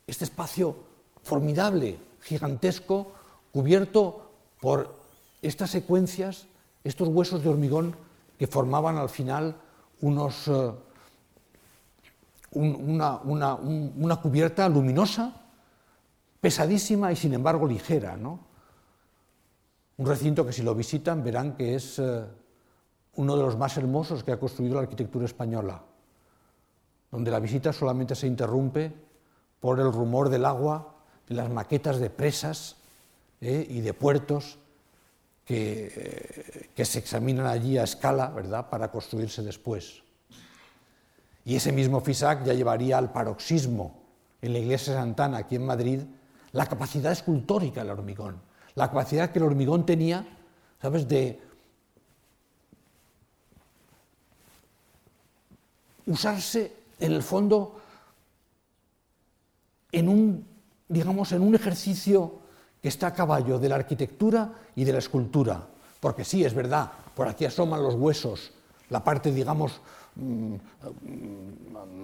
este 0.07 0.25
espacio 0.25 0.77
formidable, 1.23 1.99
gigantesco, 2.21 3.13
cubierto 3.53 4.31
por 4.61 4.95
estas 5.43 5.71
secuencias, 5.71 6.47
estos 6.85 7.09
huesos 7.09 7.43
de 7.43 7.49
hormigón 7.49 7.97
que 8.39 8.47
formaban 8.47 8.99
al 8.99 9.09
final 9.09 9.57
unos, 10.01 10.51
eh, 12.55 12.59
una, 12.59 14.17
cubierta 14.23 14.69
luminosa, 14.69 15.33
pesadísima 16.41 17.13
y 17.13 17.17
sin 17.17 17.35
embargo 17.35 17.67
ligera. 17.67 18.17
¿no? 18.17 18.41
Un 19.97 20.07
recinto 20.07 20.45
que 20.45 20.53
si 20.53 20.63
lo 20.63 20.75
visitan 20.75 21.23
verán 21.23 21.57
que 21.57 21.75
es 21.75 21.99
eh, 21.99 22.25
uno 23.17 23.37
de 23.37 23.43
los 23.43 23.57
más 23.57 23.77
hermosos 23.77 24.25
que 24.25 24.33
ha 24.33 24.39
construido 24.39 24.75
la 24.75 24.83
arquitectura 24.83 25.25
española 25.25 25.83
donde 27.15 27.31
la 27.31 27.39
visita 27.39 27.73
solamente 27.73 28.17
se 28.17 28.27
interrumpe 28.27 28.93
por 29.61 29.79
el 29.79 29.93
rumor 29.93 30.31
del 30.31 30.45
agua 30.45 30.97
en 31.29 31.37
las 31.37 31.49
maquetas 31.49 32.01
de 32.01 32.11
presas 32.11 32.75
¿eh? 33.41 33.65
y 33.71 33.83
de 33.83 33.95
puertos 33.95 34.59
que, 35.45 36.71
que, 36.75 36.85
se 36.85 36.99
examinan 36.99 37.47
allí 37.47 37.79
a 37.79 37.85
escala 37.85 38.31
¿verdad? 38.31 38.69
para 38.69 38.91
construirse 38.91 39.43
después. 39.43 40.04
Y 41.45 41.57
ese 41.57 41.73
mismo 41.73 42.01
FISAC 42.01 42.45
ya 42.45 42.55
llevaría 42.55 42.99
al 42.99 43.13
paroxismo 43.13 44.03
en 44.41 44.53
la 44.53 44.59
iglesia 44.59 44.95
de 44.95 44.99
Santana, 45.01 45.39
aquí 45.39 45.57
en 45.57 45.67
Madrid, 45.67 46.01
la 46.53 46.67
capacidad 46.67 47.13
escultórica 47.13 47.81
del 47.83 47.91
hormigón, 47.91 48.41
la 48.75 48.89
capacidad 48.89 49.31
que 49.31 49.39
el 49.39 49.45
hormigón 49.45 49.85
tenía, 49.85 50.27
¿sabes?, 50.81 51.09
de 51.09 51.41
usarse 56.07 56.73
en 57.01 57.13
el 57.13 57.23
fondo, 57.23 57.81
en 59.93 60.09
un, 60.09 60.47
digamos, 60.89 61.33
en 61.33 61.43
un 61.43 61.55
ejercicio 61.55 62.41
que 62.83 62.89
está 62.89 63.09
a 63.09 63.15
caballo 63.15 63.59
de 63.59 63.69
la 63.69 63.77
arquitectura 63.77 64.53
y 64.77 64.85
de 64.85 64.93
la 64.93 64.99
escultura. 64.99 65.67
Porque 66.01 66.25
sí, 66.25 66.45
es 66.45 66.53
verdad, 66.53 66.91
por 67.15 67.29
aquí 67.29 67.47
asoman 67.47 67.83
los 67.83 67.95
huesos, 67.95 68.53
la 68.91 69.03
parte, 69.03 69.33
digamos, 69.33 69.81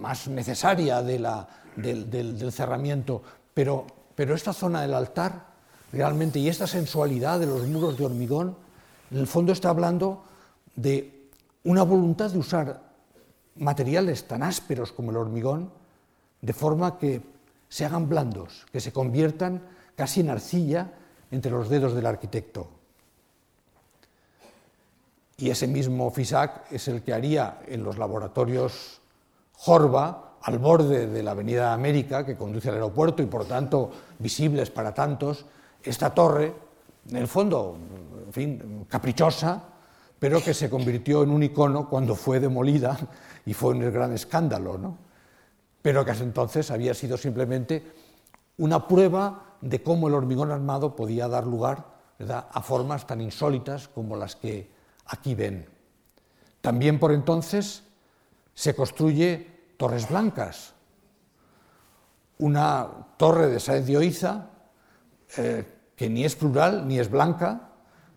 más 0.01 0.29
necesaria 0.29 1.03
del, 1.03 2.53
cerramiento, 2.53 3.23
pero, 3.55 3.87
pero 4.15 4.35
esta 4.35 4.53
zona 4.53 4.83
del 4.83 4.95
altar, 4.95 5.47
realmente, 5.93 6.39
y 6.39 6.49
esta 6.49 6.67
sensualidad 6.67 7.39
de 7.41 7.47
los 7.47 7.67
muros 7.67 7.97
de 7.97 8.07
hormigón, 8.07 8.57
en 9.11 9.19
el 9.19 9.27
fondo 9.27 9.53
está 9.53 9.71
hablando 9.71 10.25
de 10.77 11.29
una 11.65 11.83
voluntad 11.83 12.31
de 12.31 12.39
usar 12.39 12.83
materiales 13.57 14.27
tan 14.27 14.43
ásperos 14.43 14.93
como 14.93 15.11
el 15.11 15.17
hormigón, 15.17 15.71
de 16.41 16.53
forma 16.53 16.99
que 16.99 17.23
se 17.69 17.85
hagan 17.85 18.09
blandos, 18.09 18.67
que 18.73 18.81
se 18.81 18.93
conviertan 18.93 19.63
casi 19.95 20.21
en 20.21 20.31
arcilla 20.31 20.93
entre 21.31 21.51
los 21.51 21.69
dedos 21.69 21.95
del 21.95 22.07
arquitecto. 22.07 22.80
Y 25.41 25.49
ese 25.49 25.67
mismo 25.67 26.11
FISAC 26.11 26.71
es 26.71 26.87
el 26.89 27.03
que 27.03 27.15
haría 27.15 27.61
en 27.67 27.83
los 27.83 27.97
laboratorios 27.97 29.01
Jorba, 29.55 30.37
al 30.43 30.59
borde 30.59 31.07
de 31.07 31.23
la 31.23 31.31
Avenida 31.31 31.73
América, 31.73 32.27
que 32.27 32.37
conduce 32.37 32.69
al 32.69 32.75
aeropuerto 32.75 33.23
y 33.23 33.27
por 33.27 33.47
tanto 33.47 33.91
visibles 34.19 34.71
para 34.71 34.93
tantos, 34.93 35.47
esta 35.83 36.13
torre, 36.13 36.53
en 37.09 37.17
el 37.17 37.27
fondo, 37.27 37.79
en 38.27 38.33
fin, 38.33 38.87
caprichosa, 38.87 39.63
pero 40.19 40.43
que 40.43 40.53
se 40.53 40.69
convirtió 40.69 41.23
en 41.23 41.31
un 41.31 41.43
icono 41.43 41.89
cuando 41.89 42.15
fue 42.15 42.39
demolida 42.39 42.99
y 43.47 43.55
fue 43.55 43.73
un 43.73 43.91
gran 43.91 44.13
escándalo, 44.13 44.77
¿no? 44.77 44.99
pero 45.81 46.05
que 46.05 46.11
hasta 46.11 46.25
entonces 46.25 46.71
había 46.71 46.93
sido 46.93 47.17
simplemente 47.17 47.83
una 48.59 48.87
prueba 48.87 49.57
de 49.63 49.83
cómo 49.83 50.09
el 50.09 50.15
hormigón 50.15 50.51
armado 50.51 50.95
podía 50.95 51.29
dar 51.29 51.47
lugar 51.47 51.87
a 52.29 52.61
formas 52.61 53.07
tan 53.07 53.23
insólitas 53.23 53.89
como 53.89 54.17
las 54.17 54.37
que 54.37 54.80
aquí 55.07 55.35
ven. 55.35 55.67
También 56.61 56.99
por 56.99 57.13
entonces 57.13 57.85
se 58.55 58.75
construye 58.75 59.75
Torres 59.77 60.09
Blancas, 60.09 60.75
una 62.39 62.89
torre 63.17 63.49
de 63.49 63.61
Saez 63.61 63.87
de 63.87 63.97
Oiza, 63.97 64.51
eh, 65.37 65.65
que 65.97 66.09
ni 66.09 66.25
es 66.25 66.37
plural 66.37 66.87
ni 66.87 66.99
es 66.99 67.11
blanca, 67.11 67.71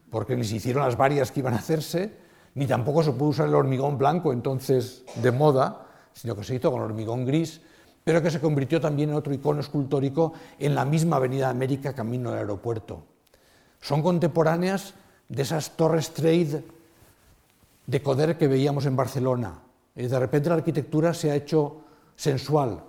porque 0.10 0.36
ni 0.36 0.44
se 0.44 0.56
hicieron 0.56 0.84
las 0.84 0.98
varias 0.98 1.32
que 1.32 1.40
iban 1.40 1.54
a 1.54 1.58
hacerse, 1.58 2.18
ni 2.56 2.68
tampoco 2.68 3.04
se 3.04 3.12
puede 3.12 3.32
usar 3.32 3.48
el 3.48 3.56
hormigón 3.56 3.98
blanco 3.98 4.32
entonces 4.32 5.04
de 5.16 5.32
moda, 5.32 5.88
sino 6.14 6.36
que 6.36 6.44
se 6.44 6.56
hizo 6.56 6.72
con 6.72 6.82
hormigón 6.82 7.26
gris, 7.26 7.62
pero 8.04 8.22
que 8.22 8.30
se 8.30 8.40
convirtió 8.40 8.80
también 8.80 9.10
en 9.10 9.16
otro 9.16 9.34
icono 9.34 9.62
escultórico 9.62 10.34
en 10.60 10.76
la 10.76 10.86
misma 10.86 11.16
Avenida 11.16 11.50
América, 11.50 11.94
camino 11.94 12.30
del 12.32 12.40
aeropuerto. 12.40 13.04
Son 13.82 14.02
contemporáneas 14.02 14.94
de 15.34 15.42
esas 15.42 15.76
torres 15.76 16.14
trade 16.14 16.64
de 17.88 18.02
Coder 18.02 18.38
que 18.38 18.48
veíamos 18.48 18.86
en 18.86 18.96
Barcelona. 18.96 19.60
Y 19.96 20.06
de 20.06 20.20
repente 20.20 20.50
la 20.50 20.56
arquitectura 20.56 21.14
se 21.14 21.32
ha 21.32 21.36
hecho 21.36 21.82
sensual, 22.16 22.84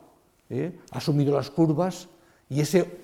¿eh? 0.51 0.79
ha 0.93 0.99
asumido 0.99 1.35
las 1.35 1.51
curvas 1.51 2.09
y 2.51 2.61
ese 2.61 3.01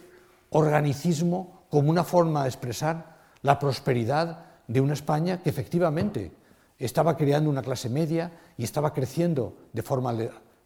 organicismo 0.50 1.64
como 1.70 1.88
una 1.88 2.04
forma 2.04 2.42
de 2.42 2.48
expresar 2.48 3.16
la 3.40 3.58
prosperidad 3.58 4.44
de 4.68 4.80
una 4.80 4.92
España 4.92 5.42
que 5.42 5.48
efectivamente 5.48 6.32
estaba 6.78 7.16
creando 7.16 7.48
una 7.48 7.62
clase 7.62 7.88
media 7.88 8.32
y 8.58 8.64
estaba 8.64 8.92
creciendo 8.92 9.54
de 9.72 9.82
forma 9.82 10.14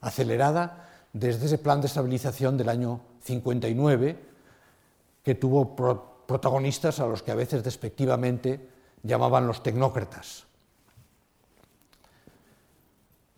acelerada 0.00 0.88
desde 1.12 1.46
ese 1.46 1.58
plan 1.58 1.80
de 1.80 1.86
estabilización 1.86 2.56
del 2.56 2.68
año 2.68 3.00
59 3.22 4.18
que 5.22 5.34
tuvo 5.36 5.76
protagonistas 6.26 7.00
a 7.00 7.06
los 7.06 7.22
que 7.22 7.30
a 7.30 7.34
veces 7.34 7.62
despectivamente 7.62 8.68
llamaban 9.02 9.46
los 9.46 9.62
tecnócratas. 9.62 10.46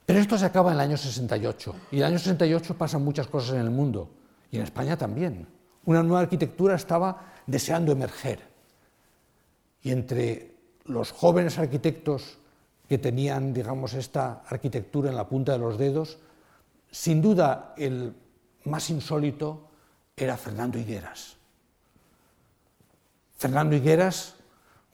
Pero 0.06 0.20
esto 0.20 0.38
se 0.38 0.44
acaba 0.44 0.70
en 0.70 0.76
el 0.76 0.80
año 0.80 0.96
68 0.96 1.74
y 1.90 1.96
en 1.96 2.02
el 2.02 2.06
año 2.06 2.18
68 2.18 2.78
pasan 2.78 3.04
muchas 3.04 3.26
cosas 3.26 3.54
en 3.54 3.60
el 3.60 3.70
mundo 3.70 4.08
y 4.50 4.56
en 4.56 4.62
España 4.62 4.96
también. 4.96 5.48
Una 5.84 6.02
nueva 6.02 6.20
arquitectura 6.20 6.76
estaba 6.76 7.32
deseando 7.46 7.92
emerger 7.92 8.40
y 9.82 9.90
entre 9.90 10.54
los 10.84 11.10
jóvenes 11.10 11.58
arquitectos 11.58 12.38
que 12.88 12.98
tenían, 12.98 13.52
digamos, 13.52 13.94
esta 13.94 14.44
arquitectura 14.46 15.10
en 15.10 15.16
la 15.16 15.28
punta 15.28 15.52
de 15.52 15.58
los 15.58 15.76
dedos, 15.76 16.18
sin 16.90 17.20
duda 17.20 17.74
el 17.76 18.14
más 18.64 18.90
insólito 18.90 19.68
era 20.16 20.36
Fernando 20.36 20.78
Higueras. 20.78 21.35
Fernando 23.36 23.76
Higueras, 23.76 24.34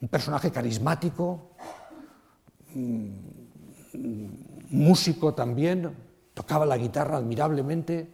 un 0.01 0.07
personaje 0.09 0.51
carismático, 0.51 1.51
músico 4.69 5.33
también, 5.33 5.95
tocaba 6.33 6.65
la 6.65 6.77
guitarra 6.77 7.17
admirablemente, 7.17 8.09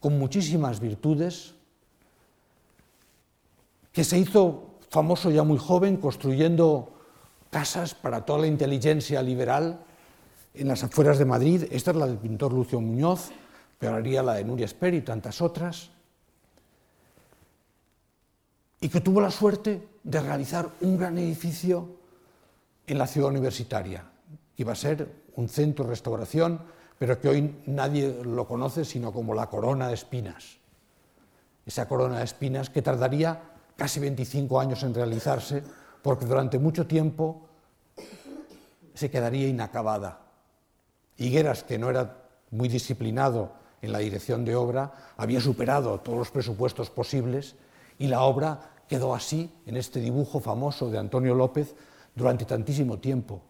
con 0.00 0.18
muchísimas 0.18 0.80
virtudes, 0.80 1.54
que 3.92 4.04
se 4.04 4.18
hizo 4.18 4.78
famoso 4.90 5.30
ya 5.30 5.42
muy 5.42 5.58
joven 5.58 5.96
construyendo 5.96 6.94
casas 7.50 7.94
para 7.94 8.24
toda 8.24 8.40
la 8.40 8.46
inteligencia 8.46 9.22
liberal 9.22 9.80
en 10.54 10.68
las 10.68 10.82
afueras 10.84 11.18
de 11.18 11.24
Madrid. 11.24 11.64
Esta 11.70 11.90
es 11.90 11.96
la 11.96 12.06
del 12.06 12.18
pintor 12.18 12.52
Lucio 12.52 12.80
Muñoz, 12.80 13.30
pero 13.78 13.96
haría 13.96 14.22
la 14.22 14.34
de 14.34 14.44
Nuria 14.44 14.66
Esper 14.66 14.94
y 14.94 15.02
tantas 15.02 15.40
otras. 15.40 15.90
Y 18.80 18.88
que 18.88 19.00
tuvo 19.00 19.20
la 19.20 19.30
suerte 19.30 19.88
de 20.02 20.20
realizar 20.20 20.68
un 20.80 20.96
gran 20.98 21.18
edificio 21.18 21.96
en 22.86 22.98
la 22.98 23.06
ciudad 23.06 23.30
universitaria, 23.30 24.04
que 24.56 24.62
iba 24.62 24.72
a 24.72 24.76
ser 24.76 25.08
un 25.36 25.48
centro 25.48 25.84
de 25.84 25.90
restauración, 25.90 26.60
pero 26.98 27.20
que 27.20 27.28
hoy 27.28 27.62
nadie 27.66 28.22
lo 28.24 28.46
conoce 28.46 28.84
sino 28.84 29.12
como 29.12 29.34
la 29.34 29.48
corona 29.48 29.88
de 29.88 29.94
espinas. 29.94 30.58
Esa 31.66 31.86
corona 31.86 32.18
de 32.18 32.24
espinas 32.24 32.70
que 32.70 32.82
tardaría 32.82 33.40
casi 33.76 34.00
25 34.00 34.60
años 34.60 34.82
en 34.82 34.94
realizarse, 34.94 35.62
porque 36.02 36.26
durante 36.26 36.58
mucho 36.58 36.86
tiempo 36.86 37.48
se 38.94 39.10
quedaría 39.10 39.46
inacabada. 39.46 40.20
Higueras, 41.16 41.62
que 41.62 41.78
no 41.78 41.90
era 41.90 42.24
muy 42.50 42.68
disciplinado 42.68 43.52
en 43.82 43.92
la 43.92 43.98
dirección 43.98 44.44
de 44.44 44.56
obra, 44.56 45.12
había 45.16 45.40
superado 45.40 46.00
todos 46.00 46.18
los 46.18 46.30
presupuestos 46.30 46.90
posibles 46.90 47.54
y 47.98 48.06
la 48.06 48.22
obra 48.22 48.60
quedó 48.88 49.14
así, 49.14 49.52
en 49.66 49.76
este 49.76 50.00
dibujo 50.00 50.40
famoso 50.40 50.90
de 50.90 50.98
Antonio 50.98 51.34
López, 51.34 51.74
durante 52.14 52.44
tantísimo 52.44 52.98
tiempo. 52.98 53.42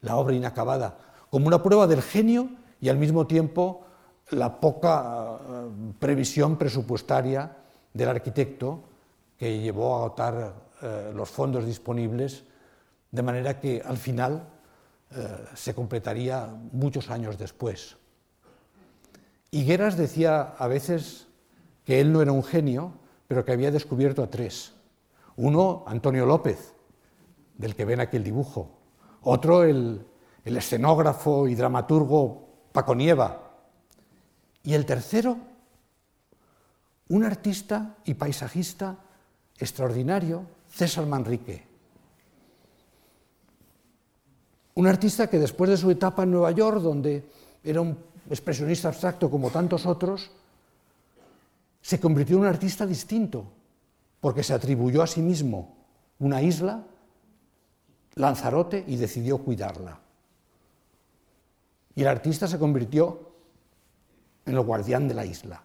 La 0.00 0.16
obra 0.16 0.34
inacabada, 0.34 0.98
como 1.30 1.46
una 1.46 1.62
prueba 1.62 1.86
del 1.86 2.02
genio 2.02 2.50
y 2.80 2.88
al 2.88 2.98
mismo 2.98 3.26
tiempo 3.26 3.86
la 4.30 4.60
poca 4.60 5.38
eh, 5.38 5.92
previsión 5.98 6.56
presupuestaria 6.56 7.56
del 7.92 8.08
arquitecto 8.08 8.82
que 9.38 9.60
llevó 9.60 9.94
a 9.94 9.98
agotar 9.98 10.54
eh, 10.82 11.12
los 11.14 11.28
fondos 11.28 11.66
disponibles, 11.66 12.44
de 13.10 13.22
manera 13.22 13.60
que 13.60 13.82
al 13.84 13.96
final 13.96 14.48
eh, 15.10 15.44
se 15.54 15.74
completaría 15.74 16.48
muchos 16.72 17.10
años 17.10 17.36
después. 17.36 17.96
Higueras 19.50 19.96
decía 19.96 20.54
a 20.56 20.66
veces 20.66 21.26
que 21.84 22.00
él 22.00 22.12
no 22.12 22.22
era 22.22 22.32
un 22.32 22.42
genio, 22.42 22.94
pero 23.32 23.46
que 23.46 23.52
había 23.52 23.70
descubierto 23.70 24.22
a 24.22 24.26
tres. 24.26 24.74
Uno, 25.36 25.84
Antonio 25.86 26.26
López, 26.26 26.74
del 27.56 27.74
que 27.74 27.86
ven 27.86 28.00
aquí 28.00 28.18
el 28.18 28.24
dibujo. 28.24 28.68
Otro, 29.22 29.64
el, 29.64 30.04
el 30.44 30.56
escenógrafo 30.58 31.48
y 31.48 31.54
dramaturgo 31.54 32.46
Paco 32.72 32.94
Nieva. 32.94 33.52
Y 34.62 34.74
el 34.74 34.84
tercero, 34.84 35.38
un 37.08 37.24
artista 37.24 37.96
y 38.04 38.12
paisajista 38.12 38.98
extraordinario, 39.58 40.42
César 40.68 41.06
Manrique. 41.06 41.64
Un 44.74 44.88
artista 44.88 45.30
que 45.30 45.38
después 45.38 45.70
de 45.70 45.78
su 45.78 45.90
etapa 45.90 46.24
en 46.24 46.32
Nueva 46.32 46.50
York, 46.50 46.82
donde 46.82 47.24
era 47.64 47.80
un 47.80 47.96
expresionista 48.28 48.88
abstracto 48.88 49.30
como 49.30 49.48
tantos 49.48 49.86
otros, 49.86 50.30
se 51.82 52.00
convirtió 52.00 52.36
en 52.36 52.42
un 52.42 52.48
artista 52.48 52.86
distinto, 52.86 53.44
porque 54.20 54.44
se 54.44 54.54
atribuyó 54.54 55.02
a 55.02 55.06
sí 55.06 55.20
mismo 55.20 55.76
una 56.20 56.40
isla, 56.40 56.84
Lanzarote, 58.14 58.84
y 58.86 58.96
decidió 58.96 59.38
cuidarla. 59.38 59.98
Y 61.94 62.02
el 62.02 62.08
artista 62.08 62.46
se 62.46 62.58
convirtió 62.58 63.32
en 64.46 64.54
el 64.54 64.60
guardián 64.60 65.08
de 65.08 65.14
la 65.14 65.26
isla. 65.26 65.62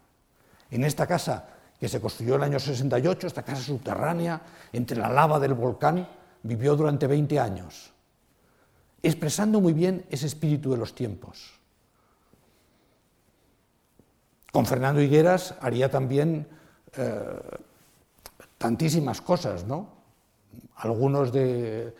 En 0.71 0.83
esta 0.83 1.05
casa 1.05 1.49
que 1.79 1.87
se 1.87 2.01
construyó 2.01 2.35
en 2.35 2.41
el 2.41 2.47
año 2.49 2.59
68, 2.59 3.27
esta 3.27 3.43
casa 3.43 3.61
subterránea, 3.61 4.41
entre 4.73 4.97
la 4.97 5.09
lava 5.09 5.39
del 5.39 5.53
volcán, 5.53 6.07
vivió 6.41 6.75
durante 6.75 7.05
20 7.05 7.39
años, 7.39 7.93
expresando 9.03 9.61
muy 9.61 9.73
bien 9.73 10.05
ese 10.09 10.25
espíritu 10.25 10.71
de 10.71 10.77
los 10.77 10.95
tiempos. 10.95 11.56
Con 14.51 14.65
Fernando 14.65 15.01
Higueras 15.01 15.55
haría 15.61 15.89
también 15.89 16.47
eh, 16.95 17.21
tantísimas 18.57 19.21
cosas, 19.21 19.65
¿no? 19.65 19.89
Algunos 20.77 21.31
de, 21.31 21.87
eh, 21.87 21.93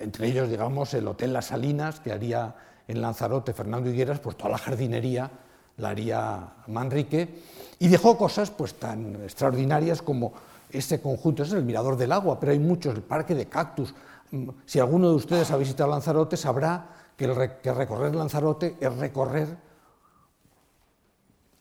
entre 0.00 0.28
ellos, 0.28 0.48
digamos, 0.48 0.92
el 0.94 1.06
Hotel 1.06 1.32
Las 1.32 1.46
Salinas, 1.46 2.00
que 2.00 2.12
haría 2.12 2.54
en 2.88 3.00
Lanzarote 3.00 3.52
Fernando 3.52 3.88
Higueras, 3.90 4.20
pues 4.20 4.36
toda 4.36 4.50
la 4.50 4.58
jardinería 4.58 5.30
la 5.78 5.90
haría 5.90 6.54
Manrique, 6.66 7.42
y 7.78 7.88
dejó 7.88 8.16
cosas 8.18 8.50
pues 8.50 8.74
tan 8.74 9.16
extraordinarias 9.22 10.02
como 10.02 10.32
este 10.70 11.00
conjunto, 11.00 11.42
es 11.42 11.52
el 11.52 11.64
Mirador 11.64 11.96
del 11.96 12.12
Agua, 12.12 12.38
pero 12.40 12.52
hay 12.52 12.58
muchos, 12.58 12.94
el 12.94 13.02
Parque 13.02 13.34
de 13.34 13.46
Cactus. 13.46 13.94
Mm, 14.30 14.48
si 14.64 14.78
alguno 14.78 15.10
de 15.10 15.16
ustedes 15.16 15.50
ha 15.50 15.56
visitado 15.56 15.90
Lanzarote, 15.90 16.36
sabrá 16.36 16.86
que, 17.16 17.26
recorrer 17.26 18.14
Lanzarote 18.14 18.76
es 18.80 18.96
recorrer 18.96 19.56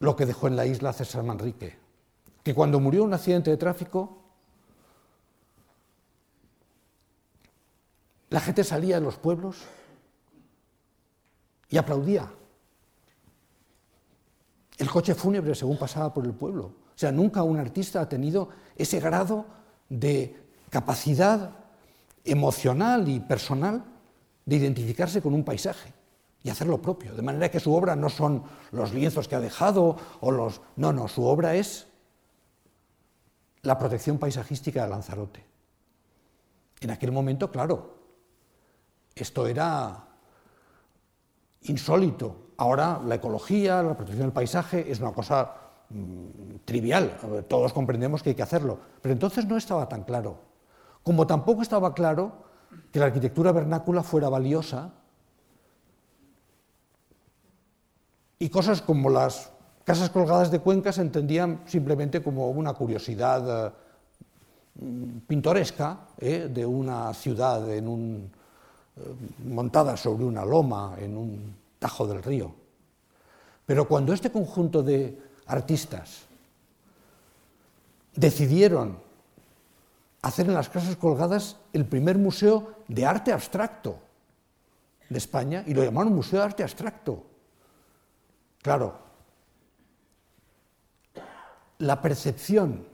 lo 0.01 0.15
que 0.15 0.25
dejó 0.25 0.47
en 0.47 0.55
la 0.55 0.65
isla 0.65 0.93
César 0.93 1.23
Manrique, 1.23 1.77
que 2.43 2.55
cuando 2.55 2.79
murió 2.79 3.01
en 3.01 3.09
un 3.09 3.13
accidente 3.13 3.51
de 3.51 3.57
tráfico, 3.57 4.17
la 8.31 8.39
gente 8.39 8.63
salía 8.63 8.95
de 8.95 9.05
los 9.05 9.17
pueblos 9.17 9.57
y 11.69 11.77
aplaudía. 11.77 12.31
El 14.79 14.89
coche 14.89 15.13
fúnebre 15.13 15.53
según 15.53 15.77
pasaba 15.77 16.11
por 16.11 16.25
el 16.25 16.33
pueblo. 16.33 16.63
O 16.63 16.97
sea, 16.97 17.11
nunca 17.11 17.43
un 17.43 17.59
artista 17.59 18.01
ha 18.01 18.09
tenido 18.09 18.49
ese 18.75 18.99
grado 18.99 19.45
de 19.87 20.35
capacidad 20.71 21.51
emocional 22.25 23.07
y 23.07 23.19
personal 23.19 23.85
de 24.47 24.55
identificarse 24.55 25.21
con 25.21 25.35
un 25.35 25.43
paisaje 25.43 26.00
y 26.43 26.49
hacer 26.49 26.67
lo 26.67 26.81
propio. 26.81 27.13
De 27.13 27.21
manera 27.21 27.49
que 27.49 27.59
su 27.59 27.73
obra 27.73 27.95
no 27.95 28.09
son 28.09 28.43
los 28.71 28.93
lienzos 28.93 29.27
que 29.27 29.35
ha 29.35 29.39
dejado 29.39 29.97
o 30.19 30.31
los... 30.31 30.61
No, 30.75 30.91
no, 30.91 31.07
su 31.07 31.25
obra 31.25 31.55
es 31.55 31.87
la 33.61 33.77
protección 33.77 34.17
paisajística 34.17 34.83
de 34.83 34.89
Lanzarote. 34.89 35.45
En 36.79 36.89
aquel 36.89 37.11
momento, 37.11 37.51
claro, 37.51 37.95
esto 39.13 39.45
era 39.45 40.07
insólito. 41.63 42.53
Ahora 42.57 42.99
la 43.05 43.15
ecología, 43.15 43.83
la 43.83 43.95
protección 43.95 44.27
del 44.27 44.33
paisaje 44.33 44.91
es 44.91 44.99
una 44.99 45.11
cosa 45.11 45.53
mm, 45.89 46.55
trivial, 46.65 47.45
todos 47.47 47.73
comprendemos 47.73 48.23
que 48.23 48.29
hay 48.29 48.35
que 48.35 48.43
hacerlo, 48.43 48.79
pero 49.01 49.13
entonces 49.13 49.45
no 49.45 49.57
estaba 49.57 49.87
tan 49.87 50.03
claro. 50.03 50.39
Como 51.03 51.27
tampoco 51.27 51.61
estaba 51.61 51.93
claro 51.93 52.45
que 52.91 52.99
la 52.99 53.05
arquitectura 53.05 53.51
vernácula 53.51 54.01
fuera 54.01 54.29
valiosa 54.29 54.93
y 58.41 58.49
cosas 58.49 58.81
como 58.81 59.11
las 59.11 59.51
casas 59.83 60.09
colgadas 60.09 60.49
de 60.49 60.57
Cuenca 60.57 60.91
se 60.91 61.01
entendían 61.01 61.61
simplemente 61.67 62.23
como 62.23 62.49
una 62.49 62.73
curiosidad 62.73 63.67
eh, 63.67 63.71
pintoresca 65.27 66.07
eh, 66.17 66.49
de 66.51 66.65
una 66.65 67.13
ciudad 67.13 67.71
en 67.71 67.87
un, 67.87 68.31
eh, 68.97 69.01
montada 69.45 69.95
sobre 69.95 70.25
una 70.25 70.43
loma 70.43 70.95
en 70.97 71.15
un 71.17 71.55
tajo 71.77 72.07
del 72.07 72.23
río. 72.23 72.51
Pero 73.67 73.87
cuando 73.87 74.11
este 74.11 74.31
conjunto 74.31 74.81
de 74.81 75.21
artistas 75.45 76.21
decidieron 78.15 78.97
hacer 80.23 80.47
en 80.47 80.55
las 80.55 80.67
casas 80.67 80.95
colgadas 80.95 81.57
el 81.73 81.85
primer 81.85 82.17
museo 82.17 82.73
de 82.87 83.05
arte 83.05 83.31
abstracto 83.31 83.99
de 85.09 85.17
España, 85.19 85.63
y 85.67 85.75
lo 85.75 85.83
llamaron 85.83 86.15
Museo 86.15 86.39
de 86.39 86.45
Arte 86.45 86.63
Abstracto. 86.63 87.30
Claro, 88.61 88.93
la 91.79 92.01
percepción 92.01 92.85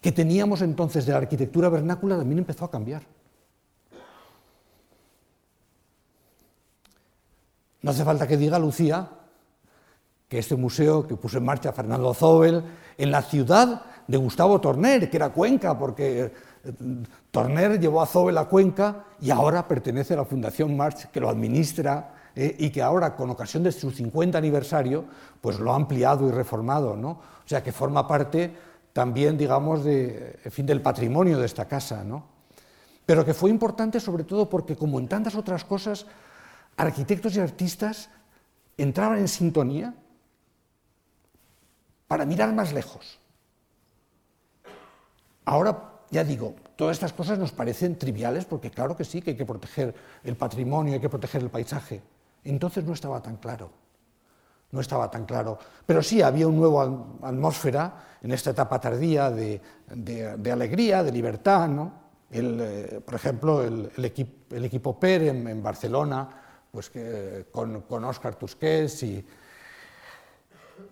que 0.00 0.12
teníamos 0.12 0.60
entonces 0.62 1.06
de 1.06 1.12
la 1.12 1.18
arquitectura 1.18 1.68
vernácula 1.68 2.18
también 2.18 2.38
empezó 2.38 2.66
a 2.66 2.70
cambiar. 2.70 3.02
No 7.82 7.90
hace 7.90 8.04
falta 8.04 8.26
que 8.26 8.36
diga 8.36 8.58
Lucía 8.58 9.10
que 10.28 10.38
este 10.38 10.56
museo 10.56 11.06
que 11.06 11.16
puso 11.16 11.38
en 11.38 11.44
marcha 11.44 11.72
Fernando 11.72 12.12
Zobel 12.12 12.62
en 12.98 13.10
la 13.10 13.22
ciudad 13.22 13.84
de 14.06 14.16
Gustavo 14.16 14.60
Torner, 14.60 15.08
que 15.08 15.16
era 15.16 15.30
Cuenca, 15.30 15.78
porque 15.78 16.32
Torner 17.30 17.78
llevó 17.78 18.02
a 18.02 18.06
Zobel 18.06 18.38
a 18.38 18.46
Cuenca 18.46 19.04
y 19.20 19.30
ahora 19.30 19.66
pertenece 19.66 20.14
a 20.14 20.18
la 20.18 20.24
Fundación 20.24 20.76
March, 20.76 21.10
que 21.10 21.20
lo 21.20 21.28
administra 21.28 22.14
eh, 22.34 22.54
y 22.58 22.70
que 22.70 22.82
ahora, 22.82 23.16
con 23.16 23.30
ocasión 23.30 23.62
de 23.62 23.72
su 23.72 23.90
50 23.90 24.36
aniversario, 24.36 25.04
pues 25.40 25.58
lo 25.58 25.72
ha 25.72 25.76
ampliado 25.76 26.28
y 26.28 26.32
reformado, 26.32 26.96
¿no? 26.96 27.10
O 27.10 27.48
sea, 27.48 27.62
que 27.62 27.72
forma 27.72 28.06
parte 28.06 28.54
también, 28.92 29.38
digamos, 29.38 29.84
de, 29.84 30.38
fin, 30.50 30.66
del 30.66 30.82
patrimonio 30.82 31.38
de 31.38 31.46
esta 31.46 31.66
casa, 31.66 32.04
¿no? 32.04 32.26
Pero 33.06 33.24
que 33.24 33.34
fue 33.34 33.50
importante 33.50 34.00
sobre 34.00 34.24
todo 34.24 34.50
porque, 34.50 34.76
como 34.76 34.98
en 34.98 35.08
tantas 35.08 35.34
otras 35.34 35.64
cosas, 35.64 36.06
arquitectos 36.76 37.36
y 37.36 37.40
artistas 37.40 38.10
entraban 38.76 39.18
en 39.18 39.28
sintonía 39.28 39.94
para 42.08 42.24
mirar 42.26 42.52
más 42.52 42.72
lejos. 42.72 43.18
Ahora, 45.44 45.95
ya 46.10 46.24
digo, 46.24 46.54
todas 46.76 46.96
estas 46.96 47.12
cosas 47.12 47.38
nos 47.38 47.52
parecen 47.52 47.98
triviales 47.98 48.44
porque 48.44 48.70
claro 48.70 48.96
que 48.96 49.04
sí, 49.04 49.22
que 49.22 49.30
hay 49.30 49.36
que 49.36 49.46
proteger 49.46 49.94
el 50.24 50.36
patrimonio, 50.36 50.94
hay 50.94 51.00
que 51.00 51.08
proteger 51.08 51.42
el 51.42 51.50
paisaje. 51.50 52.02
Entonces 52.44 52.84
no 52.84 52.92
estaba 52.92 53.20
tan 53.20 53.36
claro, 53.36 53.70
no 54.70 54.80
estaba 54.80 55.10
tan 55.10 55.24
claro. 55.26 55.58
Pero 55.84 56.02
sí 56.02 56.22
había 56.22 56.46
una 56.46 56.58
nueva 56.58 56.84
atmósfera 57.22 58.18
en 58.22 58.32
esta 58.32 58.50
etapa 58.50 58.80
tardía 58.80 59.30
de, 59.30 59.60
alegría, 60.52 61.02
de 61.02 61.12
libertad. 61.12 61.68
¿no? 61.68 61.92
Eh, 62.30 63.00
por 63.04 63.14
ejemplo, 63.14 63.64
el, 63.64 63.90
equipo 64.64 64.98
PER 64.98 65.22
en 65.22 65.62
Barcelona 65.62 66.42
pues 66.76 66.92
con, 67.50 67.80
con 67.88 68.04
Oscar 68.04 68.34
Tusquets 68.34 69.02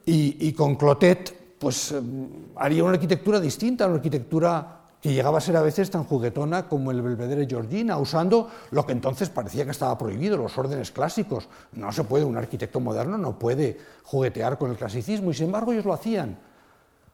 y, 0.07 0.53
con 0.55 0.77
Clotet, 0.77 1.59
pues 1.59 1.93
em, 1.93 2.47
haría 2.57 2.85
una 2.85 2.95
arquitectura 2.95 3.39
distinta, 3.39 3.85
una 3.87 3.97
arquitectura 3.97 4.84
que 5.05 5.13
llegaba 5.13 5.37
a 5.37 5.41
ser 5.43 5.55
a 5.55 5.61
veces 5.61 5.91
tan 5.91 6.05
juguetona 6.05 6.67
como 6.67 6.91
el 6.91 7.03
Belvedere 7.03 7.47
Georgina, 7.47 7.99
usando 7.99 8.49
lo 8.71 8.87
que 8.87 8.93
entonces 8.93 9.29
parecía 9.29 9.67
que 9.67 9.73
estaba 9.73 9.99
prohibido, 9.99 10.39
los 10.39 10.57
órdenes 10.57 10.91
clásicos. 10.93 11.47
No 11.73 11.93
se 11.93 12.05
puede, 12.05 12.25
un 12.25 12.39
arquitecto 12.39 12.81
moderno 12.81 13.19
no 13.19 13.39
puede 13.39 13.77
juguetear 14.03 14.57
con 14.57 14.71
el 14.71 14.79
clasicismo, 14.79 15.31
y 15.31 15.35
sin 15.35 15.49
embargo 15.49 15.73
ellos 15.73 15.85
lo 15.85 15.93
hacían, 15.93 16.39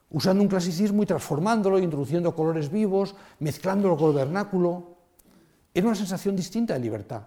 usando 0.09 0.41
un 0.41 0.49
clasicismo 0.49 1.03
y 1.03 1.07
transformándolo, 1.07 1.81
introduciendo 1.81 2.33
colores 2.33 2.71
vivos, 2.71 3.17
mezclándolo 3.41 3.97
con 3.97 4.11
el 4.11 4.15
vernáculo. 4.15 4.85
Era 5.75 5.89
una 5.89 5.97
sensación 5.97 6.37
distinta 6.37 6.75
de 6.75 6.79
libertad 6.79 7.23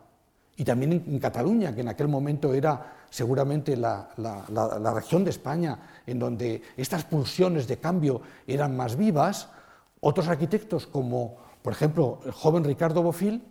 y 0.56 0.64
también 0.64 0.94
en, 0.94 1.20
Cataluña, 1.20 1.76
que 1.76 1.82
en 1.82 1.90
aquel 1.90 2.08
momento 2.08 2.54
era 2.54 3.04
seguramente 3.10 3.76
la, 3.76 4.14
región 4.96 5.26
de 5.26 5.32
España 5.32 5.78
en 6.08 6.20
donde 6.20 6.62
estas 6.78 7.04
pulsiones 7.04 7.68
de 7.68 7.80
cambio 7.80 8.22
eran 8.48 8.78
más 8.78 8.96
vivas, 8.96 9.50
otros 10.04 10.28
arquitectos 10.28 10.86
como, 10.86 11.38
por 11.62 11.72
ejemplo, 11.72 12.20
el 12.26 12.32
joven 12.34 12.66
Ricardo 12.66 13.02
Bofill, 13.02 13.42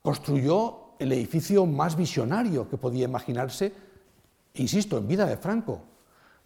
construyó 0.00 0.94
el 0.98 1.12
edificio 1.12 1.66
más 1.66 1.96
visionario 1.96 2.68
que 2.70 2.76
podía 2.76 3.04
imaginarse, 3.04 3.72
insisto, 4.54 4.96
en 4.96 5.08
vida 5.08 5.26
de 5.26 5.36
Franco, 5.36 5.80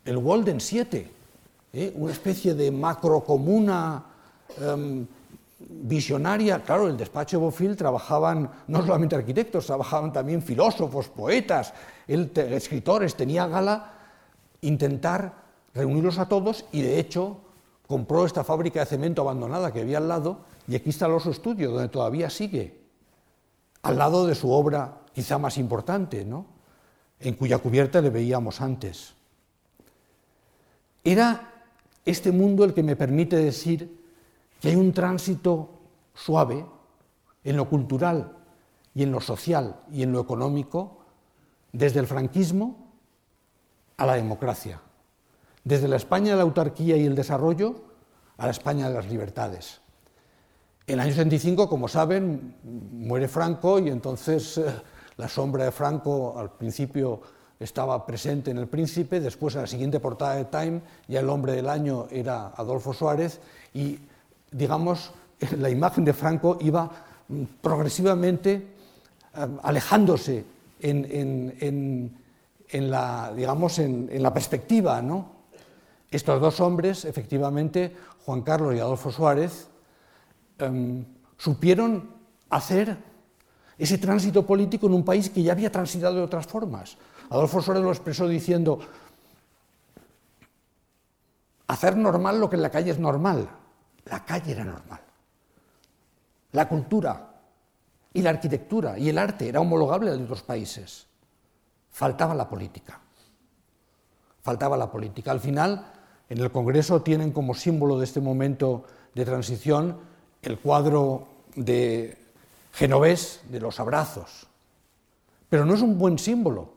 el 0.06 0.16
Walden 0.16 0.58
7, 0.58 1.10
¿eh? 1.74 1.92
una 1.96 2.12
especie 2.12 2.54
de 2.54 2.70
macrocomuna 2.70 4.06
em, 4.58 5.06
visionaria, 5.58 6.62
claro, 6.62 6.88
el 6.88 6.96
despacho 6.96 7.38
de 7.38 7.44
Bofill 7.44 7.76
trabajaban 7.76 8.50
no 8.68 8.80
solamente 8.80 9.16
arquitectos, 9.16 9.66
trabajaban 9.66 10.14
también 10.14 10.40
filósofos, 10.40 11.08
poetas, 11.08 11.74
escritores, 12.06 13.14
tenía 13.14 13.46
gala 13.48 13.92
intentar 14.62 15.44
reunirlos 15.74 16.18
a 16.18 16.26
todos 16.26 16.64
y 16.72 16.80
de 16.80 16.98
hecho 16.98 17.43
compró 17.86 18.24
esta 18.24 18.44
fábrica 18.44 18.80
de 18.80 18.86
cemento 18.86 19.22
abandonada 19.22 19.72
que 19.72 19.80
había 19.80 19.98
al 19.98 20.08
lado 20.08 20.40
y 20.66 20.74
aquí 20.74 20.86
instaló 20.86 21.20
su 21.20 21.30
estudio, 21.30 21.70
donde 21.70 21.88
todavía 21.88 22.30
sigue, 22.30 22.80
al 23.82 23.98
lado 23.98 24.26
de 24.26 24.34
su 24.34 24.50
obra 24.50 25.00
quizá 25.12 25.38
más 25.38 25.58
importante, 25.58 26.24
¿no? 26.24 26.46
en 27.20 27.34
cuya 27.34 27.58
cubierta 27.58 28.00
le 28.00 28.10
veíamos 28.10 28.60
antes. 28.60 29.14
Era 31.02 31.52
este 32.04 32.32
mundo 32.32 32.64
el 32.64 32.74
que 32.74 32.82
me 32.82 32.96
permite 32.96 33.36
decir 33.36 34.02
que 34.60 34.68
hay 34.68 34.76
un 34.76 34.92
tránsito 34.92 35.70
suave 36.14 36.64
en 37.44 37.56
lo 37.56 37.68
cultural 37.68 38.36
y 38.94 39.02
en 39.02 39.12
lo 39.12 39.20
social 39.20 39.80
y 39.90 40.02
en 40.02 40.12
lo 40.12 40.20
económico 40.20 41.04
desde 41.72 42.00
el 42.00 42.06
franquismo 42.06 42.92
a 43.96 44.06
la 44.06 44.14
democracia, 44.14 44.80
desde 45.64 45.88
la 45.88 45.96
España 45.96 46.32
de 46.32 46.36
la 46.36 46.42
autarquía 46.42 46.96
y 46.96 47.04
el 47.04 47.14
desarrollo 47.14 47.74
a 48.36 48.44
la 48.46 48.50
España 48.50 48.88
de 48.88 48.94
las 48.94 49.08
libertades. 49.08 49.80
En 50.86 50.94
el 50.94 51.00
año 51.00 51.12
75, 51.12 51.68
como 51.68 51.88
saben, 51.88 52.56
muere 52.62 53.26
Franco 53.26 53.78
y 53.78 53.88
entonces 53.88 54.58
eh, 54.58 54.66
la 55.16 55.28
sombra 55.28 55.64
de 55.64 55.72
Franco 55.72 56.38
al 56.38 56.52
principio 56.52 57.22
estaba 57.58 58.04
presente 58.04 58.50
en 58.50 58.58
El 58.58 58.66
Príncipe, 58.66 59.20
después 59.20 59.54
en 59.54 59.62
la 59.62 59.66
siguiente 59.66 60.00
portada 60.00 60.34
de 60.34 60.44
Time 60.44 60.82
ya 61.08 61.20
el 61.20 61.30
hombre 61.30 61.52
del 61.52 61.68
año 61.68 62.06
era 62.10 62.48
Adolfo 62.48 62.92
Suárez 62.92 63.40
y 63.72 63.98
digamos, 64.50 65.12
la 65.58 65.70
imagen 65.70 66.04
de 66.04 66.12
Franco 66.12 66.58
iba 66.60 66.90
progresivamente 67.60 68.52
eh, 68.52 69.46
alejándose 69.62 70.44
en, 70.80 72.10
la, 72.90 73.32
digamos, 73.34 73.78
en, 73.78 74.22
la 74.22 74.34
perspectiva. 74.34 75.00
¿no? 75.00 75.33
Estos 76.14 76.40
dos 76.40 76.60
hombres, 76.60 77.04
efectivamente, 77.04 77.92
Juan 78.24 78.42
Carlos 78.42 78.72
y 78.72 78.78
Adolfo 78.78 79.10
Suárez, 79.10 79.66
em, 80.58 81.04
supieron 81.36 82.08
hacer 82.50 82.96
ese 83.76 83.98
tránsito 83.98 84.46
político 84.46 84.86
en 84.86 84.94
un 84.94 85.04
país 85.04 85.28
que 85.28 85.42
ya 85.42 85.50
había 85.50 85.72
transitado 85.72 86.14
de 86.14 86.22
otras 86.22 86.46
formas. 86.46 86.96
Adolfo 87.30 87.60
Suárez 87.60 87.82
lo 87.82 87.90
expresó 87.90 88.28
diciendo, 88.28 88.78
hacer 91.66 91.96
normal 91.96 92.38
lo 92.38 92.48
que 92.48 92.54
en 92.54 92.62
la 92.62 92.70
calle 92.70 92.92
es 92.92 93.00
normal. 93.00 93.48
La 94.04 94.24
calle 94.24 94.52
era 94.52 94.62
normal. 94.62 95.00
La 96.52 96.68
cultura 96.68 97.34
y 98.12 98.22
la 98.22 98.30
arquitectura 98.30 98.96
y 98.96 99.08
el 99.08 99.18
arte 99.18 99.48
era 99.48 99.58
homologable 99.58 100.12
al 100.12 100.18
de 100.18 100.24
otros 100.26 100.44
países. 100.44 101.08
Faltaba 101.90 102.36
la 102.36 102.48
política. 102.48 103.00
Faltaba 104.42 104.76
la 104.76 104.88
política. 104.88 105.32
Al 105.32 105.40
final, 105.40 105.93
en 106.34 106.40
el 106.40 106.50
Congreso 106.50 107.00
tienen 107.02 107.30
como 107.30 107.54
símbolo 107.54 107.96
de 107.96 108.04
este 108.04 108.20
momento 108.20 108.82
de 109.14 109.24
transición 109.24 109.98
el 110.42 110.58
cuadro 110.58 111.28
de 111.54 112.18
Genovés 112.72 113.42
de 113.50 113.60
los 113.60 113.78
abrazos. 113.78 114.48
Pero 115.48 115.64
no 115.64 115.74
es 115.74 115.80
un 115.80 115.96
buen 115.96 116.18
símbolo, 116.18 116.72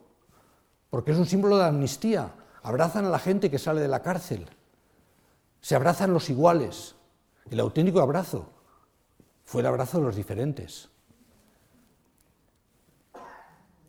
porque 0.92 1.12
es 1.12 1.18
un 1.18 1.26
símbolo 1.26 1.58
de 1.58 1.66
amnistía. 1.66 2.36
Abrazan 2.62 3.06
a 3.06 3.10
la 3.10 3.18
gente 3.18 3.50
que 3.50 3.58
sale 3.58 3.82
de 3.82 3.88
la 3.88 4.04
cárcel. 4.04 4.48
Se 5.60 5.76
abrazan 5.76 6.14
los 6.14 6.30
iguales, 6.30 6.94
el 7.50 7.60
auténtico 7.60 8.00
abrazo 8.00 8.50
fue 9.44 9.62
el 9.62 9.68
abrazo 9.68 9.98
de 9.98 10.04
los 10.04 10.16
diferentes. 10.16 10.90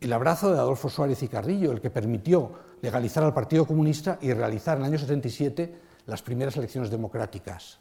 el 0.01 0.13
abrazo 0.13 0.51
de 0.51 0.57
Adolfo 0.57 0.89
Suárez 0.89 1.21
y 1.23 1.27
Carrillo, 1.27 1.71
el 1.71 1.81
que 1.81 1.89
permitió 1.89 2.53
legalizar 2.81 3.23
al 3.23 3.33
Partido 3.33 3.65
Comunista 3.65 4.17
y 4.21 4.33
realizar 4.33 4.77
en 4.77 4.83
el 4.83 4.89
año 4.89 4.99
77 4.99 5.75
las 6.05 6.21
primeras 6.21 6.55
elecciones 6.57 6.89
democráticas. 6.89 7.79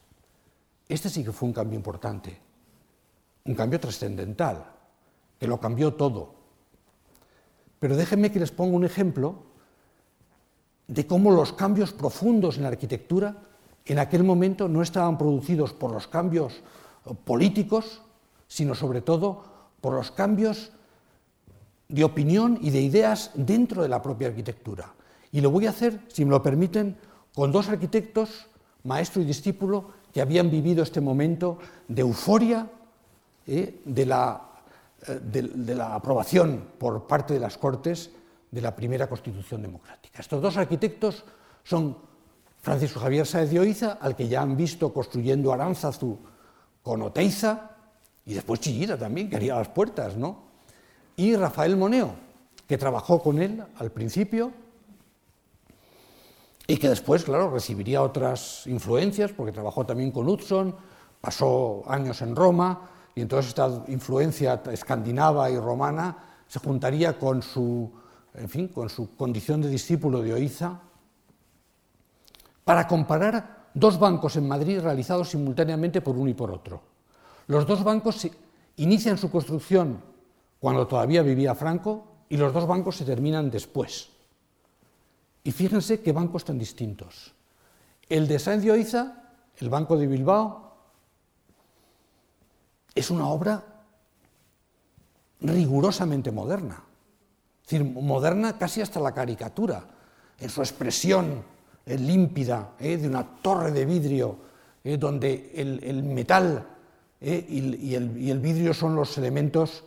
Este 0.88 1.09
sí 1.09 1.24
que 1.24 1.32
fue 1.32 1.49
un 1.49 1.53
cambio 1.53 1.76
importante, 1.76 2.38
un 3.44 3.55
cambio 3.55 3.80
trascendental, 3.80 4.64
que 5.38 5.46
lo 5.46 5.61
cambió 5.61 5.94
todo. 5.94 6.34
Pero 7.78 7.96
déjenme 7.96 8.32
que 8.32 8.40
les 8.40 8.51
ponga 8.51 8.76
un 8.76 8.84
ejemplo 8.84 9.36
de 10.88 11.07
cómo 11.07 11.30
los 11.30 11.53
cambios 11.53 11.92
profundos 11.92 12.57
en 12.57 12.62
la 12.62 12.70
arquitectura 12.70 13.36
en 13.84 13.99
aquel 13.99 14.24
momento 14.24 14.68
no 14.68 14.82
estaban 14.82 15.16
producidos 15.16 15.72
por 15.72 15.92
los 15.92 16.09
cambios 16.09 16.62
políticos, 17.24 18.03
sino 18.46 18.74
sobre 18.74 19.01
todo 19.01 19.44
por 19.80 19.94
los 19.94 20.11
cambios 20.11 20.72
de 21.89 22.05
opinión 22.05 22.59
y 22.61 22.70
de 22.70 22.80
ideas 22.80 23.30
dentro 23.34 23.82
de 23.82 23.89
la 23.89 24.03
propia 24.03 24.28
arquitectura. 24.28 24.93
Y 25.32 25.41
lo 25.41 25.51
voy 25.51 25.66
a 25.66 25.70
hacer, 25.70 26.01
si 26.09 26.24
me 26.24 26.30
lo 26.30 26.43
permiten, 26.43 26.97
con 27.34 27.53
dos 27.53 27.68
arquitectos, 27.68 28.47
maestro 28.84 29.22
y 29.22 29.24
discípulo, 29.24 29.91
que 30.12 30.20
habían 30.20 30.51
vivido 30.51 30.82
este 30.82 31.01
momento 31.01 31.59
de 31.86 32.03
euforia 32.03 32.70
eh, 33.47 33.80
de, 33.84 34.07
la, 34.07 34.43
eh, 35.07 35.20
de 35.22 35.74
la 35.74 35.95
aprobación 35.95 36.64
por 36.78 37.07
parte 37.07 37.34
de 37.34 37.41
las 37.41 37.57
Cortes 37.59 38.11
de 38.51 38.61
la 38.61 38.74
primera 38.74 39.09
Constitución 39.09 39.62
democrática. 39.62 40.20
Estos 40.20 40.41
dos 40.41 40.57
arquitectos 40.57 41.24
son 41.64 41.97
Francisco 42.61 43.01
Javier 43.01 43.26
Sáez 43.26 43.51
de 43.51 43.61
Oiza, 43.61 43.99
al 44.01 44.16
que 44.16 44.28
ya 44.28 44.43
han 44.43 44.57
visto 44.57 44.93
construyendo 44.93 45.53
Aránzazu 45.53 46.18
con 46.82 47.03
Oteiza, 47.03 47.70
y 48.24 48.34
después 48.34 48.61
Chillida 48.61 48.99
también, 48.99 49.30
que 49.30 49.36
haría 49.36 49.55
las 49.55 49.68
puertas, 49.68 50.16
¿no? 50.16 50.47
Y 51.18 51.34
Rafael 51.34 51.76
Moneo, 51.76 52.14
que 52.68 52.78
trabajó 52.78 53.20
con 53.20 53.42
él 53.42 53.60
al 53.78 53.90
principio 53.90 54.52
y 56.64 56.76
que 56.76 56.88
después, 56.88 57.24
claro, 57.24 57.50
recibiría 57.50 58.02
otras 58.02 58.64
influencias, 58.68 59.32
porque 59.32 59.50
trabajó 59.50 59.84
también 59.84 60.12
con 60.12 60.28
Hudson, 60.28 60.76
pasó 61.20 61.82
años 61.88 62.22
en 62.22 62.36
Roma, 62.36 62.88
y 63.16 63.22
entonces 63.22 63.48
esta 63.48 63.82
influencia 63.88 64.62
escandinava 64.70 65.50
y 65.50 65.58
romana 65.58 66.16
se 66.46 66.60
juntaría 66.60 67.18
con 67.18 67.42
su, 67.42 67.90
en 68.34 68.48
fin, 68.48 68.68
con 68.68 68.88
su 68.88 69.16
condición 69.16 69.60
de 69.60 69.70
discípulo 69.70 70.22
de 70.22 70.34
Oiza, 70.34 70.80
para 72.64 72.86
comparar 72.86 73.70
dos 73.74 73.98
bancos 73.98 74.36
en 74.36 74.46
Madrid 74.46 74.78
realizados 74.78 75.30
simultáneamente 75.30 76.00
por 76.00 76.16
uno 76.16 76.30
y 76.30 76.34
por 76.34 76.52
otro. 76.52 76.80
Los 77.48 77.66
dos 77.66 77.82
bancos 77.82 78.28
inician 78.76 79.18
su 79.18 79.32
construcción 79.32 80.06
cuando 80.61 80.86
todavía 80.86 81.22
vivía 81.22 81.54
Franco 81.54 82.04
y 82.28 82.36
los 82.36 82.52
dos 82.52 82.66
bancos 82.66 82.96
se 82.96 83.04
terminan 83.04 83.50
después. 83.50 84.11
Y 85.44 85.52
fíjense 85.52 86.00
qué 86.00 86.12
bancos 86.12 86.44
tan 86.44 86.59
distintos. 86.59 87.32
El 88.09 88.26
de 88.26 88.38
Sáenz 88.38 88.64
de 88.64 88.72
Oiza, 88.72 89.22
el 89.59 89.68
Banco 89.68 89.96
de 89.96 90.06
Bilbao, 90.06 90.76
es 92.94 93.11
una 93.11 93.28
obra 93.28 93.62
rigurosamente 95.40 96.32
moderna, 96.32 96.82
es 97.62 97.70
decir, 97.70 97.84
moderna 97.84 98.59
casi 98.59 98.80
hasta 98.80 98.98
la 98.98 99.12
caricatura, 99.12 99.84
en 100.40 100.50
su 100.50 100.61
expresión 100.61 101.44
eh, 101.86 101.96
límpida 101.96 102.72
eh, 102.78 102.96
de 102.96 103.09
una 103.09 103.24
torre 103.24 103.70
de 103.70 103.84
vidrio, 103.84 104.36
eh, 104.82 104.96
donde 104.96 105.52
el, 105.54 106.02
metal 106.02 106.66
y, 107.20 107.94
el, 107.94 108.38
vidrio 108.40 108.74
son 108.74 108.94
los 108.94 109.16
elementos 109.18 109.84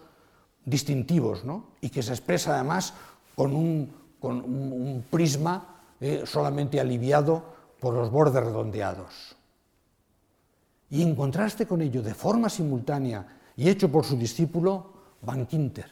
distintivos, 0.66 1.44
y 1.82 1.90
que 1.90 2.04
se 2.04 2.12
expresa 2.12 2.56
además 2.56 2.94
con 3.36 3.56
un, 3.56 5.06
prisma 5.10 5.82
solamente 6.26 6.80
aliviado 6.80 7.44
por 7.80 7.94
los 7.94 8.12
bordes 8.12 8.44
redondeados. 8.44 9.36
Y 10.90 11.02
en 11.02 11.16
contraste 11.16 11.66
con 11.66 11.82
ello, 11.82 12.02
de 12.02 12.14
forma 12.14 12.50
simultánea 12.50 13.26
y 13.56 13.70
hecho 13.70 13.92
por 13.92 14.06
su 14.06 14.18
discípulo, 14.18 14.94
Van 15.22 15.46
Quinter. 15.46 15.90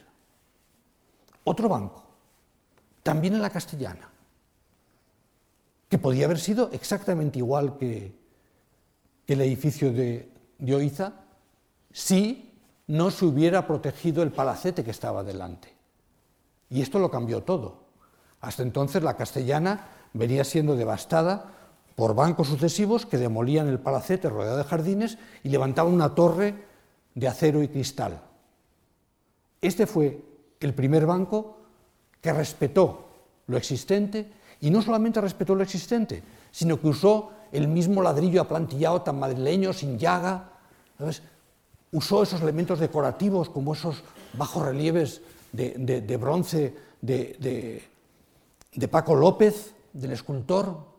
Otro 1.44 1.68
banco, 1.68 2.04
también 3.02 3.34
en 3.34 3.42
la 3.42 3.50
castellana, 3.50 4.10
que 5.88 5.98
podía 5.98 6.26
haber 6.26 6.38
sido 6.38 6.70
exactamente 6.72 7.38
igual 7.38 7.76
que, 7.78 8.18
el 9.26 9.40
edificio 9.42 9.92
de, 9.92 10.28
de 10.58 10.74
Oiza 10.74 11.12
si 11.92 12.49
no 12.90 13.12
se 13.12 13.24
hubiera 13.24 13.68
protegido 13.68 14.24
el 14.24 14.32
palacete 14.32 14.82
que 14.82 14.90
estaba 14.90 15.22
delante. 15.22 15.72
Y 16.68 16.82
esto 16.82 16.98
lo 16.98 17.08
cambió 17.08 17.44
todo. 17.44 17.84
Hasta 18.40 18.64
entonces 18.64 19.04
la 19.04 19.16
castellana 19.16 19.86
venía 20.12 20.42
siendo 20.42 20.74
devastada 20.74 21.52
por 21.94 22.16
bancos 22.16 22.48
sucesivos 22.48 23.06
que 23.06 23.16
demolían 23.16 23.68
el 23.68 23.78
palacete 23.78 24.28
rodeado 24.28 24.56
de 24.56 24.64
jardines 24.64 25.18
y 25.44 25.50
levantaban 25.50 25.94
una 25.94 26.16
torre 26.16 26.64
de 27.14 27.28
acero 27.28 27.62
y 27.62 27.68
cristal. 27.68 28.22
Este 29.60 29.86
fue 29.86 30.24
el 30.58 30.74
primer 30.74 31.06
banco 31.06 31.58
que 32.20 32.32
respetó 32.32 33.08
lo 33.46 33.56
existente 33.56 34.32
y 34.60 34.70
no 34.70 34.82
solamente 34.82 35.20
respetó 35.20 35.54
lo 35.54 35.62
existente, 35.62 36.24
sino 36.50 36.80
que 36.80 36.88
usó 36.88 37.30
el 37.52 37.68
mismo 37.68 38.02
ladrillo 38.02 38.40
aplantillado 38.40 39.02
tan 39.02 39.16
madrileño, 39.20 39.72
sin 39.72 39.96
llaga, 39.96 40.50
usó 41.92 42.22
esos 42.22 42.40
elementos 42.40 42.78
decorativos 42.78 43.48
como 43.50 43.74
esos 43.74 44.02
bajos 44.34 44.64
relieves 44.64 45.22
de, 45.52 46.16
bronce 46.20 46.74
de, 47.00 47.82
de 48.72 48.88
Paco 48.88 49.14
López, 49.14 49.74
del 49.92 50.12
escultor, 50.12 50.90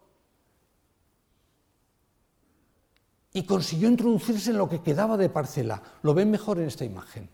y 3.34 3.44
consiguió 3.44 3.88
introducirse 3.88 4.52
en 4.52 4.58
lo 4.58 4.68
que 4.68 4.82
quedaba 4.82 5.16
de 5.16 5.30
parcela. 5.30 5.82
Lo 6.02 6.14
ven 6.14 6.30
mejor 6.30 6.60
en 6.60 6.68
esta 6.68 6.84
imagen. 6.84 7.30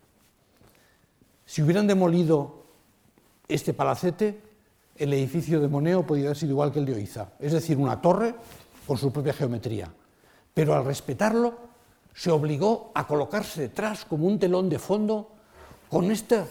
Si 1.46 1.62
hubieran 1.62 1.88
demolido 1.88 2.66
este 3.48 3.74
palacete, 3.74 4.42
el 4.96 5.14
edificio 5.14 5.60
de 5.60 5.68
Moneo 5.68 6.06
podría 6.06 6.28
haber 6.28 6.38
sido 6.38 6.52
igual 6.52 6.72
que 6.72 6.80
el 6.80 6.86
de 6.86 6.96
Oiza, 6.96 7.30
es 7.40 7.54
decir, 7.54 7.78
una 7.78 8.02
torre 8.02 8.36
con 8.86 8.98
su 8.98 9.12
propia 9.12 9.34
geometría. 9.34 9.92
Pero 10.54 10.76
al 10.76 10.86
respetarlo, 10.86 11.58
se 12.18 12.32
obligó 12.32 12.92
a 12.96 13.06
colocarse 13.06 13.62
detrás 13.62 14.04
como 14.04 14.26
un 14.26 14.40
telón 14.40 14.70
de 14.70 14.80
fondo 14.80 15.30
con 15.88 16.10
esta, 16.10 16.48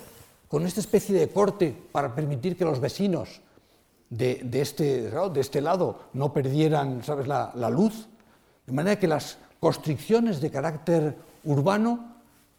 con 0.46 0.64
esta 0.64 0.78
especie 0.78 1.18
de 1.18 1.28
corte 1.28 1.74
para 1.90 2.14
permitir 2.14 2.56
que 2.56 2.64
los 2.64 2.78
vecinos 2.78 3.40
de, 4.08 4.48
este, 4.52 5.10
de 5.10 5.40
este, 5.40 5.60
lado 5.60 6.02
no 6.12 6.32
perdieran 6.32 7.02
¿sabes? 7.02 7.26
La, 7.26 7.50
la 7.56 7.68
luz, 7.68 8.06
de 8.64 8.72
manera 8.72 8.96
que 9.00 9.08
las 9.08 9.38
constricciones 9.58 10.40
de 10.40 10.52
carácter 10.52 11.18
urbano 11.42 12.14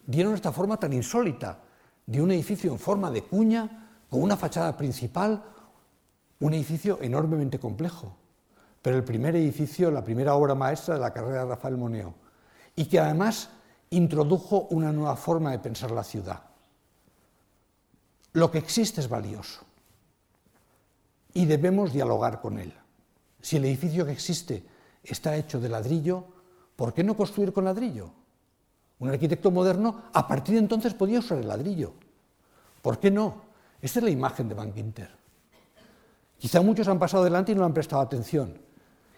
dieron 0.05 0.33
esta 0.33 0.51
forma 0.51 0.75
tan 0.75 0.91
insólita 0.91 1.59
de 2.05 2.21
un 2.21 2.31
edificio 2.31 2.73
en 2.73 2.77
forma 2.77 3.09
de 3.09 3.23
cuña, 3.23 3.89
con 4.09 4.21
una 4.21 4.35
fachada 4.35 4.75
principal, 4.75 5.43
un 6.41 6.53
edificio 6.53 6.99
enormemente 7.01 7.57
complejo, 7.57 8.17
pero 8.81 8.97
el 8.97 9.05
primer 9.05 9.37
edificio, 9.37 9.91
la 9.91 10.03
primera 10.03 10.35
obra 10.35 10.55
maestra 10.55 10.95
de 10.95 11.01
la 11.01 11.13
carrera 11.13 11.43
de 11.43 11.49
Rafael 11.51 11.77
Moneo, 11.77 12.26
y 12.77 12.85
que 12.85 12.99
además 12.99 13.49
introdujo 13.89 14.67
una 14.69 14.93
nueva 14.93 15.17
forma 15.17 15.51
de 15.51 15.59
pensar 15.59 15.91
la 15.91 16.03
ciudad. 16.03 16.41
Lo 18.33 18.51
que 18.51 18.59
existe 18.59 19.01
es 19.01 19.09
valioso 19.09 19.65
y 21.33 21.45
debemos 21.45 21.91
dialogar 21.91 22.39
con 22.39 22.59
él. 22.59 22.71
Si 23.41 23.57
el 23.57 23.65
edificio 23.65 24.05
que 24.05 24.11
existe 24.11 24.63
está 25.03 25.35
hecho 25.35 25.59
de 25.59 25.69
ladrillo, 25.69 26.23
¿por 26.75 26.93
qué 26.93 27.03
no 27.03 27.17
construir 27.17 27.51
con 27.51 27.65
ladrillo? 27.65 28.11
Un 28.99 29.09
arquitecto 29.09 29.49
moderno 29.49 30.03
a 30.13 30.27
partir 30.27 30.53
de 30.53 30.59
entonces 30.59 30.93
podía 30.93 31.19
usar 31.19 31.39
el 31.39 31.47
ladrillo. 31.47 31.93
¿Por 32.83 32.99
qué 32.99 33.09
no? 33.09 33.41
Esta 33.81 33.99
es 33.99 34.03
la 34.03 34.11
imagen 34.11 34.47
de 34.49 34.55
Van 34.55 34.73
Ginter. 34.73 35.09
Quizá 36.37 36.61
muchos 36.61 36.87
han 36.87 36.99
pasado 36.99 37.23
delante 37.23 37.53
y 37.53 37.55
no 37.55 37.65
han 37.65 37.73
prestado 37.73 38.03
atención. 38.03 38.59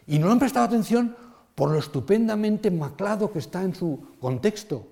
Y 0.07 0.17
no 0.17 0.31
han 0.31 0.39
prestado 0.39 0.65
atención 0.65 1.15
por 1.59 1.71
lo 1.71 1.79
estupendamente 1.79 2.71
maclado 2.71 3.33
que 3.33 3.39
está 3.39 3.63
en 3.63 3.75
su 3.75 4.15
contexto. 4.21 4.87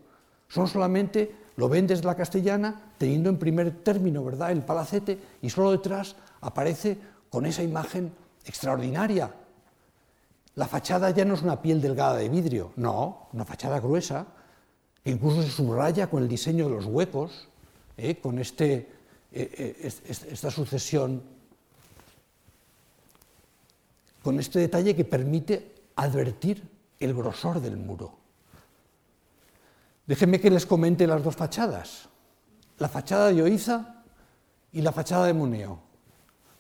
Son 0.49 0.67
solamente, 0.67 1.33
lo 1.55 1.69
ven 1.69 1.87
desde 1.87 2.03
la 2.03 2.15
castellana, 2.15 2.91
teniendo 2.97 3.29
en 3.29 3.39
primer 3.39 3.71
término, 3.85 4.21
¿verdad?, 4.21 4.51
el 4.51 4.63
palacete, 4.63 5.17
y 5.41 5.49
solo 5.49 5.71
detrás 5.71 6.17
aparece 6.41 6.97
con 7.29 7.45
esa 7.45 7.63
imagen 7.63 8.11
extraordinaria. 8.43 9.33
La 10.55 10.67
fachada 10.67 11.09
ya 11.11 11.23
no 11.23 11.35
es 11.35 11.41
una 11.41 11.61
piel 11.61 11.79
delgada 11.79 12.17
de 12.17 12.27
vidrio, 12.27 12.73
no, 12.75 13.29
una 13.31 13.45
fachada 13.45 13.79
gruesa, 13.79 14.27
que 15.05 15.11
incluso 15.11 15.43
se 15.43 15.49
subraya 15.49 16.09
con 16.09 16.21
el 16.21 16.27
diseño 16.27 16.65
de 16.65 16.75
los 16.75 16.85
huecos, 16.85 17.47
¿eh? 17.95 18.17
con 18.17 18.39
este, 18.39 18.91
eh, 19.31 19.79
eh, 19.87 19.93
esta 20.09 20.51
sucesión, 20.51 21.23
con 24.21 24.37
este 24.37 24.59
detalle 24.59 24.97
que 24.97 25.05
permite 25.05 25.76
advertir 25.97 26.63
el 26.99 27.13
grosor 27.13 27.59
del 27.59 27.75
muro. 27.75 28.13
Déjenme 30.05 30.39
que 30.39 30.49
les 30.49 30.65
comente 30.65 31.05
las 31.05 31.23
dos 31.23 31.35
fachadas. 31.35 32.07
La 32.77 32.87
fachada 32.87 33.33
de 33.33 33.41
Oiza 33.41 34.03
y 34.71 34.81
la 34.81 34.93
fachada 34.93 35.25
de 35.25 35.33
Moneo. 35.33 35.79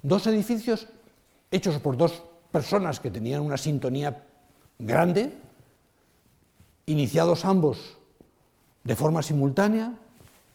Dos 0.01 0.27
edificios 0.27 0.87
hechos 1.49 1.79
por 1.79 1.95
dos 1.95 2.23
personas 2.51 2.99
que 2.99 3.11
tenían 3.11 3.41
una 3.41 3.57
sintonía 3.57 4.25
grande, 4.79 5.33
iniciados 6.85 7.45
ambos 7.45 7.97
de 8.83 8.95
forma 8.95 9.21
simultánea, 9.21 9.93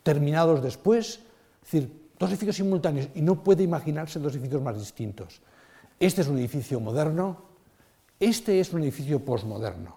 terminados 0.03 0.63
después, 0.63 1.21
es 1.63 1.71
decir, 1.71 2.11
dos 2.19 2.31
edificios 2.31 2.57
simultáneos 2.57 3.09
y 3.15 3.23
no 3.23 3.43
puede 3.43 3.63
imaginarse 3.63 4.19
dos 4.19 4.35
edificios 4.35 4.63
más 4.63 4.79
distintos. 4.79 5.41
Este 6.01 6.23
es 6.23 6.29
un 6.29 6.39
edificio 6.39 6.81
moderno, 6.81 7.52
este 8.23 8.61
es 8.61 8.73
un 8.73 8.83
edificio 8.83 9.25
posmoderno. 9.25 9.97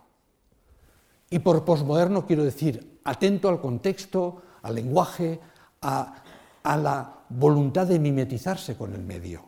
Y 1.29 1.39
por 1.39 1.63
posmoderno 1.63 2.25
quiero 2.25 2.43
decir 2.43 2.99
atento 3.03 3.49
al 3.49 3.61
contexto, 3.61 4.41
al 4.63 4.73
lenguaje, 4.73 5.39
a, 5.81 6.23
la 6.63 7.13
voluntad 7.29 7.85
de 7.85 7.99
mimetizarse 7.99 8.75
con 8.75 8.95
el 8.95 9.03
medio. 9.03 9.43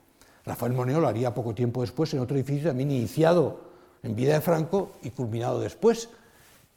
Rafael 0.45 0.73
Moneo 0.73 0.99
lo 0.99 1.07
haría 1.07 1.33
poco 1.33 1.55
tiempo 1.55 1.81
después 1.81 2.13
en 2.13 2.19
otro 2.19 2.37
edificio 2.37 2.69
también 2.69 2.91
iniciado 2.91 3.61
en 4.03 4.15
vida 4.15 4.33
de 4.33 4.41
Franco 4.41 4.91
y 5.01 5.09
culminado 5.09 5.59
después, 5.59 6.09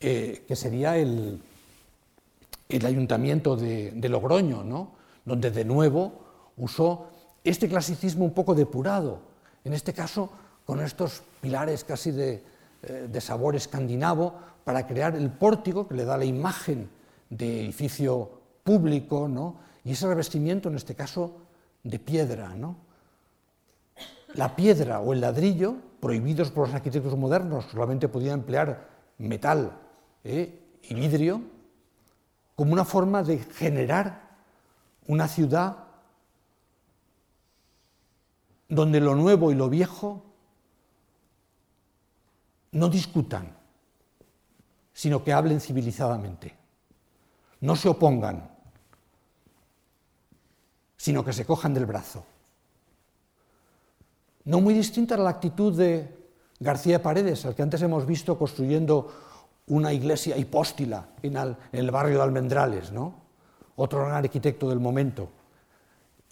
eh, 0.00 0.44
que 0.48 0.56
sería 0.56 0.96
el, 0.96 1.42
el 2.70 2.86
ayuntamiento 2.86 3.56
de, 3.56 4.08
Logroño, 4.08 4.64
¿no? 4.64 4.92
donde 5.26 5.50
de 5.50 5.66
nuevo 5.66 6.12
usó 6.56 7.08
este 7.44 7.68
clasicismo 7.68 8.24
un 8.24 8.32
poco 8.32 8.54
depurado, 8.54 9.20
en 9.64 9.74
este 9.74 9.92
caso 9.92 10.30
con 10.70 10.78
estos 10.82 11.24
pilares 11.40 11.82
casi 11.82 12.12
de, 12.12 12.44
eh, 12.84 13.08
de 13.10 13.20
sabor 13.20 13.56
escandinavo, 13.56 14.34
para 14.62 14.86
crear 14.86 15.16
el 15.16 15.28
pórtico 15.28 15.88
que 15.88 15.96
le 15.96 16.04
da 16.04 16.16
la 16.16 16.24
imagen 16.24 16.88
de 17.28 17.64
edificio 17.64 18.30
público, 18.62 19.26
¿no? 19.26 19.56
y 19.84 19.90
ese 19.90 20.06
revestimiento, 20.06 20.68
en 20.68 20.76
este 20.76 20.94
caso, 20.94 21.38
de 21.82 21.98
piedra. 21.98 22.54
¿no? 22.54 22.76
La 24.34 24.54
piedra 24.54 25.00
o 25.00 25.12
el 25.12 25.22
ladrillo, 25.22 25.74
prohibidos 25.98 26.52
por 26.52 26.68
los 26.68 26.74
arquitectos 26.76 27.18
modernos, 27.18 27.64
solamente 27.72 28.06
podían 28.06 28.34
emplear 28.34 28.86
metal 29.18 29.72
¿eh? 30.22 30.56
y 30.84 30.94
vidrio, 30.94 31.42
como 32.54 32.74
una 32.74 32.84
forma 32.84 33.24
de 33.24 33.38
generar 33.38 34.22
una 35.08 35.26
ciudad 35.26 35.78
donde 38.68 39.00
lo 39.00 39.16
nuevo 39.16 39.50
y 39.50 39.56
lo 39.56 39.68
viejo 39.68 40.29
no 42.72 42.88
discutan, 42.88 43.56
sino 44.92 45.22
que 45.24 45.32
hablen 45.32 45.60
civilizadamente, 45.60 46.54
no 47.60 47.76
se 47.76 47.88
opongan, 47.88 48.50
sino 50.96 51.24
que 51.24 51.32
se 51.32 51.44
cojan 51.44 51.74
del 51.74 51.86
brazo. 51.86 52.24
No 54.44 54.60
muy 54.60 54.74
distinta 54.74 55.14
a 55.14 55.18
la 55.18 55.30
actitud 55.30 55.76
de 55.76 56.16
García 56.58 57.02
Paredes, 57.02 57.44
al 57.46 57.54
que 57.54 57.62
antes 57.62 57.82
hemos 57.82 58.06
visto 58.06 58.38
construyendo 58.38 59.10
una 59.68 59.92
iglesia 59.92 60.36
hipóstila 60.36 61.08
en, 61.22 61.36
el 61.72 61.90
barrio 61.90 62.18
de 62.18 62.22
Almendrales, 62.22 62.92
¿no? 62.92 63.14
otro 63.76 64.00
gran 64.00 64.16
arquitecto 64.16 64.68
del 64.68 64.80
momento, 64.80 65.30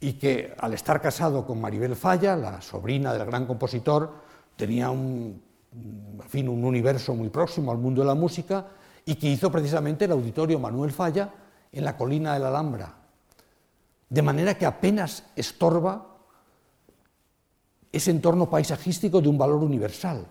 y 0.00 0.14
que 0.14 0.54
al 0.58 0.74
estar 0.74 1.00
casado 1.00 1.46
con 1.46 1.60
Maribel 1.60 1.96
Falla, 1.96 2.36
la 2.36 2.60
sobrina 2.60 3.12
del 3.12 3.24
gran 3.24 3.46
compositor, 3.46 4.12
tenía 4.56 4.90
un, 4.90 5.42
fin, 6.28 6.48
un 6.48 6.64
universo 6.64 7.14
muy 7.14 7.28
próximo 7.28 7.70
al 7.70 7.78
mundo 7.78 8.02
de 8.02 8.08
la 8.08 8.14
música 8.14 8.66
y 9.04 9.14
que 9.14 9.28
hizo 9.28 9.50
precisamente 9.50 10.04
el 10.04 10.12
auditorio 10.12 10.58
Manuel 10.58 10.92
Falla 10.92 11.32
en 11.72 11.84
la 11.84 11.96
colina 11.96 12.34
de 12.34 12.40
la 12.40 12.48
Alhambra, 12.48 12.94
de 14.08 14.22
manera 14.22 14.56
que 14.56 14.66
apenas 14.66 15.24
estorba 15.36 16.06
ese 17.92 18.10
entorno 18.10 18.48
paisajístico 18.48 19.20
de 19.20 19.28
un 19.28 19.38
valor 19.38 19.62
universal 19.62 20.26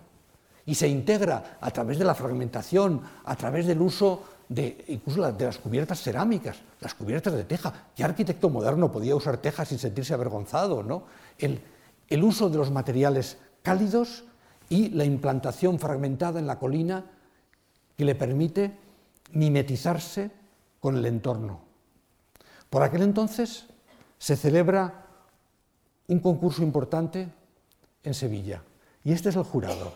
y 0.66 0.76
se 0.76 0.88
integra 0.88 1.58
a 1.62 1.72
través 1.72 1.98
de 1.98 2.06
la 2.06 2.14
fragmentación, 2.14 3.02
a 3.24 3.36
través 3.36 3.66
del 3.66 3.82
uso 3.82 4.24
de 4.50 4.86
incluso 4.88 5.32
de 5.32 5.46
las 5.46 5.58
cubiertas 5.58 6.02
cerámicas, 6.02 6.58
las 6.80 6.94
cubiertas 6.94 7.34
de 7.34 7.44
teja. 7.44 7.88
¿Qué 7.96 8.04
arquitecto 8.04 8.50
moderno 8.50 8.92
podía 8.92 9.16
usar 9.16 9.38
teja 9.38 9.66
sin 9.66 9.80
sentirse 9.80 10.14
avergonzado? 10.14 10.84
¿no? 10.84 11.04
El, 11.38 11.62
el 12.10 12.24
uso 12.24 12.50
de 12.50 12.58
los 12.58 12.72
materiales 12.72 13.38
cálidos 13.62 14.24
y 14.70 14.90
la 14.90 15.06
implantación 15.06 15.80
fragmentada 15.80 16.40
en 16.40 16.48
la 16.48 16.60
colina 16.60 17.06
que 17.96 18.06
le 18.06 18.16
permite 18.16 18.78
mimetizarse 19.32 20.32
con 20.80 20.98
el 20.98 21.06
entorno. 21.06 21.62
Por 22.70 22.84
aquel 22.84 23.02
entonces 23.02 23.66
se 24.18 24.36
celebra 24.36 25.06
un 26.08 26.20
concurso 26.20 26.64
importante 26.64 27.28
en 28.04 28.14
Sevilla. 28.14 28.62
Y 29.04 29.12
este 29.12 29.30
es 29.30 29.36
el 29.36 29.44
jurado. 29.44 29.94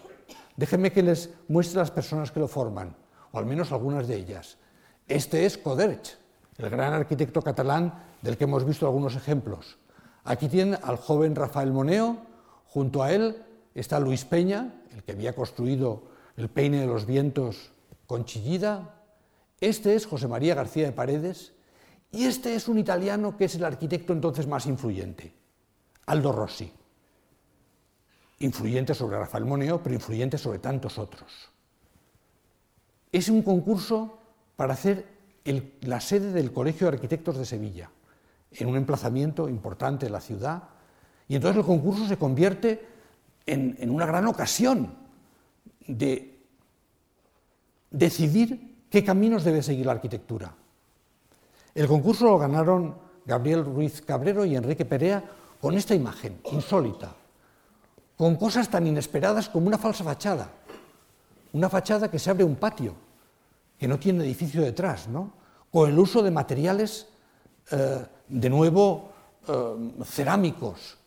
Déjenme 0.56 0.92
que 0.92 1.04
les 1.04 1.30
muestre 1.48 1.80
las 1.80 1.92
personas 1.92 2.32
que 2.32 2.40
lo 2.40 2.48
forman, 2.48 2.96
o 3.32 3.40
al 3.40 3.46
menos 3.46 3.72
algunas 3.72 4.08
de 4.08 4.16
ellas. 4.16 4.58
Este 5.08 5.46
es 5.46 5.58
Coderch, 5.58 6.18
el 6.58 6.70
gran 6.70 6.94
arquitecto 6.94 7.42
catalán 7.42 7.94
del 8.22 8.38
que 8.38 8.44
hemos 8.46 8.66
visto 8.66 8.86
algunos 8.86 9.16
ejemplos. 9.16 9.78
Aquí 10.24 10.48
tienen 10.48 10.78
al 10.84 10.98
joven 10.98 11.36
Rafael 11.36 11.72
Moneo, 11.72 12.18
junto 12.68 13.02
a 13.02 13.12
él 13.12 13.44
está 13.76 14.00
Luis 14.00 14.26
Peña, 14.26 14.82
el 14.94 15.04
que 15.04 15.14
había 15.14 15.34
construido 15.34 16.04
el 16.38 16.50
peine 16.50 16.80
de 16.80 16.88
los 16.88 17.06
vientos 17.06 17.72
con 18.08 18.26
Chillida. 18.26 19.04
Este 19.60 19.96
es 19.96 20.06
José 20.06 20.28
María 20.28 20.56
García 20.56 20.86
de 20.86 20.92
Paredes, 20.92 21.54
y 22.12 22.26
este 22.26 22.56
es 22.56 22.68
un 22.68 22.78
italiano 22.78 23.38
que 23.38 23.46
es 23.46 23.56
el 23.56 23.64
arquitecto 23.64 24.12
entonces 24.12 24.48
más 24.48 24.66
influyente, 24.66 25.34
Aldo 26.06 26.32
Rossi 26.32 26.74
influyente 28.42 28.94
sobre 28.94 29.18
Rafael 29.18 29.46
Moneo, 29.46 29.82
pero 29.82 29.96
influyente 29.96 30.38
sobre 30.38 30.60
tantos 30.60 30.98
otros. 30.98 31.50
Es 33.12 33.30
un 33.30 33.42
concurso 33.42 34.20
para 34.56 34.74
hacer 34.74 35.06
la 35.82 36.02
sede 36.02 36.32
del 36.32 36.52
Colegio 36.52 36.88
de 36.88 36.96
Arquitectos 36.96 37.38
de 37.38 37.46
Sevilla, 37.46 37.90
en 38.52 38.68
un 38.68 38.76
emplazamiento 38.76 39.48
importante 39.48 40.06
de 40.06 40.12
la 40.12 40.22
ciudad, 40.22 40.64
y 41.28 41.36
entonces 41.36 41.60
el 41.60 41.66
concurso 41.66 42.08
se 42.08 42.18
convierte 42.18 42.86
en, 43.46 43.90
una 43.90 44.06
gran 44.06 44.28
ocasión 44.28 44.94
de 45.88 46.40
decidir 47.90 48.86
qué 48.90 49.04
caminos 49.04 49.44
debe 49.44 49.64
seguir 49.64 49.86
la 49.86 49.94
arquitectura. 49.94 50.56
El 51.74 51.88
concurso 51.88 52.26
lo 52.26 52.38
ganaron 52.38 52.96
Gabriel 53.26 53.66
Ruiz 53.66 54.02
Cabrero 54.02 54.46
y 54.46 54.56
Enrique 54.56 54.86
Perea 54.86 55.24
con 55.60 55.76
esta 55.76 55.96
imagen 55.96 56.40
insólita 56.52 57.16
con 58.22 58.36
cosas 58.36 58.70
tan 58.70 58.86
inesperadas 58.86 59.50
como 59.50 59.66
una 59.66 59.80
falsa 59.80 60.04
fachada, 60.04 60.48
una 61.54 61.70
fachada 61.72 62.12
que 62.12 62.20
se 62.20 62.30
abre 62.30 62.44
un 62.44 62.56
patio, 62.56 62.94
que 63.80 63.88
no 63.88 63.98
tiene 63.98 64.24
edificio 64.24 64.62
detrás, 64.62 65.08
¿no? 65.08 65.34
con 65.72 65.90
el 65.90 65.98
uso 65.98 66.22
de 66.22 66.30
materiales, 66.30 67.08
eh, 67.72 68.06
de 68.28 68.48
nuevo, 68.48 69.10
eh, 69.48 70.04
cerámicos, 70.06 71.00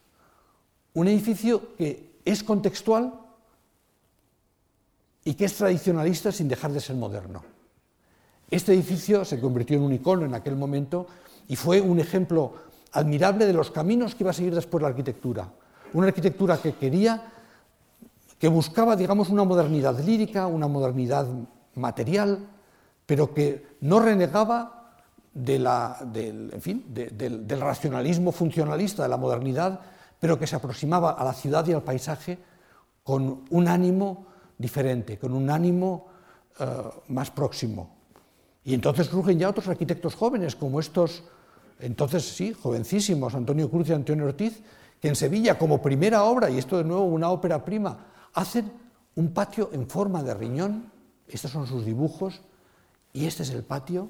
un 0.94 1.06
edificio 1.06 1.76
que 1.76 2.13
es 2.24 2.42
contextual 2.42 3.14
y 5.24 5.34
que 5.34 5.44
es 5.44 5.54
tradicionalista 5.54 6.32
sin 6.32 6.48
dejar 6.48 6.72
de 6.72 6.80
ser 6.80 6.96
moderno. 6.96 7.42
Este 8.50 8.72
edificio 8.72 9.24
se 9.24 9.40
convirtió 9.40 9.76
en 9.76 9.82
un 9.82 9.92
icono 9.92 10.24
en 10.24 10.34
aquel 10.34 10.56
momento 10.56 11.06
y 11.48 11.56
fue 11.56 11.80
un 11.80 11.98
ejemplo 11.98 12.54
admirable 12.92 13.46
de 13.46 13.52
los 13.52 13.70
caminos 13.70 14.14
que 14.14 14.22
iba 14.22 14.30
a 14.30 14.34
seguir 14.34 14.54
después 14.54 14.82
la 14.82 14.88
arquitectura 14.88 15.50
una 15.94 16.08
arquitectura 16.08 16.58
que 16.58 16.74
quería, 16.74 17.22
que 18.38 18.48
buscaba, 18.48 18.96
digamos, 18.96 19.30
una 19.30 19.44
modernidad 19.44 19.98
lírica, 20.00 20.46
una 20.46 20.68
modernidad 20.68 21.26
material, 21.76 22.38
pero 23.06 23.32
que 23.32 23.76
no 23.80 24.00
renegaba 24.00 24.92
del, 25.32 25.64
del 27.46 27.60
racionalismo 27.60 28.32
funcionalista 28.32 29.04
de 29.04 29.08
la 29.08 29.16
modernidad, 29.16 29.80
pero 30.24 30.38
que 30.38 30.46
se 30.46 30.56
aproximaba 30.56 31.10
a 31.10 31.22
la 31.22 31.34
ciudad 31.34 31.66
y 31.66 31.74
al 31.74 31.82
paisaje 31.82 32.38
con 33.02 33.44
un 33.50 33.68
ánimo 33.68 34.24
diferente, 34.56 35.18
con 35.18 35.34
un 35.34 35.50
ánimo 35.50 36.06
eh, 36.58 36.64
más 37.08 37.30
próximo. 37.30 37.90
Y 38.64 38.72
entonces 38.72 39.08
surgen 39.08 39.38
ya 39.38 39.50
otros 39.50 39.68
arquitectos 39.68 40.14
jóvenes, 40.14 40.56
como 40.56 40.80
estos, 40.80 41.24
entonces 41.78 42.24
sí, 42.24 42.54
jovencísimos, 42.54 43.34
Antonio 43.34 43.68
Cruz 43.68 43.90
y 43.90 43.92
Antonio 43.92 44.24
Ortiz, 44.24 44.62
que 44.98 45.08
en 45.08 45.14
Sevilla, 45.14 45.58
como 45.58 45.82
primera 45.82 46.24
obra, 46.24 46.48
y 46.48 46.56
esto 46.56 46.78
de 46.78 46.84
nuevo 46.84 47.04
una 47.04 47.28
ópera 47.28 47.62
prima, 47.62 48.06
hacen 48.32 48.72
un 49.16 49.34
patio 49.34 49.68
en 49.74 49.86
forma 49.86 50.22
de 50.22 50.32
riñón, 50.32 50.90
estos 51.28 51.50
son 51.50 51.66
sus 51.66 51.84
dibujos, 51.84 52.40
y 53.12 53.26
este 53.26 53.42
es 53.42 53.50
el 53.50 53.62
patio, 53.62 54.08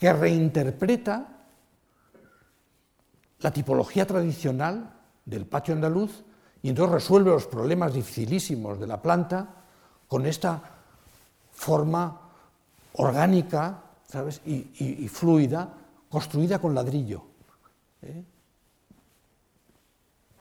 que 0.00 0.12
reinterpreta 0.12 1.39
la 3.40 3.50
tipología 3.50 4.06
tradicional 4.06 4.92
del 5.24 5.46
patio 5.46 5.74
andaluz 5.74 6.22
y 6.62 6.68
entonces 6.68 6.94
resuelve 6.94 7.30
los 7.30 7.46
problemas 7.46 7.94
dificilísimos 7.94 8.78
de 8.78 8.86
la 8.86 9.00
planta 9.00 9.48
con 10.08 10.26
esta 10.26 10.62
forma 11.52 12.20
orgánica 12.94 13.82
¿sabes? 14.06 14.40
y 14.44 15.08
fluida 15.08 15.68
construida 16.08 16.58
con 16.58 16.74
ladrillo 16.74 17.22
¿eh? 18.02 18.24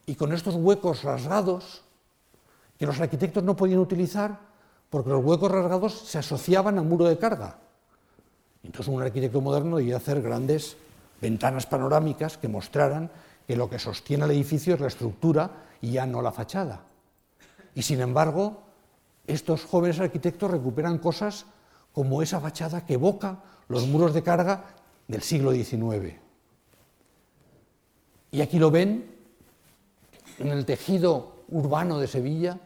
y 0.07 0.15
con 0.15 0.33
estos 0.33 0.55
huecos 0.55 1.03
rasgados 1.03 1.83
que 2.77 2.85
los 2.85 2.99
arquitectos 2.99 3.43
no 3.43 3.55
podían 3.55 3.79
utilizar 3.79 4.39
porque 4.89 5.11
los 5.11 5.23
huecos 5.23 5.51
rasgados 5.51 5.93
se 5.93 6.17
asociaban 6.17 6.79
a 6.79 6.81
muro 6.81 7.05
de 7.05 7.17
carga. 7.17 7.59
Entonces 8.63 8.91
un 8.91 9.01
arquitecto 9.01 9.39
moderno 9.39 9.77
debía 9.77 9.97
hacer 9.97 10.21
grandes 10.21 10.75
ventanas 11.21 11.65
panorámicas 11.65 12.37
que 12.37 12.47
mostraran 12.47 13.09
que 13.47 13.55
lo 13.55 13.69
que 13.69 13.79
sostiene 13.79 14.25
el 14.25 14.31
edificio 14.31 14.75
es 14.75 14.79
la 14.79 14.87
estructura 14.87 15.51
y 15.81 15.91
ya 15.91 16.05
no 16.05 16.21
la 16.21 16.31
fachada. 16.31 16.81
Y 17.75 17.81
sin 17.81 18.01
embargo, 18.01 18.61
estos 19.27 19.65
jóvenes 19.65 19.99
arquitectos 19.99 20.51
recuperan 20.51 20.97
cosas 20.97 21.45
como 21.93 22.21
esa 22.21 22.39
fachada 22.39 22.85
que 22.85 22.93
evoca 22.93 23.39
los 23.67 23.87
muros 23.87 24.13
de 24.13 24.23
carga 24.23 24.65
del 25.07 25.21
siglo 25.21 25.51
XIX. 25.51 26.15
Y 28.31 28.41
aquí 28.41 28.59
lo 28.59 28.69
ven 28.69 29.15
en 30.37 30.47
el 30.49 30.65
tejido 30.65 31.43
urbano 31.49 31.99
de 31.99 32.07
Sevilla, 32.07 32.59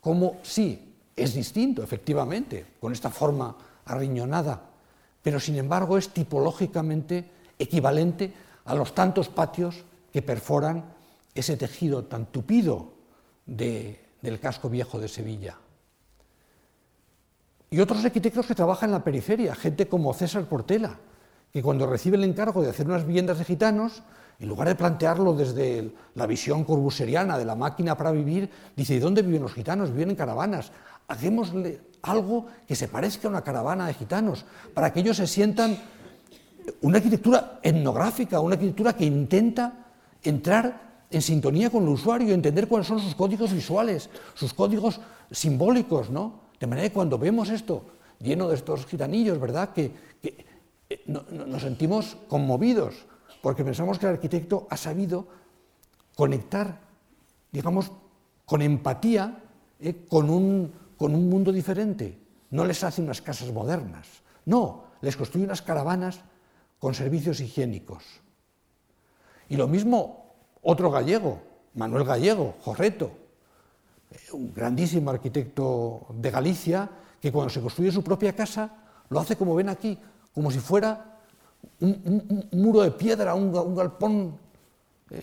como 0.00 0.38
sí, 0.42 0.94
es 1.14 1.34
distinto, 1.34 1.82
efectivamente, 1.82 2.66
con 2.80 2.92
esta 2.92 3.10
forma 3.10 3.56
arriñonada, 3.84 4.62
pero 5.22 5.38
sin 5.38 5.56
embargo 5.56 5.98
es 5.98 6.08
tipológicamente 6.08 7.28
equivalente 7.60 8.32
a 8.64 8.74
los 8.74 8.94
tantos 8.94 9.28
patios 9.28 9.84
que 10.12 10.22
perforan 10.22 10.84
ese 11.34 11.56
tejido 11.56 12.04
tan 12.04 12.26
tupido 12.26 12.92
del 13.46 14.40
casco 14.40 14.68
viejo 14.68 14.98
de 14.98 15.08
Sevilla. 15.08 15.56
Y 17.70 17.78
otros 17.78 18.04
arquitectos 18.04 18.46
que 18.46 18.54
trabajan 18.54 18.90
en 18.90 18.94
la 18.94 19.04
periferia, 19.04 19.54
gente 19.54 19.86
como 19.86 20.12
César 20.12 20.44
Portela, 20.46 20.98
que 21.52 21.62
cuando 21.62 21.86
recibe 21.86 22.16
el 22.16 22.24
encargo 22.24 22.62
de 22.62 22.70
hacer 22.70 22.86
unas 22.86 23.06
viviendas 23.06 23.38
de 23.38 23.44
gitanos, 23.44 24.02
en 24.40 24.48
lugar 24.48 24.68
de 24.68 24.74
plantearlo 24.74 25.34
desde 25.34 25.92
la 26.14 26.26
visión 26.26 26.64
corbuseriana 26.64 27.38
de 27.38 27.44
la 27.44 27.54
máquina 27.54 27.96
para 27.96 28.10
vivir, 28.10 28.50
dice, 28.74 28.94
¿y 28.94 28.98
dónde 28.98 29.22
viven 29.22 29.42
los 29.42 29.52
gitanos? 29.52 29.92
Viven 29.92 30.10
en 30.10 30.16
caravanas. 30.16 30.72
Hagámosle 31.06 31.80
algo 32.02 32.46
que 32.66 32.74
se 32.74 32.88
parezca 32.88 33.28
a 33.28 33.30
una 33.30 33.44
caravana 33.44 33.86
de 33.86 33.94
gitanos, 33.94 34.44
para 34.74 34.92
que 34.92 35.00
ellos 35.00 35.18
se 35.18 35.26
sientan 35.26 35.78
una 36.82 36.98
arquitectura 36.98 37.60
etnográfica, 37.62 38.40
una 38.40 38.54
arquitectura 38.54 38.94
que 38.94 39.04
intenta 39.04 39.86
entrar 40.22 40.90
en 41.10 41.22
sintonía 41.22 41.70
con 41.70 41.82
el 41.84 41.90
usuario, 41.90 42.34
entender 42.34 42.68
cuáles 42.68 42.86
son 42.86 43.00
sus 43.00 43.14
códigos 43.14 43.52
visuales, 43.52 44.10
sus 44.34 44.54
códigos 44.54 45.00
simbólicos, 45.30 46.10
¿no? 46.10 46.40
De 46.58 46.66
manera 46.66 46.88
que 46.88 46.94
cuando 46.94 47.18
vemos 47.18 47.50
esto 47.50 47.84
lleno 48.20 48.48
de 48.48 48.54
estos 48.54 48.86
gitanillos, 48.86 49.40
¿verdad? 49.40 49.72
Que, 49.72 49.92
eh, 50.22 50.44
nos 51.06 51.62
sentimos 51.62 52.16
conmovidos, 52.28 53.06
porque 53.42 53.64
pensamos 53.64 53.98
que 53.98 54.06
el 54.06 54.12
arquitecto 54.12 54.66
ha 54.70 54.76
sabido 54.76 55.26
conectar, 56.16 56.80
digamos, 57.52 57.90
con 58.44 58.60
empatía 58.60 59.38
eh, 59.78 60.04
con, 60.08 60.28
un, 60.28 60.72
con 60.96 61.14
un 61.14 61.28
mundo 61.28 61.52
diferente. 61.52 62.18
No 62.50 62.64
les 62.64 62.82
hace 62.82 63.00
unas 63.00 63.22
casas 63.22 63.52
modernas, 63.52 64.06
no, 64.44 64.84
les 65.00 65.16
construye 65.16 65.46
unas 65.46 65.62
caravanas 65.62 66.20
con 66.80 66.94
servicios 66.94 67.38
higiénicos. 67.40 68.02
Y 69.48 69.56
lo 69.56 69.68
mismo 69.68 70.34
otro 70.62 70.90
gallego, 70.90 71.40
Manuel 71.74 72.04
Gallego, 72.04 72.56
Jorreto, 72.62 73.12
eh, 74.10 74.32
un 74.32 74.52
grandísimo 74.52 75.10
arquitecto 75.10 76.06
de 76.14 76.30
Galicia, 76.30 76.90
que 77.20 77.30
cuando 77.30 77.50
se 77.50 77.60
construye 77.60 77.92
su 77.92 78.02
propia 78.02 78.34
casa, 78.34 78.70
lo 79.10 79.20
hace 79.20 79.36
como 79.36 79.54
ven 79.54 79.68
aquí, 79.68 79.98
como 80.34 80.50
si 80.50 80.58
fuera 80.58 81.18
un, 81.80 82.48
muro 82.52 82.80
de 82.80 82.90
piedra, 82.92 83.34
un, 83.34 83.74
galpón. 83.74 84.38
Eh. 85.10 85.22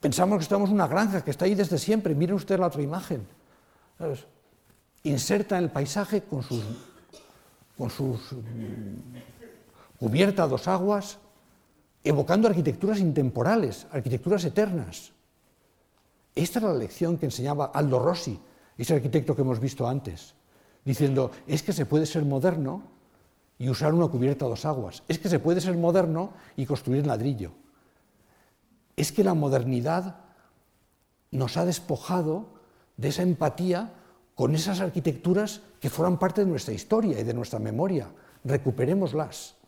Pensamos 0.00 0.38
que 0.38 0.42
estamos 0.42 0.68
en 0.68 0.74
una 0.74 0.86
granja 0.86 1.24
que 1.24 1.30
está 1.30 1.46
ahí 1.46 1.54
desde 1.54 1.78
siempre. 1.78 2.14
Miren 2.14 2.36
ustedes 2.36 2.60
la 2.60 2.66
otra 2.66 2.82
imagen. 2.82 3.26
Inserta 5.04 5.58
en 5.58 5.64
el 5.64 5.70
paisaje 5.70 6.22
con 6.22 6.42
sus, 6.42 6.62
con 7.76 7.90
sus 7.90 8.34
cubierta 10.00 10.44
a 10.44 10.48
dos 10.48 10.66
aguas, 10.66 11.18
evocando 12.02 12.48
arquitecturas 12.48 13.00
intemporales, 13.00 13.86
arquitecturas 13.92 14.42
eternas. 14.44 15.12
Esta 16.34 16.58
es 16.58 16.64
la 16.64 16.72
lección 16.72 17.18
que 17.18 17.26
enseñaba 17.26 17.66
Aldo 17.66 17.98
Rossi, 18.00 18.40
ese 18.78 18.94
arquitecto 18.94 19.36
que 19.36 19.42
hemos 19.42 19.60
visto 19.60 19.86
antes, 19.86 20.34
diciendo, 20.86 21.30
es 21.46 21.62
que 21.62 21.74
se 21.74 21.84
puede 21.84 22.06
ser 22.06 22.24
moderno 22.24 22.82
y 23.58 23.68
usar 23.68 23.92
una 23.92 24.08
cubierta 24.08 24.46
a 24.46 24.48
dos 24.48 24.64
aguas, 24.64 25.02
es 25.06 25.18
que 25.18 25.28
se 25.28 25.38
puede 25.38 25.60
ser 25.60 25.76
moderno 25.76 26.32
y 26.56 26.64
construir 26.64 27.06
ladrillo. 27.06 27.52
Es 28.96 29.12
que 29.12 29.22
la 29.22 29.34
modernidad 29.34 30.16
nos 31.30 31.58
ha 31.58 31.66
despojado 31.66 32.46
de 32.96 33.08
esa 33.08 33.22
empatía 33.22 33.92
con 34.34 34.54
esas 34.54 34.80
arquitecturas 34.80 35.60
que 35.78 35.90
forman 35.90 36.18
parte 36.18 36.42
de 36.42 36.50
nuestra 36.50 36.72
historia 36.72 37.20
y 37.20 37.24
de 37.24 37.34
nuestra 37.34 37.58
memoria. 37.58 38.08
Recuperémoslas. 38.44 39.59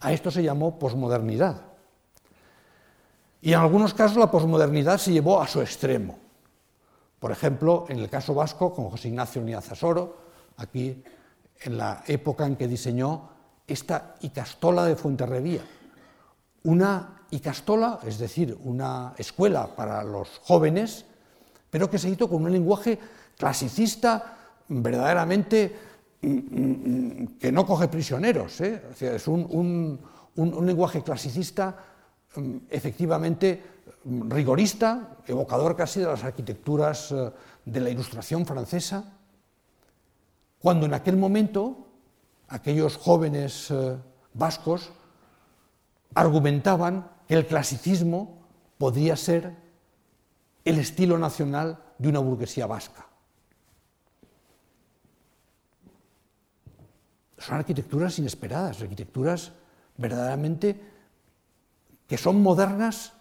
A 0.00 0.12
esto 0.12 0.30
se 0.30 0.42
llamó 0.42 0.78
posmodernidad. 0.78 1.62
Y 3.40 3.52
en 3.52 3.60
algunos 3.60 3.92
casos 3.92 4.16
la 4.16 4.30
posmodernidad 4.30 4.98
se 4.98 5.12
llevó 5.12 5.40
a 5.40 5.46
su 5.46 5.60
extremo. 5.60 6.18
Por 7.18 7.30
ejemplo, 7.30 7.86
en 7.88 7.98
el 7.98 8.08
caso 8.08 8.34
vasco, 8.34 8.74
con 8.74 8.90
José 8.90 9.08
Ignacio 9.08 9.42
Niazasoro, 9.42 10.16
aquí 10.56 11.02
en 11.60 11.78
la 11.78 12.02
época 12.06 12.46
en 12.46 12.56
que 12.56 12.68
diseñó 12.68 13.30
esta 13.66 14.14
Icastola 14.20 14.84
de 14.84 14.96
Fuenterrevía. 14.96 15.62
Una 16.64 17.22
Icastola, 17.30 18.00
es 18.04 18.18
decir, 18.18 18.56
una 18.64 19.14
escuela 19.18 19.74
para 19.74 20.02
los 20.04 20.40
jóvenes, 20.44 21.04
pero 21.70 21.90
que 21.90 21.98
se 21.98 22.08
hizo 22.08 22.28
con 22.28 22.44
un 22.44 22.52
lenguaje 22.52 22.98
clasicista 23.36 24.36
verdaderamente 24.68 25.76
que 27.40 27.52
no 27.52 27.66
coge 27.66 27.88
prisioneros, 27.88 28.60
¿eh? 28.60 28.82
es 29.00 29.28
un, 29.28 29.98
lenguaje 30.36 31.02
clasicista 31.02 31.76
mm, 32.36 32.56
efectivamente 32.70 33.62
mm, 34.04 34.30
rigorista, 34.30 35.18
evocador 35.26 35.76
casi 35.76 36.00
de 36.00 36.06
las 36.06 36.24
arquitecturas 36.24 37.12
eh, 37.12 37.30
de 37.64 37.80
la 37.80 37.90
Ilustración 37.90 38.46
francesa, 38.46 39.04
cuando 40.58 40.86
en 40.86 40.94
aquel 40.94 41.16
momento 41.16 41.86
aquellos 42.48 42.96
jóvenes 42.96 43.70
eh, 43.70 43.96
vascos 44.32 44.90
argumentaban 46.14 47.10
que 47.28 47.34
el 47.34 47.46
clasicismo 47.46 48.46
podría 48.78 49.16
ser 49.16 49.56
el 50.64 50.78
estilo 50.78 51.18
nacional 51.18 51.78
de 51.98 52.08
una 52.08 52.20
burguesía 52.20 52.66
vasca. 52.66 53.06
Son 57.44 57.56
arquitecturas 57.56 58.18
inesperadas, 58.18 58.80
arquitecturas 58.80 59.52
verdaderamente 59.96 60.80
que 62.06 62.16
son 62.16 62.42
modernas 62.42 63.12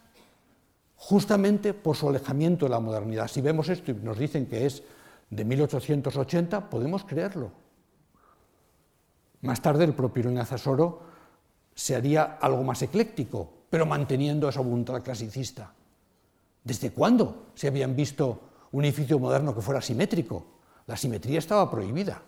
justamente 0.95 1.73
por 1.73 1.95
su 1.95 2.07
alejamiento 2.07 2.65
de 2.65 2.71
la 2.71 2.79
modernidad. 2.79 3.27
Si 3.27 3.41
vemos 3.41 3.69
esto 3.69 3.91
y 3.91 3.95
nos 3.95 4.17
dicen 4.17 4.45
que 4.45 4.65
es 4.65 4.83
de 5.29 5.43
1880, 5.43 6.69
podemos 6.69 7.03
creerlo. 7.03 7.51
Más 9.41 9.61
tarde 9.61 9.83
el 9.83 9.93
propio 9.93 10.23
Soro 10.57 11.01
se 11.75 11.95
haría 11.95 12.37
algo 12.39 12.63
más 12.63 12.81
ecléctico, 12.81 13.49
pero 13.69 13.85
manteniendo 13.85 14.47
esa 14.47 14.61
voluntad 14.61 15.01
clasicista. 15.01 15.73
¿Desde 16.63 16.91
cuándo 16.91 17.47
se 17.55 17.67
habían 17.67 17.95
visto 17.95 18.39
un 18.71 18.85
edificio 18.85 19.19
moderno 19.19 19.53
que 19.53 19.61
fuera 19.61 19.81
simétrico? 19.81 20.45
La 20.87 20.95
simetría 20.95 21.39
estaba 21.39 21.69
prohibida. 21.69 22.21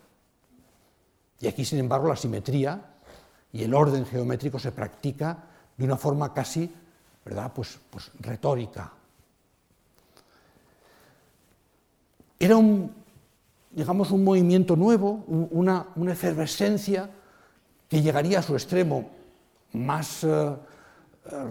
Y 1.40 1.46
aquí, 1.46 1.64
sin 1.64 1.78
embargo, 1.78 2.08
la 2.08 2.16
simetría 2.16 2.80
y 3.52 3.62
el 3.62 3.74
orden 3.74 4.06
geométrico 4.06 4.58
se 4.58 4.72
practica 4.72 5.38
de 5.76 5.84
una 5.84 5.96
forma 5.96 6.32
casi, 6.32 6.72
¿verdad?, 7.24 7.52
pues, 7.54 7.78
pues 7.90 8.10
retórica. 8.20 8.92
Era 12.38 12.56
un, 12.56 12.92
digamos, 13.70 14.10
un 14.10 14.24
movimiento 14.24 14.76
nuevo, 14.76 15.24
una, 15.26 15.86
efervescencia 16.08 17.10
que 17.88 18.02
llegaría 18.02 18.40
a 18.40 18.42
su 18.42 18.54
extremo 18.54 19.10
más 19.72 20.24
eh, 20.24 20.56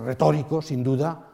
retórico, 0.05 0.61
sin 0.61 0.83
duda, 0.83 1.27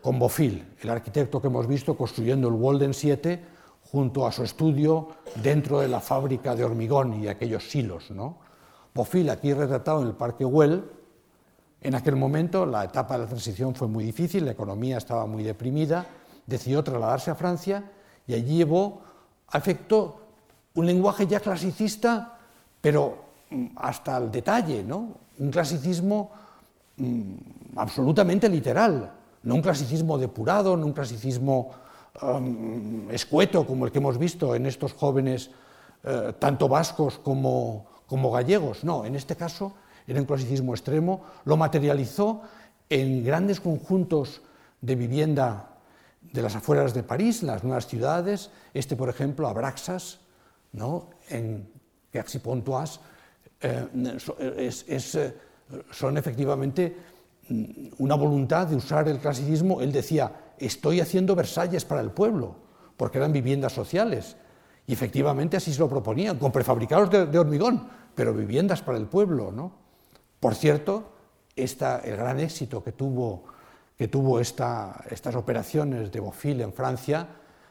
con 0.00 0.18
Bofill, 0.18 0.64
el 0.80 0.90
arquitecto 0.90 1.40
que 1.40 1.48
hemos 1.48 1.66
visto 1.66 1.96
construyendo 1.96 2.48
el 2.48 2.54
Walden 2.54 2.94
7 2.94 3.55
junto 3.96 4.26
a 4.26 4.30
su 4.30 4.42
estudio 4.42 5.08
dentro 5.42 5.80
de 5.80 5.88
la 5.88 6.00
fábrica 6.00 6.54
de 6.54 6.62
hormigón 6.62 7.14
y 7.14 7.28
aquellos 7.28 7.70
silos. 7.70 8.10
¿no? 8.10 8.36
Bofill, 8.94 9.30
aquí 9.30 9.54
retratado 9.54 10.02
en 10.02 10.08
el 10.08 10.12
Parque 10.12 10.44
Güell, 10.44 10.84
en 11.80 11.94
aquel 11.94 12.14
momento 12.14 12.66
la 12.66 12.84
etapa 12.84 13.14
de 13.14 13.20
la 13.20 13.26
transición 13.26 13.74
fue 13.74 13.88
muy 13.88 14.04
difícil, 14.04 14.44
la 14.44 14.50
economía 14.50 14.98
estaba 14.98 15.24
muy 15.24 15.42
deprimida, 15.42 16.04
decidió 16.46 16.84
trasladarse 16.84 17.30
a 17.30 17.36
Francia 17.36 17.90
y 18.26 18.34
allí 18.34 18.58
llevó 18.58 19.00
a 19.48 19.56
efecto 19.56 20.20
un 20.74 20.84
lenguaje 20.84 21.26
ya 21.26 21.40
clasicista, 21.40 22.36
pero 22.82 23.16
mm, 23.48 23.66
hasta 23.76 24.18
el 24.18 24.30
detalle, 24.30 24.84
¿no? 24.84 25.08
un 25.38 25.50
clasicismo 25.50 26.32
mm, 26.98 27.32
absolutamente 27.76 28.46
literal, 28.50 29.10
no 29.42 29.54
un 29.54 29.62
clasicismo 29.62 30.18
depurado, 30.18 30.76
no 30.76 30.84
un 30.84 30.92
clasicismo 30.92 31.85
escueto 33.10 33.66
como 33.66 33.86
el 33.86 33.92
que 33.92 33.98
hemos 33.98 34.18
visto 34.18 34.54
en 34.54 34.66
estos 34.66 34.92
jóvenes, 34.92 35.50
eh, 36.04 36.32
tanto 36.38 36.68
vascos 36.68 37.18
como, 37.18 37.86
gallegos, 38.32 38.84
no, 38.84 39.04
en 39.04 39.16
este 39.16 39.36
caso 39.36 39.74
era 40.06 40.20
un 40.20 40.26
clasicismo 40.26 40.72
extremo, 40.72 41.24
lo 41.44 41.56
materializó 41.56 42.42
en 42.88 43.24
grandes 43.24 43.60
conjuntos 43.60 44.40
de 44.80 44.94
vivienda 44.94 45.70
de 46.20 46.42
las 46.42 46.54
afueras 46.54 46.94
de 46.94 47.02
París, 47.02 47.42
las 47.42 47.64
nuevas 47.64 47.86
ciudades, 47.86 48.50
este 48.72 48.94
por 48.94 49.08
ejemplo, 49.08 49.48
Abraxas, 49.48 50.20
¿no? 50.72 51.10
en 51.28 51.68
Quercy-Pontoise, 52.12 53.00
eh, 53.60 53.86
eh, 54.88 55.34
son 55.90 56.16
efectivamente 56.16 56.96
una 57.98 58.14
voluntad 58.14 58.66
de 58.66 58.76
usar 58.76 59.08
el 59.08 59.18
clasicismo. 59.18 59.80
Él 59.80 59.92
decía, 59.92 60.32
estoy 60.58 61.00
haciendo 61.00 61.34
Versalles 61.34 61.84
para 61.84 62.00
el 62.00 62.10
pueblo, 62.10 62.56
porque 62.96 63.18
eran 63.18 63.32
viviendas 63.32 63.72
sociales. 63.72 64.36
Y 64.86 64.92
efectivamente 64.92 65.56
así 65.56 65.72
se 65.72 65.80
lo 65.80 65.88
proponían, 65.88 66.38
con 66.38 66.52
prefabricados 66.52 67.10
de, 67.10 67.38
hormigón, 67.38 67.88
pero 68.14 68.32
viviendas 68.32 68.82
para 68.82 68.98
el 68.98 69.06
pueblo. 69.06 69.50
¿no? 69.52 69.72
Por 70.40 70.54
cierto, 70.54 71.12
esta, 71.54 71.98
el 72.00 72.16
gran 72.16 72.38
éxito 72.40 72.82
que 72.82 72.92
tuvo, 72.92 73.44
que 73.96 74.08
tuvo 74.08 74.40
esta, 74.40 75.04
estas 75.10 75.34
operaciones 75.34 76.12
de 76.12 76.20
Bofill 76.20 76.60
en 76.60 76.72
Francia 76.72 77.28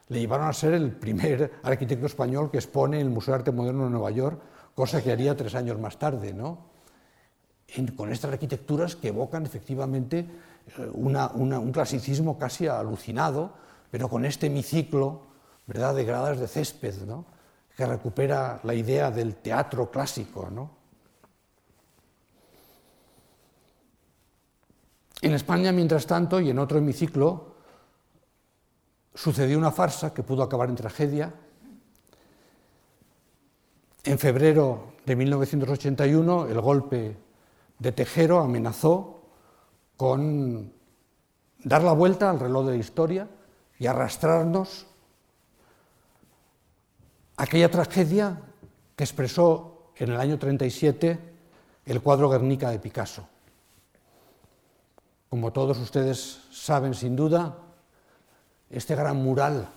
le 0.07 0.19
llevaron 0.19 0.47
a 0.47 0.53
ser 0.53 0.73
el 0.73 0.91
primer 0.91 1.51
arquitecto 1.63 2.05
español 2.05 2.51
que 2.51 2.57
expone 2.57 2.99
en 2.99 3.07
el 3.07 3.13
Museo 3.13 3.33
de 3.33 3.39
Arte 3.39 3.51
Moderno 3.51 3.85
de 3.85 3.89
Nueva 3.89 4.11
York, 4.11 4.39
cosa 4.75 5.01
que 5.01 5.11
haría 5.11 5.35
tres 5.35 5.55
años 5.55 5.79
más 5.79 5.97
tarde, 5.97 6.33
¿no? 6.33 6.74
Con 7.95 8.11
estas 8.11 8.31
arquitecturas 8.31 8.95
que 8.95 9.09
evocan 9.09 9.45
efectivamente 9.45 10.25
eh, 10.77 10.89
un 10.93 11.71
clasicismo 11.71 12.37
casi 12.37 12.67
alucinado, 12.67 13.53
pero 13.91 14.09
con 14.09 14.25
este 14.25 14.47
hemiciclo 14.47 15.21
¿verdad? 15.67 15.95
de 15.95 16.05
gradas 16.05 16.39
de 16.39 16.47
césped, 16.47 16.95
que 17.75 17.85
recupera 17.85 18.59
la 18.63 18.73
idea 18.73 19.11
del 19.11 19.35
teatro 19.35 19.91
clásico. 19.91 20.69
En 25.21 25.33
España, 25.33 25.71
mientras 25.71 26.05
tanto, 26.05 26.39
y 26.39 26.49
en 26.49 26.59
otro 26.59 26.77
hemiciclo, 26.77 27.55
sucedió 29.13 29.57
una 29.57 29.71
farsa 29.71 30.13
que 30.13 30.23
pudo 30.23 30.43
acabar 30.43 30.69
en 30.69 30.75
tragedia. 30.75 31.33
En 34.03 34.19
febrero 34.19 34.93
de 35.05 35.15
1981, 35.15 36.47
el 36.47 36.61
golpe 36.61 37.24
de 37.79 37.91
Tejero 37.91 38.39
amenazó 38.39 39.21
con 39.97 40.73
dar 41.63 41.83
la 41.83 41.93
vuelta 41.93 42.29
al 42.29 42.39
reloj 42.39 42.65
de 42.67 42.71
la 42.73 42.77
historia 42.77 43.27
y 43.79 43.87
arrastrarnos 43.87 44.85
a 47.37 47.43
aquella 47.43 47.69
tragedia 47.69 48.41
que 48.95 49.03
expresó 49.03 49.91
en 49.97 50.11
el 50.11 50.19
año 50.19 50.37
37 50.37 51.19
el 51.85 52.01
cuadro 52.01 52.29
Guernica 52.29 52.69
de 52.69 52.79
Picasso. 52.79 53.27
Como 55.29 55.51
todos 55.51 55.77
ustedes 55.79 56.41
saben 56.51 56.93
sin 56.93 57.15
duda, 57.15 57.57
este 58.69 58.95
gran 58.95 59.17
mural 59.17 59.67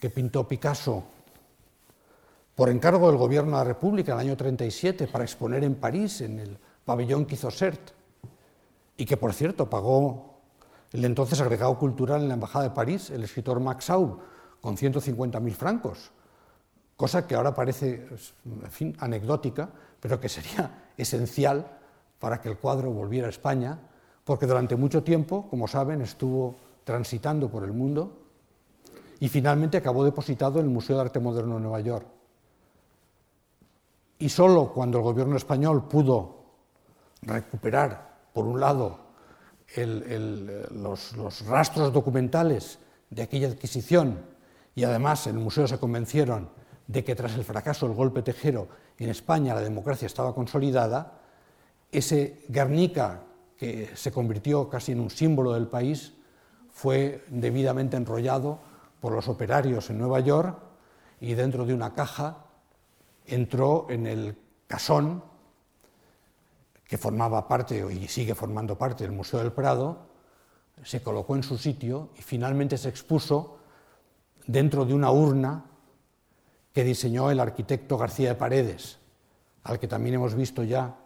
que 0.00 0.10
pintó 0.10 0.48
Picasso 0.48 1.04
por 2.54 2.68
encargo 2.68 3.08
del 3.08 3.16
Gobierno 3.16 3.52
de 3.52 3.64
la 3.64 3.64
República 3.64 4.12
en 4.12 4.18
el 4.20 4.26
año 4.26 4.36
37 4.36 5.06
para 5.06 5.24
exponer 5.24 5.64
en 5.64 5.76
París, 5.76 6.20
en 6.20 6.38
el 6.38 6.58
pabellón 6.84 7.24
Quizosert, 7.26 7.92
y 8.96 9.04
que 9.04 9.16
por 9.16 9.32
cierto 9.32 9.70
pagó 9.70 10.40
el 10.92 11.04
entonces 11.04 11.40
agregado 11.40 11.78
cultural 11.78 12.22
en 12.22 12.28
la 12.28 12.34
Embajada 12.34 12.64
de 12.64 12.74
París, 12.74 13.10
el 13.10 13.22
escritor 13.22 13.60
Max 13.60 13.90
Aub, 13.90 14.18
con 14.60 14.76
150.000 14.76 15.52
francos, 15.52 16.10
cosa 16.96 17.26
que 17.26 17.34
ahora 17.34 17.54
parece 17.54 18.08
en 18.80 18.96
anecdótica, 18.98 19.70
pero 20.00 20.20
que 20.20 20.28
sería 20.28 20.90
esencial 20.96 21.78
para 22.18 22.40
que 22.40 22.50
el 22.50 22.58
cuadro 22.58 22.90
volviera 22.90 23.26
a 23.26 23.30
España, 23.30 23.78
porque 24.24 24.46
durante 24.46 24.76
mucho 24.76 25.02
tiempo, 25.02 25.48
como 25.48 25.66
saben, 25.66 26.02
estuvo 26.02 26.56
transitando 26.84 27.48
por 27.48 27.64
el 27.64 27.72
mundo 27.72 28.18
y 29.18 29.28
finalmente 29.28 29.78
acabó 29.78 30.04
depositado 30.04 30.60
en 30.60 30.66
el 30.66 30.70
Museo 30.70 30.96
de 30.96 31.02
Arte 31.02 31.20
Moderno 31.20 31.54
de 31.54 31.60
Nueva 31.62 31.80
York. 31.80 32.06
Y 34.20 34.28
solo 34.28 34.70
cuando 34.72 34.98
el 34.98 35.04
gobierno 35.04 35.36
español 35.36 35.88
pudo 35.88 36.44
recuperar, 37.22 38.18
por 38.34 38.46
un 38.46 38.60
lado, 38.60 38.98
los, 39.76 41.16
los 41.16 41.46
rastros 41.46 41.90
documentales 41.90 42.78
de 43.08 43.22
aquella 43.22 43.48
adquisición 43.48 44.20
y 44.74 44.84
además 44.84 45.26
en 45.26 45.36
el 45.36 45.42
museo 45.42 45.66
se 45.66 45.78
convencieron 45.78 46.50
de 46.86 47.02
que 47.02 47.14
tras 47.14 47.34
el 47.34 47.44
fracaso 47.44 47.86
del 47.86 47.96
golpe 47.96 48.20
tejero 48.20 48.68
en 48.98 49.08
España 49.08 49.54
la 49.54 49.62
democracia 49.62 50.04
estaba 50.04 50.34
consolidada, 50.34 51.18
ese 51.90 52.44
Guernica, 52.48 53.22
que 53.56 53.90
se 53.94 54.12
convirtió 54.12 54.68
casi 54.68 54.92
en 54.92 55.00
un 55.00 55.08
símbolo 55.08 55.54
del 55.54 55.66
país, 55.66 56.12
fue 56.68 57.24
debidamente 57.28 57.96
enrollado 57.96 58.58
por 59.00 59.14
los 59.14 59.28
operarios 59.28 59.88
en 59.88 59.98
Nueva 59.98 60.20
York 60.20 60.58
y 61.22 61.32
dentro 61.32 61.64
de 61.64 61.72
una 61.72 61.94
caja 61.94 62.49
entró 63.30 63.86
en 63.90 64.06
el 64.06 64.36
casón 64.66 65.22
que 66.86 66.98
formaba 66.98 67.46
parte 67.46 67.86
y 67.92 68.08
sigue 68.08 68.34
formando 68.34 68.76
parte 68.76 69.04
del 69.04 69.12
Museo 69.12 69.38
del 69.38 69.52
Prado, 69.52 70.08
se 70.82 71.02
colocó 71.02 71.36
en 71.36 71.42
su 71.42 71.56
sitio 71.56 72.10
y 72.18 72.22
finalmente 72.22 72.76
se 72.76 72.88
expuso 72.88 73.58
dentro 74.46 74.84
de 74.84 74.94
una 74.94 75.10
urna 75.10 75.66
que 76.72 76.84
diseñó 76.84 77.30
el 77.30 77.40
arquitecto 77.40 77.96
García 77.96 78.30
de 78.30 78.34
Paredes, 78.34 78.98
al 79.64 79.78
que 79.78 79.88
también 79.88 80.16
hemos 80.16 80.34
visto 80.34 80.64
ya 80.64 80.96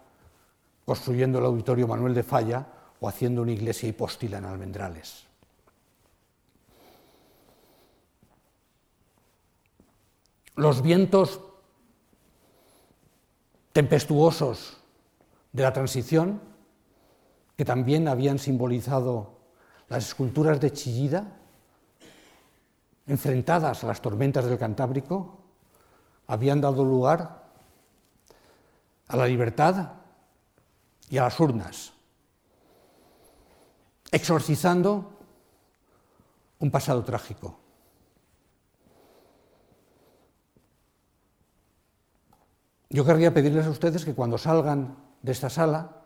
construyendo 0.85 1.39
el 1.39 1.47
auditorio 1.47 1.89
Manuel 1.89 2.15
de 2.15 2.23
Falla 2.23 2.67
o 3.01 3.09
haciendo 3.09 3.43
una 3.43 3.53
iglesia 3.53 3.89
hipóstila 3.89 4.39
en 4.39 4.45
Almendrales. 4.45 5.27
los 10.57 10.83
vientos 10.83 11.41
tempestuosos 13.75 14.77
de 15.53 15.65
la 15.65 15.73
transición, 15.73 16.41
que 17.57 17.65
también 17.65 18.07
habían 18.07 18.39
simbolizado 18.39 19.41
las 19.89 20.07
esculturas 20.07 20.61
de 20.61 20.73
Chillida, 20.73 21.25
enfrentadas 23.09 23.83
a 23.83 23.89
las 23.89 24.01
tormentas 24.01 24.45
del 24.45 24.59
Cantábrico, 24.59 25.41
habían 26.29 26.61
dado 26.61 26.85
lugar 26.85 27.43
a 29.09 29.17
la 29.17 29.27
libertad 29.27 29.95
y 31.11 31.19
a 31.19 31.25
las 31.25 31.39
urnas, 31.41 31.93
exorcizando 34.13 35.19
un 36.61 36.71
pasado 36.71 37.03
trágico. 37.03 37.64
Yo 42.95 43.05
querría 43.05 43.35
pedirles 43.35 43.67
a 43.67 43.71
ustedes 43.71 44.05
que 44.05 44.15
cuando 44.15 44.39
salgan 44.39 44.97
de 45.21 45.33
esta 45.33 45.51
sala 45.51 46.05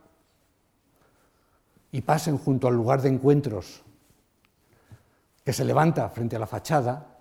y 1.93 2.01
pasen 2.01 2.39
junto 2.39 2.67
al 2.67 2.77
lugar 2.77 3.03
de 3.03 3.11
encuentros 3.11 3.83
que 5.45 5.53
se 5.53 5.67
levanta 5.67 6.09
frente 6.09 6.37
a 6.37 6.39
la 6.39 6.47
fachada, 6.47 7.19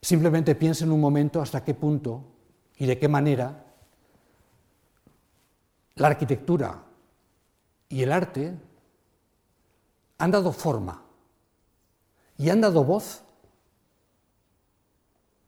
simplemente 0.00 0.54
piensen 0.54 0.92
un 0.92 1.00
momento 1.00 1.42
hasta 1.42 1.64
qué 1.64 1.74
punto 1.74 2.22
y 2.76 2.86
de 2.86 3.00
qué 3.00 3.08
manera 3.08 3.64
la 5.96 6.06
arquitectura 6.06 6.84
y 7.88 8.00
el 8.00 8.12
arte 8.12 8.54
han 10.18 10.30
dado 10.30 10.52
forma 10.52 11.02
y 12.36 12.48
han 12.48 12.60
dado 12.60 12.84
voz 12.84 13.24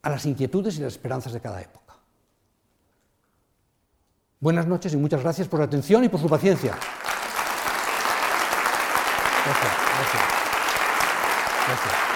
a 0.03 0.11
las 0.11 0.27
inquietudes 0.27 0.79
y 0.79 0.83
las 0.83 0.95
esperanzas 0.95 1.33
de 1.33 1.41
cada 1.41 1.61
época. 1.61 1.95
Buenas 4.41 4.67
noches 4.67 4.93
y 4.95 4.97
muchas 4.97 5.23
gracias 5.23 5.49
por 5.49 5.61
la 5.61 5.67
atención 5.67 6.03
y 6.05 6.09
por 6.09 6.21
su 6.21 6.29
paciencia. 6.29 6.75
Gracias, 9.45 9.73
gracias. 11.67 12.10